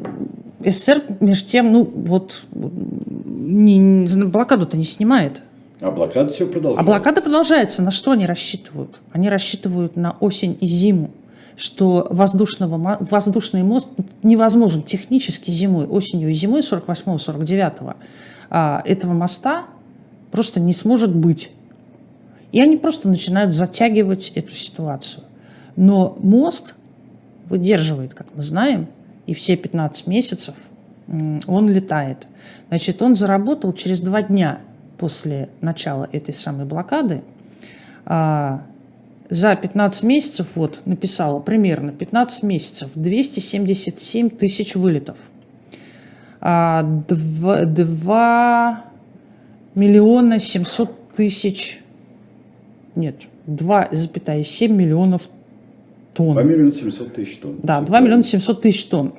СССР, 0.64 1.03
между 1.20 1.49
тем, 1.49 1.70
ну 1.70 1.84
вот, 1.84 2.45
не, 2.55 4.09
блокаду-то 4.24 4.78
не 4.78 4.84
снимает. 4.84 5.43
А 5.82 5.91
блокада 5.91 6.30
все 6.30 6.47
продолжается. 6.47 6.80
А 6.80 6.82
блокада 6.82 7.20
продолжается. 7.20 7.82
На 7.82 7.91
что 7.91 8.12
они 8.12 8.24
рассчитывают? 8.24 9.01
Они 9.12 9.28
рассчитывают 9.28 9.97
на 9.97 10.16
осень 10.20 10.57
и 10.59 10.66
зиму 10.66 11.11
что 11.57 12.07
воздушного, 12.11 12.99
воздушный 13.01 13.64
мост 13.64 13.89
невозможен 14.22 14.84
технически 14.84 15.51
зимой, 15.51 15.86
осенью 15.86 16.30
и 16.30 16.32
зимой 16.32 16.61
48-49 16.61 17.97
а, 18.49 18.80
этого 18.84 19.12
моста 19.12 19.64
просто 20.30 20.61
не 20.61 20.72
сможет 20.72 21.12
быть. 21.12 21.51
И 22.53 22.61
они 22.61 22.77
просто 22.77 23.09
начинают 23.09 23.55
затягивать 23.55 24.33
эту 24.35 24.55
ситуацию. 24.55 25.25
Но 25.77 26.17
мост 26.23 26.75
выдерживает, 27.47 28.15
как 28.15 28.29
мы 28.35 28.43
знаем, 28.43 28.89
и 29.27 29.35
все 29.35 29.57
15 29.57 30.07
месяцев 30.07 30.55
он 31.47 31.69
летает. 31.69 32.27
Значит, 32.69 33.03
он 33.03 33.15
заработал 33.15 33.73
через 33.73 34.01
два 34.01 34.23
дня 34.23 34.61
после 34.99 35.49
начала 35.61 36.09
этой 36.13 36.35
самой 36.35 36.67
блокады. 36.67 37.23
А, 38.05 38.63
за 39.31 39.55
15 39.55 40.05
месяцев, 40.05 40.49
вот, 40.55 40.81
написала 40.85 41.41
примерно 41.41 41.93
15 41.93 42.43
месяцев, 42.43 42.91
277 42.95 44.31
тысяч 44.31 44.75
вылетов. 44.75 45.19
2, 46.41 46.41
а, 46.41 46.83
2 46.83 48.85
миллиона 49.75 50.39
700 50.39 51.13
тысяч 51.13 51.83
нет, 52.95 53.16
2,7 53.47 54.68
миллионов 54.68 55.28
тонн. 56.14 56.34
2 56.34 56.43
миллиона 56.43 56.72
700 56.72 57.12
тысяч 57.14 57.36
тонн. 57.39 57.57
Да, 57.62 57.80
2 57.80 58.01
миллиона 58.01 58.22
700 58.22 58.61
тысяч 58.61 58.84
тонн. 58.86 59.14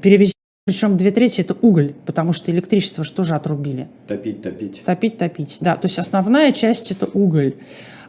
Перевезли, 0.00 0.34
причем 0.64 0.96
две 0.96 1.10
трети 1.10 1.40
это 1.40 1.56
уголь, 1.60 1.94
потому 2.06 2.32
что 2.32 2.52
электричество 2.52 3.02
же 3.04 3.34
отрубили? 3.34 3.88
Топить, 4.06 4.42
топить. 4.42 4.82
Топить, 4.84 5.18
топить, 5.18 5.58
да. 5.60 5.76
То 5.76 5.86
есть 5.86 5.98
основная 5.98 6.52
часть 6.52 6.92
это 6.92 7.08
уголь. 7.12 7.54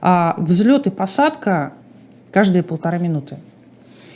А 0.01 0.36
взлет 0.38 0.86
и 0.86 0.91
посадка 0.91 1.74
каждые 2.32 2.61
полтора 2.61 2.99
минуты. 2.99 3.38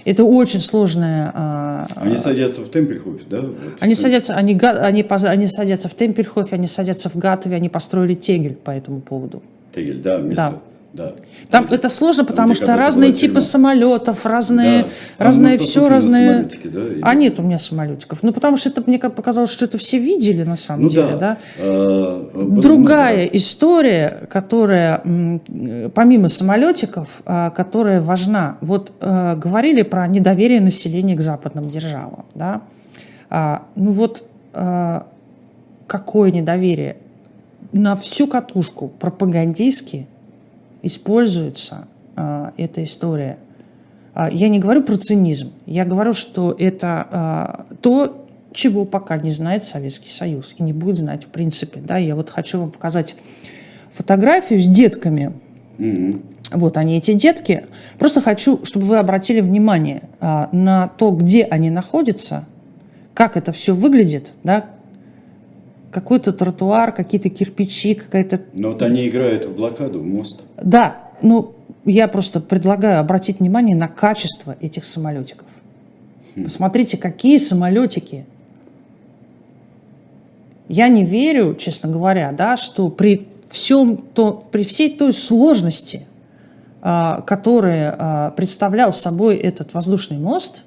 Это 0.06 0.24
очень 0.24 0.62
сложная... 0.62 1.32
А, 1.34 1.88
они 1.96 2.16
садятся 2.16 2.62
в 2.62 2.70
Темпельхофе, 2.70 3.24
да? 3.30 3.42
Вот. 3.42 3.56
Они 3.80 3.94
садятся, 3.94 4.36
они, 4.36 4.58
они, 4.62 5.06
они 5.10 5.48
садятся 5.48 5.90
в 5.90 5.96
Темпельхофе, 5.96 6.56
они 6.56 6.68
садятся 6.68 7.10
в 7.10 7.16
Гатове, 7.18 7.56
они 7.56 7.68
построили 7.70 8.14
Тегель 8.14 8.56
по 8.56 8.72
этому 8.72 9.02
поводу. 9.02 9.42
Тегель, 9.74 10.02
да, 10.02 10.20
место. 10.20 10.36
Да 10.36 10.62
Да. 10.98 11.14
Там 11.52 11.66
Или, 11.66 11.76
это 11.76 11.90
сложно, 11.90 12.26
потому 12.26 12.56
что 12.56 12.76
разные 12.76 13.14
типы 13.14 13.40
самолетов, 13.40 14.26
разные, 14.26 14.84
да. 15.18 15.26
разные 15.26 15.58
все, 15.60 15.88
разные. 15.88 16.50
Да, 16.64 16.80
а 17.04 17.14
нет 17.14 17.40
у 17.40 17.44
меня 17.44 17.60
самолетиков. 17.60 18.24
Ну, 18.24 18.34
потому 18.34 18.58
что 18.58 18.70
это 18.70 18.84
мне 18.88 18.98
показалось, 18.98 19.52
что 19.52 19.66
это 19.66 19.78
все 19.78 20.00
видели 20.00 20.44
на 20.44 20.56
самом 20.56 20.84
ну, 20.84 20.90
деле, 20.90 21.12
да. 21.12 21.18
да? 21.18 21.38
А, 21.60 22.32
Другая 22.34 23.26
раз. 23.26 23.30
история, 23.34 24.28
которая 24.32 25.02
помимо 25.94 26.28
самолетиков, 26.28 27.22
а, 27.26 27.52
которая 27.52 28.02
важна. 28.02 28.58
Вот 28.62 28.92
а, 29.00 29.36
говорили 29.36 29.84
про 29.84 30.08
недоверие 30.08 30.62
населения 30.62 31.16
к 31.16 31.22
западным 31.22 31.70
державам, 31.70 32.26
да? 32.34 32.62
А, 33.30 33.64
ну 33.76 33.92
вот 33.92 34.24
а, 34.54 35.06
какое 35.86 36.32
недоверие? 36.32 36.98
На 37.72 37.96
всю 37.96 38.28
катушку 38.28 38.88
пропагандистски 38.88 40.08
используется 40.88 41.88
а, 42.16 42.54
эта 42.58 42.84
история. 42.84 43.38
А, 44.14 44.30
я 44.32 44.50
не 44.50 44.60
говорю 44.60 44.84
про 44.84 44.98
цинизм, 44.98 45.54
я 45.66 45.86
говорю, 45.86 46.14
что 46.14 46.56
это 46.58 47.08
а, 47.12 47.66
то, 47.82 48.26
чего 48.52 48.86
пока 48.86 49.18
не 49.18 49.30
знает 49.30 49.64
Советский 49.64 50.10
Союз 50.10 50.56
и 50.58 50.64
не 50.64 50.74
будет 50.74 50.98
знать 50.98 51.26
в 51.26 51.30
принципе. 51.30 51.80
Да? 51.80 51.98
Я 51.98 52.16
вот 52.16 52.30
хочу 52.32 52.60
вам 52.60 52.72
показать 52.72 53.16
фотографию 53.92 54.60
с 54.60 54.66
детками. 54.66 55.34
Mm-hmm. 55.78 56.22
Вот 56.52 56.78
они, 56.78 56.98
эти 56.98 57.14
детки. 57.14 57.66
Просто 58.00 58.22
хочу, 58.22 58.64
чтобы 58.64 58.86
вы 58.86 58.98
обратили 58.98 59.42
внимание 59.42 60.04
а, 60.20 60.50
на 60.52 60.88
то, 60.88 61.12
где 61.12 61.44
они 61.44 61.70
находятся, 61.70 62.46
как 63.14 63.38
это 63.38 63.52
все 63.52 63.74
выглядит, 63.74 64.34
да, 64.44 64.66
какой-то 65.98 66.32
тротуар, 66.32 66.92
какие-то 66.92 67.30
кирпичи, 67.30 67.96
какая-то... 67.96 68.42
Но 68.54 68.70
вот 68.70 68.84
они 68.84 69.10
играют 69.10 69.48
в 69.48 69.56
блокаду, 69.56 70.00
в 70.00 70.06
мост. 70.06 70.42
Да, 70.62 71.10
ну, 71.24 71.56
я 71.86 72.08
просто 72.08 72.40
предлагаю 72.40 73.00
обратить 73.00 73.40
внимание 73.40 73.76
на 73.76 73.88
качество 73.88 74.56
этих 74.62 74.86
самолетиков. 74.86 75.48
Хм. 76.36 76.44
Посмотрите, 76.44 76.98
какие 76.98 77.38
самолетики. 77.38 78.26
Я 80.70 80.88
не 80.88 81.04
верю, 81.04 81.56
честно 81.56 81.90
говоря, 81.90 82.32
да, 82.32 82.58
что 82.58 82.90
при 82.90 83.28
всем 83.50 83.98
то, 83.98 84.46
при 84.52 84.64
всей 84.64 84.96
той 84.96 85.14
сложности, 85.14 86.06
а, 86.84 87.22
которая 87.22 87.96
а, 87.98 88.32
представлял 88.32 88.94
собой 88.94 89.38
этот 89.38 89.74
воздушный 89.74 90.20
мост, 90.20 90.64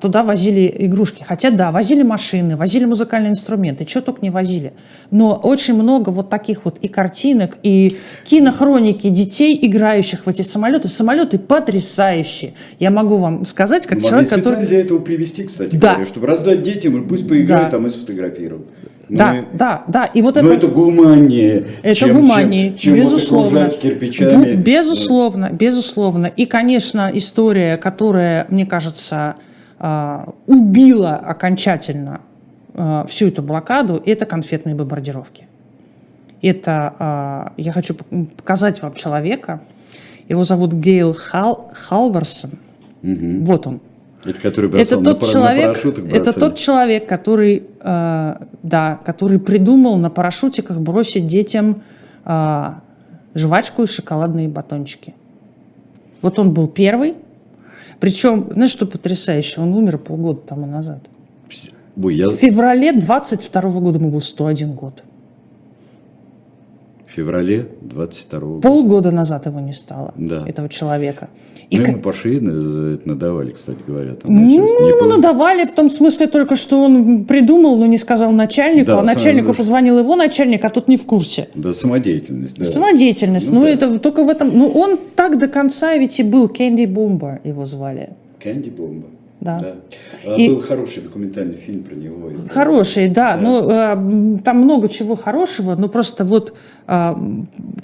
туда 0.00 0.22
возили 0.22 0.74
игрушки. 0.78 1.22
Хотя, 1.22 1.50
да, 1.50 1.70
возили 1.70 2.02
машины, 2.02 2.56
возили 2.56 2.86
музыкальные 2.86 3.32
инструменты, 3.32 3.86
что 3.86 4.00
только 4.00 4.20
не 4.22 4.30
возили. 4.30 4.72
Но 5.10 5.34
очень 5.34 5.74
много 5.74 6.08
вот 6.08 6.30
таких 6.30 6.64
вот 6.64 6.78
и 6.78 6.88
картинок, 6.88 7.58
и 7.62 7.98
кинохроники 8.24 9.10
детей, 9.10 9.58
играющих 9.60 10.24
в 10.24 10.28
эти 10.28 10.40
самолеты. 10.40 10.88
Самолеты 10.88 11.38
потрясающие. 11.38 12.54
Я 12.78 12.90
могу 12.90 13.18
вам 13.18 13.44
сказать, 13.44 13.86
как 13.86 13.98
Могли 13.98 14.08
человек, 14.08 14.28
специально 14.28 14.50
который... 14.50 14.66
для 14.66 14.80
этого 14.80 14.98
привести, 14.98 15.44
кстати 15.44 15.76
да. 15.76 15.90
говоря, 15.90 16.04
чтобы 16.06 16.26
раздать 16.26 16.62
детям, 16.62 17.06
пусть 17.06 17.28
поиграют 17.28 17.66
да. 17.66 17.70
там 17.72 17.84
и 17.84 17.90
сфотографируют. 17.90 18.66
Ну, 19.10 19.18
да, 19.18 19.38
и... 19.38 19.44
да, 19.52 19.84
да. 19.88 20.04
И 20.06 20.22
вот 20.22 20.36
Но 20.36 20.46
это, 20.46 20.54
это 20.54 20.68
гуманнее. 20.68 21.64
Это 21.82 21.96
чем, 21.96 22.14
гуманнее, 22.14 22.70
чем, 22.70 22.94
чем 22.94 22.94
безусловно. 22.94 23.64
Вот 23.64 23.76
кирпичами. 23.76 24.54
Безусловно, 24.54 25.50
безусловно. 25.52 26.26
И, 26.26 26.46
конечно, 26.46 27.10
история, 27.12 27.76
которая, 27.76 28.46
мне 28.48 28.64
кажется, 28.64 29.34
а, 29.80 30.34
убила 30.46 31.16
окончательно 31.16 32.20
а, 32.74 33.04
всю 33.04 33.28
эту 33.28 33.42
блокаду, 33.42 34.00
это 34.04 34.26
конфетные 34.26 34.74
бомбардировки. 34.74 35.48
Это, 36.42 36.94
а, 36.98 37.52
я 37.56 37.72
хочу 37.72 37.94
показать 37.94 38.82
вам 38.82 38.92
человека, 38.92 39.62
его 40.28 40.44
зовут 40.44 40.74
Гейл 40.74 41.14
Хал, 41.14 41.72
Халварсон. 41.74 42.50
Угу. 43.02 43.44
Вот 43.44 43.66
он. 43.66 43.80
Это 44.22 44.38
который 44.38 44.68
бросал 44.68 45.00
это 45.00 45.04
тот 45.12 45.22
на, 45.22 45.26
человек, 45.26 45.84
на 45.84 46.08
Это 46.14 46.38
тот 46.38 46.56
человек, 46.56 47.08
который, 47.08 47.64
э, 47.80 48.34
да, 48.62 49.00
который 49.02 49.38
придумал 49.38 49.96
на 49.96 50.10
парашютиках 50.10 50.78
бросить 50.78 51.26
детям 51.26 51.82
э, 52.26 52.64
жвачку 53.34 53.84
и 53.84 53.86
шоколадные 53.86 54.48
батончики. 54.48 55.14
Вот 56.20 56.38
он 56.38 56.52
был 56.52 56.68
первый, 56.68 57.14
причем, 58.00 58.48
знаешь, 58.52 58.70
что 58.70 58.86
потрясающе? 58.86 59.60
Он 59.60 59.74
умер 59.74 59.98
полгода 59.98 60.40
тому 60.40 60.66
назад. 60.66 61.00
Ой, 62.02 62.14
я... 62.14 62.28
В 62.28 62.34
феврале 62.34 62.92
22 62.92 63.62
года 63.80 63.98
ему 63.98 64.10
был 64.10 64.20
101 64.20 64.72
год. 64.72 65.02
Феврале 67.20 67.66
22 67.82 68.40
года. 68.40 68.60
Полгода 68.62 69.10
назад 69.10 69.44
его 69.46 69.60
не 69.60 69.72
стало, 69.72 70.14
да. 70.16 70.42
этого 70.46 70.68
человека. 70.70 71.28
И 71.68 71.76
ну, 71.76 71.84
как... 71.84 71.92
ему 71.92 72.02
по 72.02 72.12
шее 72.12 72.40
надавали, 72.40 73.50
кстати 73.50 73.78
говоря. 73.86 74.14
Там, 74.14 74.34
ну, 74.34 74.88
ему 74.88 75.00
было... 75.00 75.16
надавали 75.16 75.64
в 75.66 75.72
том 75.72 75.90
смысле 75.90 76.28
только, 76.28 76.56
что 76.56 76.82
он 76.82 77.26
придумал, 77.26 77.76
но 77.76 77.86
не 77.86 77.98
сказал 77.98 78.32
начальнику, 78.32 78.86
да, 78.86 79.00
а 79.00 79.02
начальнику 79.02 79.48
сам... 79.48 79.56
позвонил 79.56 79.98
его 79.98 80.16
начальник, 80.16 80.64
а 80.64 80.70
тот 80.70 80.88
не 80.88 80.96
в 80.96 81.04
курсе. 81.04 81.48
Да, 81.54 81.74
самодеятельность. 81.74 82.58
Да. 82.58 82.64
Самодеятельность. 82.64 83.50
Ну, 83.50 83.60
ну 83.60 83.64
да. 83.66 83.70
это 83.70 83.98
только 83.98 84.22
в 84.22 84.30
этом... 84.30 84.56
Ну, 84.56 84.68
он 84.68 84.98
так 85.14 85.38
до 85.38 85.46
конца 85.46 85.96
ведь 85.96 86.18
и 86.20 86.22
был. 86.22 86.48
Кэнди 86.48 86.86
Бомба 86.86 87.40
его 87.44 87.66
звали. 87.66 88.10
Кэнди 88.42 88.70
Бомба. 88.70 89.08
Да. 89.40 89.58
да. 89.58 89.74
А 90.26 90.36
и... 90.36 90.50
Был 90.50 90.60
хороший 90.60 91.02
документальный 91.02 91.54
фильм 91.56 91.82
про 91.82 91.94
него. 91.94 92.30
Хороший, 92.50 93.08
да. 93.08 93.36
да. 93.36 93.40
Ну, 93.40 93.68
а, 93.70 94.38
там 94.44 94.58
много 94.58 94.88
чего 94.88 95.16
хорошего, 95.16 95.74
но 95.76 95.88
просто 95.88 96.24
вот 96.24 96.54
а, 96.86 97.18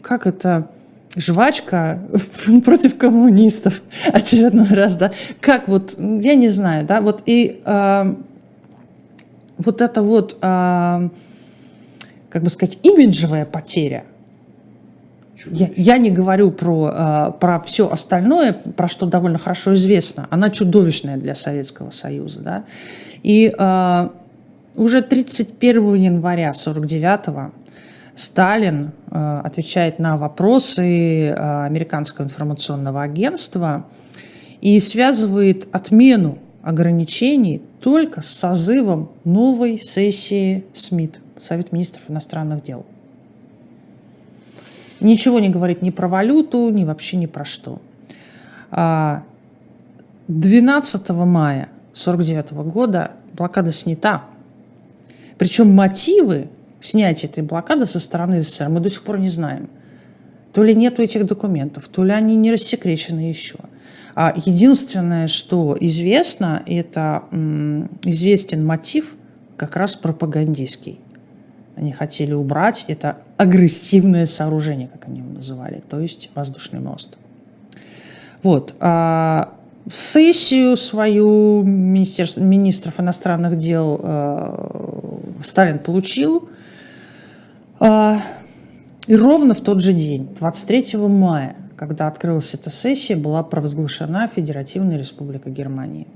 как 0.03 0.27
это 0.27 0.69
жвачка 1.17 2.03
против 2.65 2.99
коммунистов 2.99 3.83
очередной 4.13 4.69
раз, 4.69 4.97
да, 4.97 5.13
как 5.41 5.67
вот, 5.67 5.97
я 5.99 6.35
не 6.35 6.49
знаю, 6.49 6.85
да, 6.85 7.01
вот 7.01 7.23
и 7.25 7.63
э, 7.65 8.15
вот 9.57 9.81
это 9.81 10.03
вот, 10.03 10.37
э, 10.43 11.09
как 12.29 12.43
бы 12.43 12.51
сказать, 12.51 12.79
имиджевая 12.83 13.47
потеря– 13.47 14.05
я, 15.47 15.69
я 15.77 15.99
не 15.99 16.11
говорю 16.11 16.51
про, 16.51 16.91
э, 16.91 17.33
про 17.39 17.61
все 17.61 17.89
остальное, 17.89 18.53
про 18.53 18.89
что 18.89 19.07
довольно 19.07 19.39
хорошо 19.39 19.75
известно. 19.75 20.27
Она 20.31 20.51
чудовищная 20.51 21.17
для 21.17 21.35
Советского 21.35 21.91
Союза. 21.91 22.41
Да? 22.41 22.65
И 23.23 23.55
э, 23.57 24.09
уже 24.77 25.03
31 25.03 25.95
января 25.95 26.51
1949 26.51 27.53
Сталин 28.15 28.93
э, 29.11 29.41
отвечает 29.45 29.99
на 29.99 30.17
вопросы 30.17 31.29
э, 31.29 31.65
американского 31.65 32.25
информационного 32.25 33.03
агентства 33.03 33.87
и 34.63 34.81
связывает 34.81 35.69
отмену 35.71 36.39
ограничений 36.63 37.63
только 37.81 38.23
с 38.23 38.27
созывом 38.27 39.11
новой 39.25 39.79
сессии 39.79 40.65
СМИТ, 40.73 41.21
Совет 41.39 41.73
министров 41.73 42.05
иностранных 42.09 42.65
дел. 42.65 42.87
Ничего 45.01 45.41
не 45.41 45.51
говорит 45.51 45.83
ни 45.83 45.91
про 45.91 46.09
валюту, 46.09 46.71
ни 46.71 46.85
вообще 46.85 47.17
ни 47.17 47.27
про 47.27 47.45
что. 47.45 47.81
12 48.71 51.11
а, 51.11 51.25
мая 51.25 51.69
1949 51.93 52.53
года 52.73 53.13
блокада 53.33 53.73
снята. 53.73 54.25
Причем 55.39 55.75
мотивы 55.75 56.49
снятия 56.81 57.29
этой 57.29 57.43
блокады 57.43 57.87
со 57.87 58.01
стороны 58.01 58.43
СССР 58.43 58.69
мы 58.69 58.81
до 58.81 58.91
сих 58.91 59.03
пор 59.03 59.21
не 59.21 59.29
знаем. 59.29 59.69
То 60.53 60.63
ли 60.63 60.75
нету 60.75 61.03
этих 61.03 61.27
документов, 61.27 61.89
то 61.89 62.03
ли 62.03 62.13
они 62.13 62.35
не 62.37 62.51
рассекречены 62.51 63.21
еще. 63.21 63.57
А 64.15 64.33
единственное, 64.35 65.27
что 65.27 65.77
известно, 65.79 66.63
это 66.65 67.25
известен 68.03 68.65
мотив 68.65 69.15
как 69.59 69.77
раз 69.77 69.95
пропагандистский 69.95 71.01
они 71.77 71.93
хотели 71.93 72.33
убрать 72.33 72.87
это 72.89 73.19
агрессивное 73.37 74.25
сооружение, 74.27 74.89
как 74.89 75.07
они 75.07 75.21
его 75.21 75.31
называли, 75.31 75.83
то 75.89 76.01
есть 76.01 76.31
воздушный 76.35 76.81
мост. 76.81 77.17
Вот. 78.43 78.75
А 78.81 79.53
сессию 79.91 80.77
свою 80.77 81.63
министерств, 81.63 82.39
министров 82.39 82.99
иностранных 82.99 83.57
дел 83.59 84.01
э, 84.03 85.19
Сталин 85.45 85.79
получил. 85.79 86.49
Э, 87.79 88.17
и 89.07 89.15
ровно 89.15 89.53
в 89.53 89.61
тот 89.61 89.83
же 89.83 89.93
день, 89.93 90.29
23 90.39 90.97
мая, 90.97 91.57
когда 91.77 92.09
открылась 92.09 92.55
эта 92.55 92.71
сессия, 92.71 93.17
была 93.17 93.43
провозглашена 93.43 94.27
Федеративная 94.29 94.99
Республика 94.99 95.51
Германии. 95.51 96.07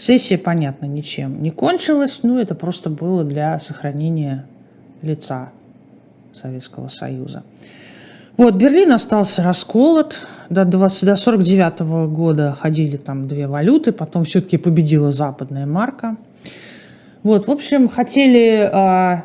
Сессия, 0.00 0.38
понятно, 0.38 0.86
ничем 0.86 1.42
не 1.42 1.50
кончилась, 1.50 2.20
но 2.22 2.40
это 2.40 2.54
просто 2.54 2.88
было 2.88 3.22
для 3.22 3.58
сохранения 3.58 4.46
лица 5.02 5.50
Советского 6.32 6.88
Союза. 6.88 7.42
Вот, 8.38 8.54
Берлин 8.54 8.92
остался 8.92 9.42
расколот. 9.42 10.16
До, 10.48 10.64
20, 10.64 11.04
до 11.04 11.16
49 11.16 11.80
года 12.08 12.56
ходили 12.58 12.96
там 12.96 13.28
две 13.28 13.46
валюты, 13.46 13.92
потом 13.92 14.24
все-таки 14.24 14.56
победила 14.56 15.10
западная 15.10 15.66
марка. 15.66 16.16
Вот, 17.22 17.46
в 17.46 17.50
общем, 17.50 17.86
хотели 17.86 18.70
э, 18.72 19.22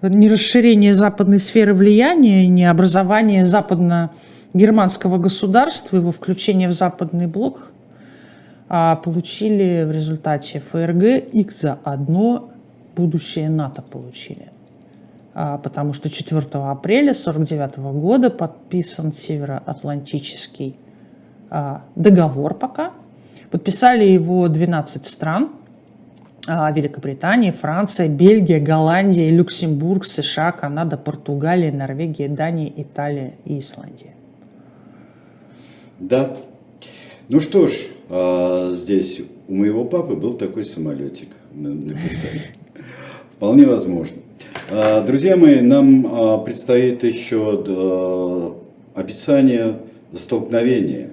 не 0.00 0.30
расширение 0.30 0.94
западной 0.94 1.40
сферы 1.40 1.74
влияния, 1.74 2.46
не 2.46 2.64
образование 2.64 3.44
западно-германского 3.44 5.18
государства, 5.18 5.98
его 5.98 6.10
включение 6.10 6.70
в 6.70 6.72
западный 6.72 7.26
блок, 7.26 7.68
а 7.68 7.85
получили 8.68 9.84
в 9.84 9.90
результате 9.92 10.60
ФРГ 10.60 11.32
их 11.32 11.52
заодно 11.52 12.50
будущее 12.96 13.48
НАТО 13.48 13.82
получили. 13.82 14.50
А, 15.34 15.58
потому 15.58 15.92
что 15.92 16.08
4 16.08 16.40
апреля 16.40 17.10
1949 17.10 17.76
года 18.00 18.30
подписан 18.30 19.12
Североатлантический 19.12 20.76
а, 21.50 21.82
договор 21.94 22.54
пока. 22.54 22.92
Подписали 23.50 24.04
его 24.04 24.48
12 24.48 25.04
стран. 25.04 25.50
А, 26.48 26.72
Великобритания, 26.72 27.52
Франция, 27.52 28.08
Бельгия, 28.08 28.60
Голландия, 28.60 29.30
Люксембург, 29.30 30.06
США, 30.06 30.52
Канада, 30.52 30.96
Португалия, 30.96 31.70
Норвегия, 31.70 32.28
Дания, 32.28 32.72
Италия 32.74 33.34
и 33.44 33.58
Исландия. 33.58 34.14
Да. 35.98 36.34
Ну 37.28 37.40
что 37.40 37.66
ж, 37.66 37.72
здесь 38.08 39.20
у 39.48 39.54
моего 39.54 39.84
папы 39.84 40.14
был 40.14 40.34
такой 40.34 40.64
самолетик, 40.64 41.28
написали. 41.52 42.42
Вполне 43.36 43.66
возможно. 43.66 44.16
А, 44.70 45.02
друзья 45.02 45.36
мои, 45.36 45.60
нам 45.60 46.06
а, 46.10 46.38
предстоит 46.38 47.04
еще 47.04 47.62
а, 47.66 48.56
описание 48.94 49.78
столкновения 50.14 51.10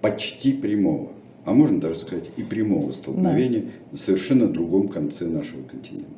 почти 0.00 0.52
прямого, 0.52 1.10
а 1.44 1.52
можно 1.52 1.80
даже 1.80 1.96
сказать 1.96 2.30
и 2.36 2.42
прямого 2.42 2.90
столкновения 2.90 3.60
да. 3.60 3.68
на 3.92 3.96
совершенно 3.96 4.46
другом 4.48 4.88
конце 4.88 5.26
нашего 5.26 5.62
континента. 5.62 6.08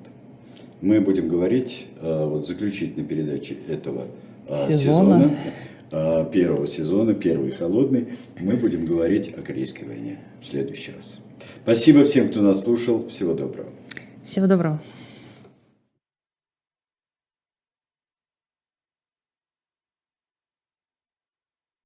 Мы 0.80 1.00
будем 1.00 1.28
говорить 1.28 1.86
вот 2.00 2.46
заключительной 2.46 3.06
передаче 3.06 3.56
этого 3.68 4.06
сезона. 4.50 4.74
сезона, 4.74 5.30
первого 6.32 6.66
сезона, 6.66 7.14
первый 7.14 7.50
холодный, 7.50 8.08
мы 8.38 8.54
будем 8.56 8.84
говорить 8.84 9.32
о 9.36 9.42
Корейской 9.42 9.84
войне 9.84 10.18
в 10.42 10.46
следующий 10.46 10.92
раз. 10.92 11.20
Спасибо 11.62 12.04
всем, 12.04 12.28
кто 12.28 12.40
нас 12.40 12.62
слушал. 12.64 13.08
Всего 13.08 13.34
доброго. 13.34 13.68
Всего 14.24 14.46
доброго. 14.46 14.80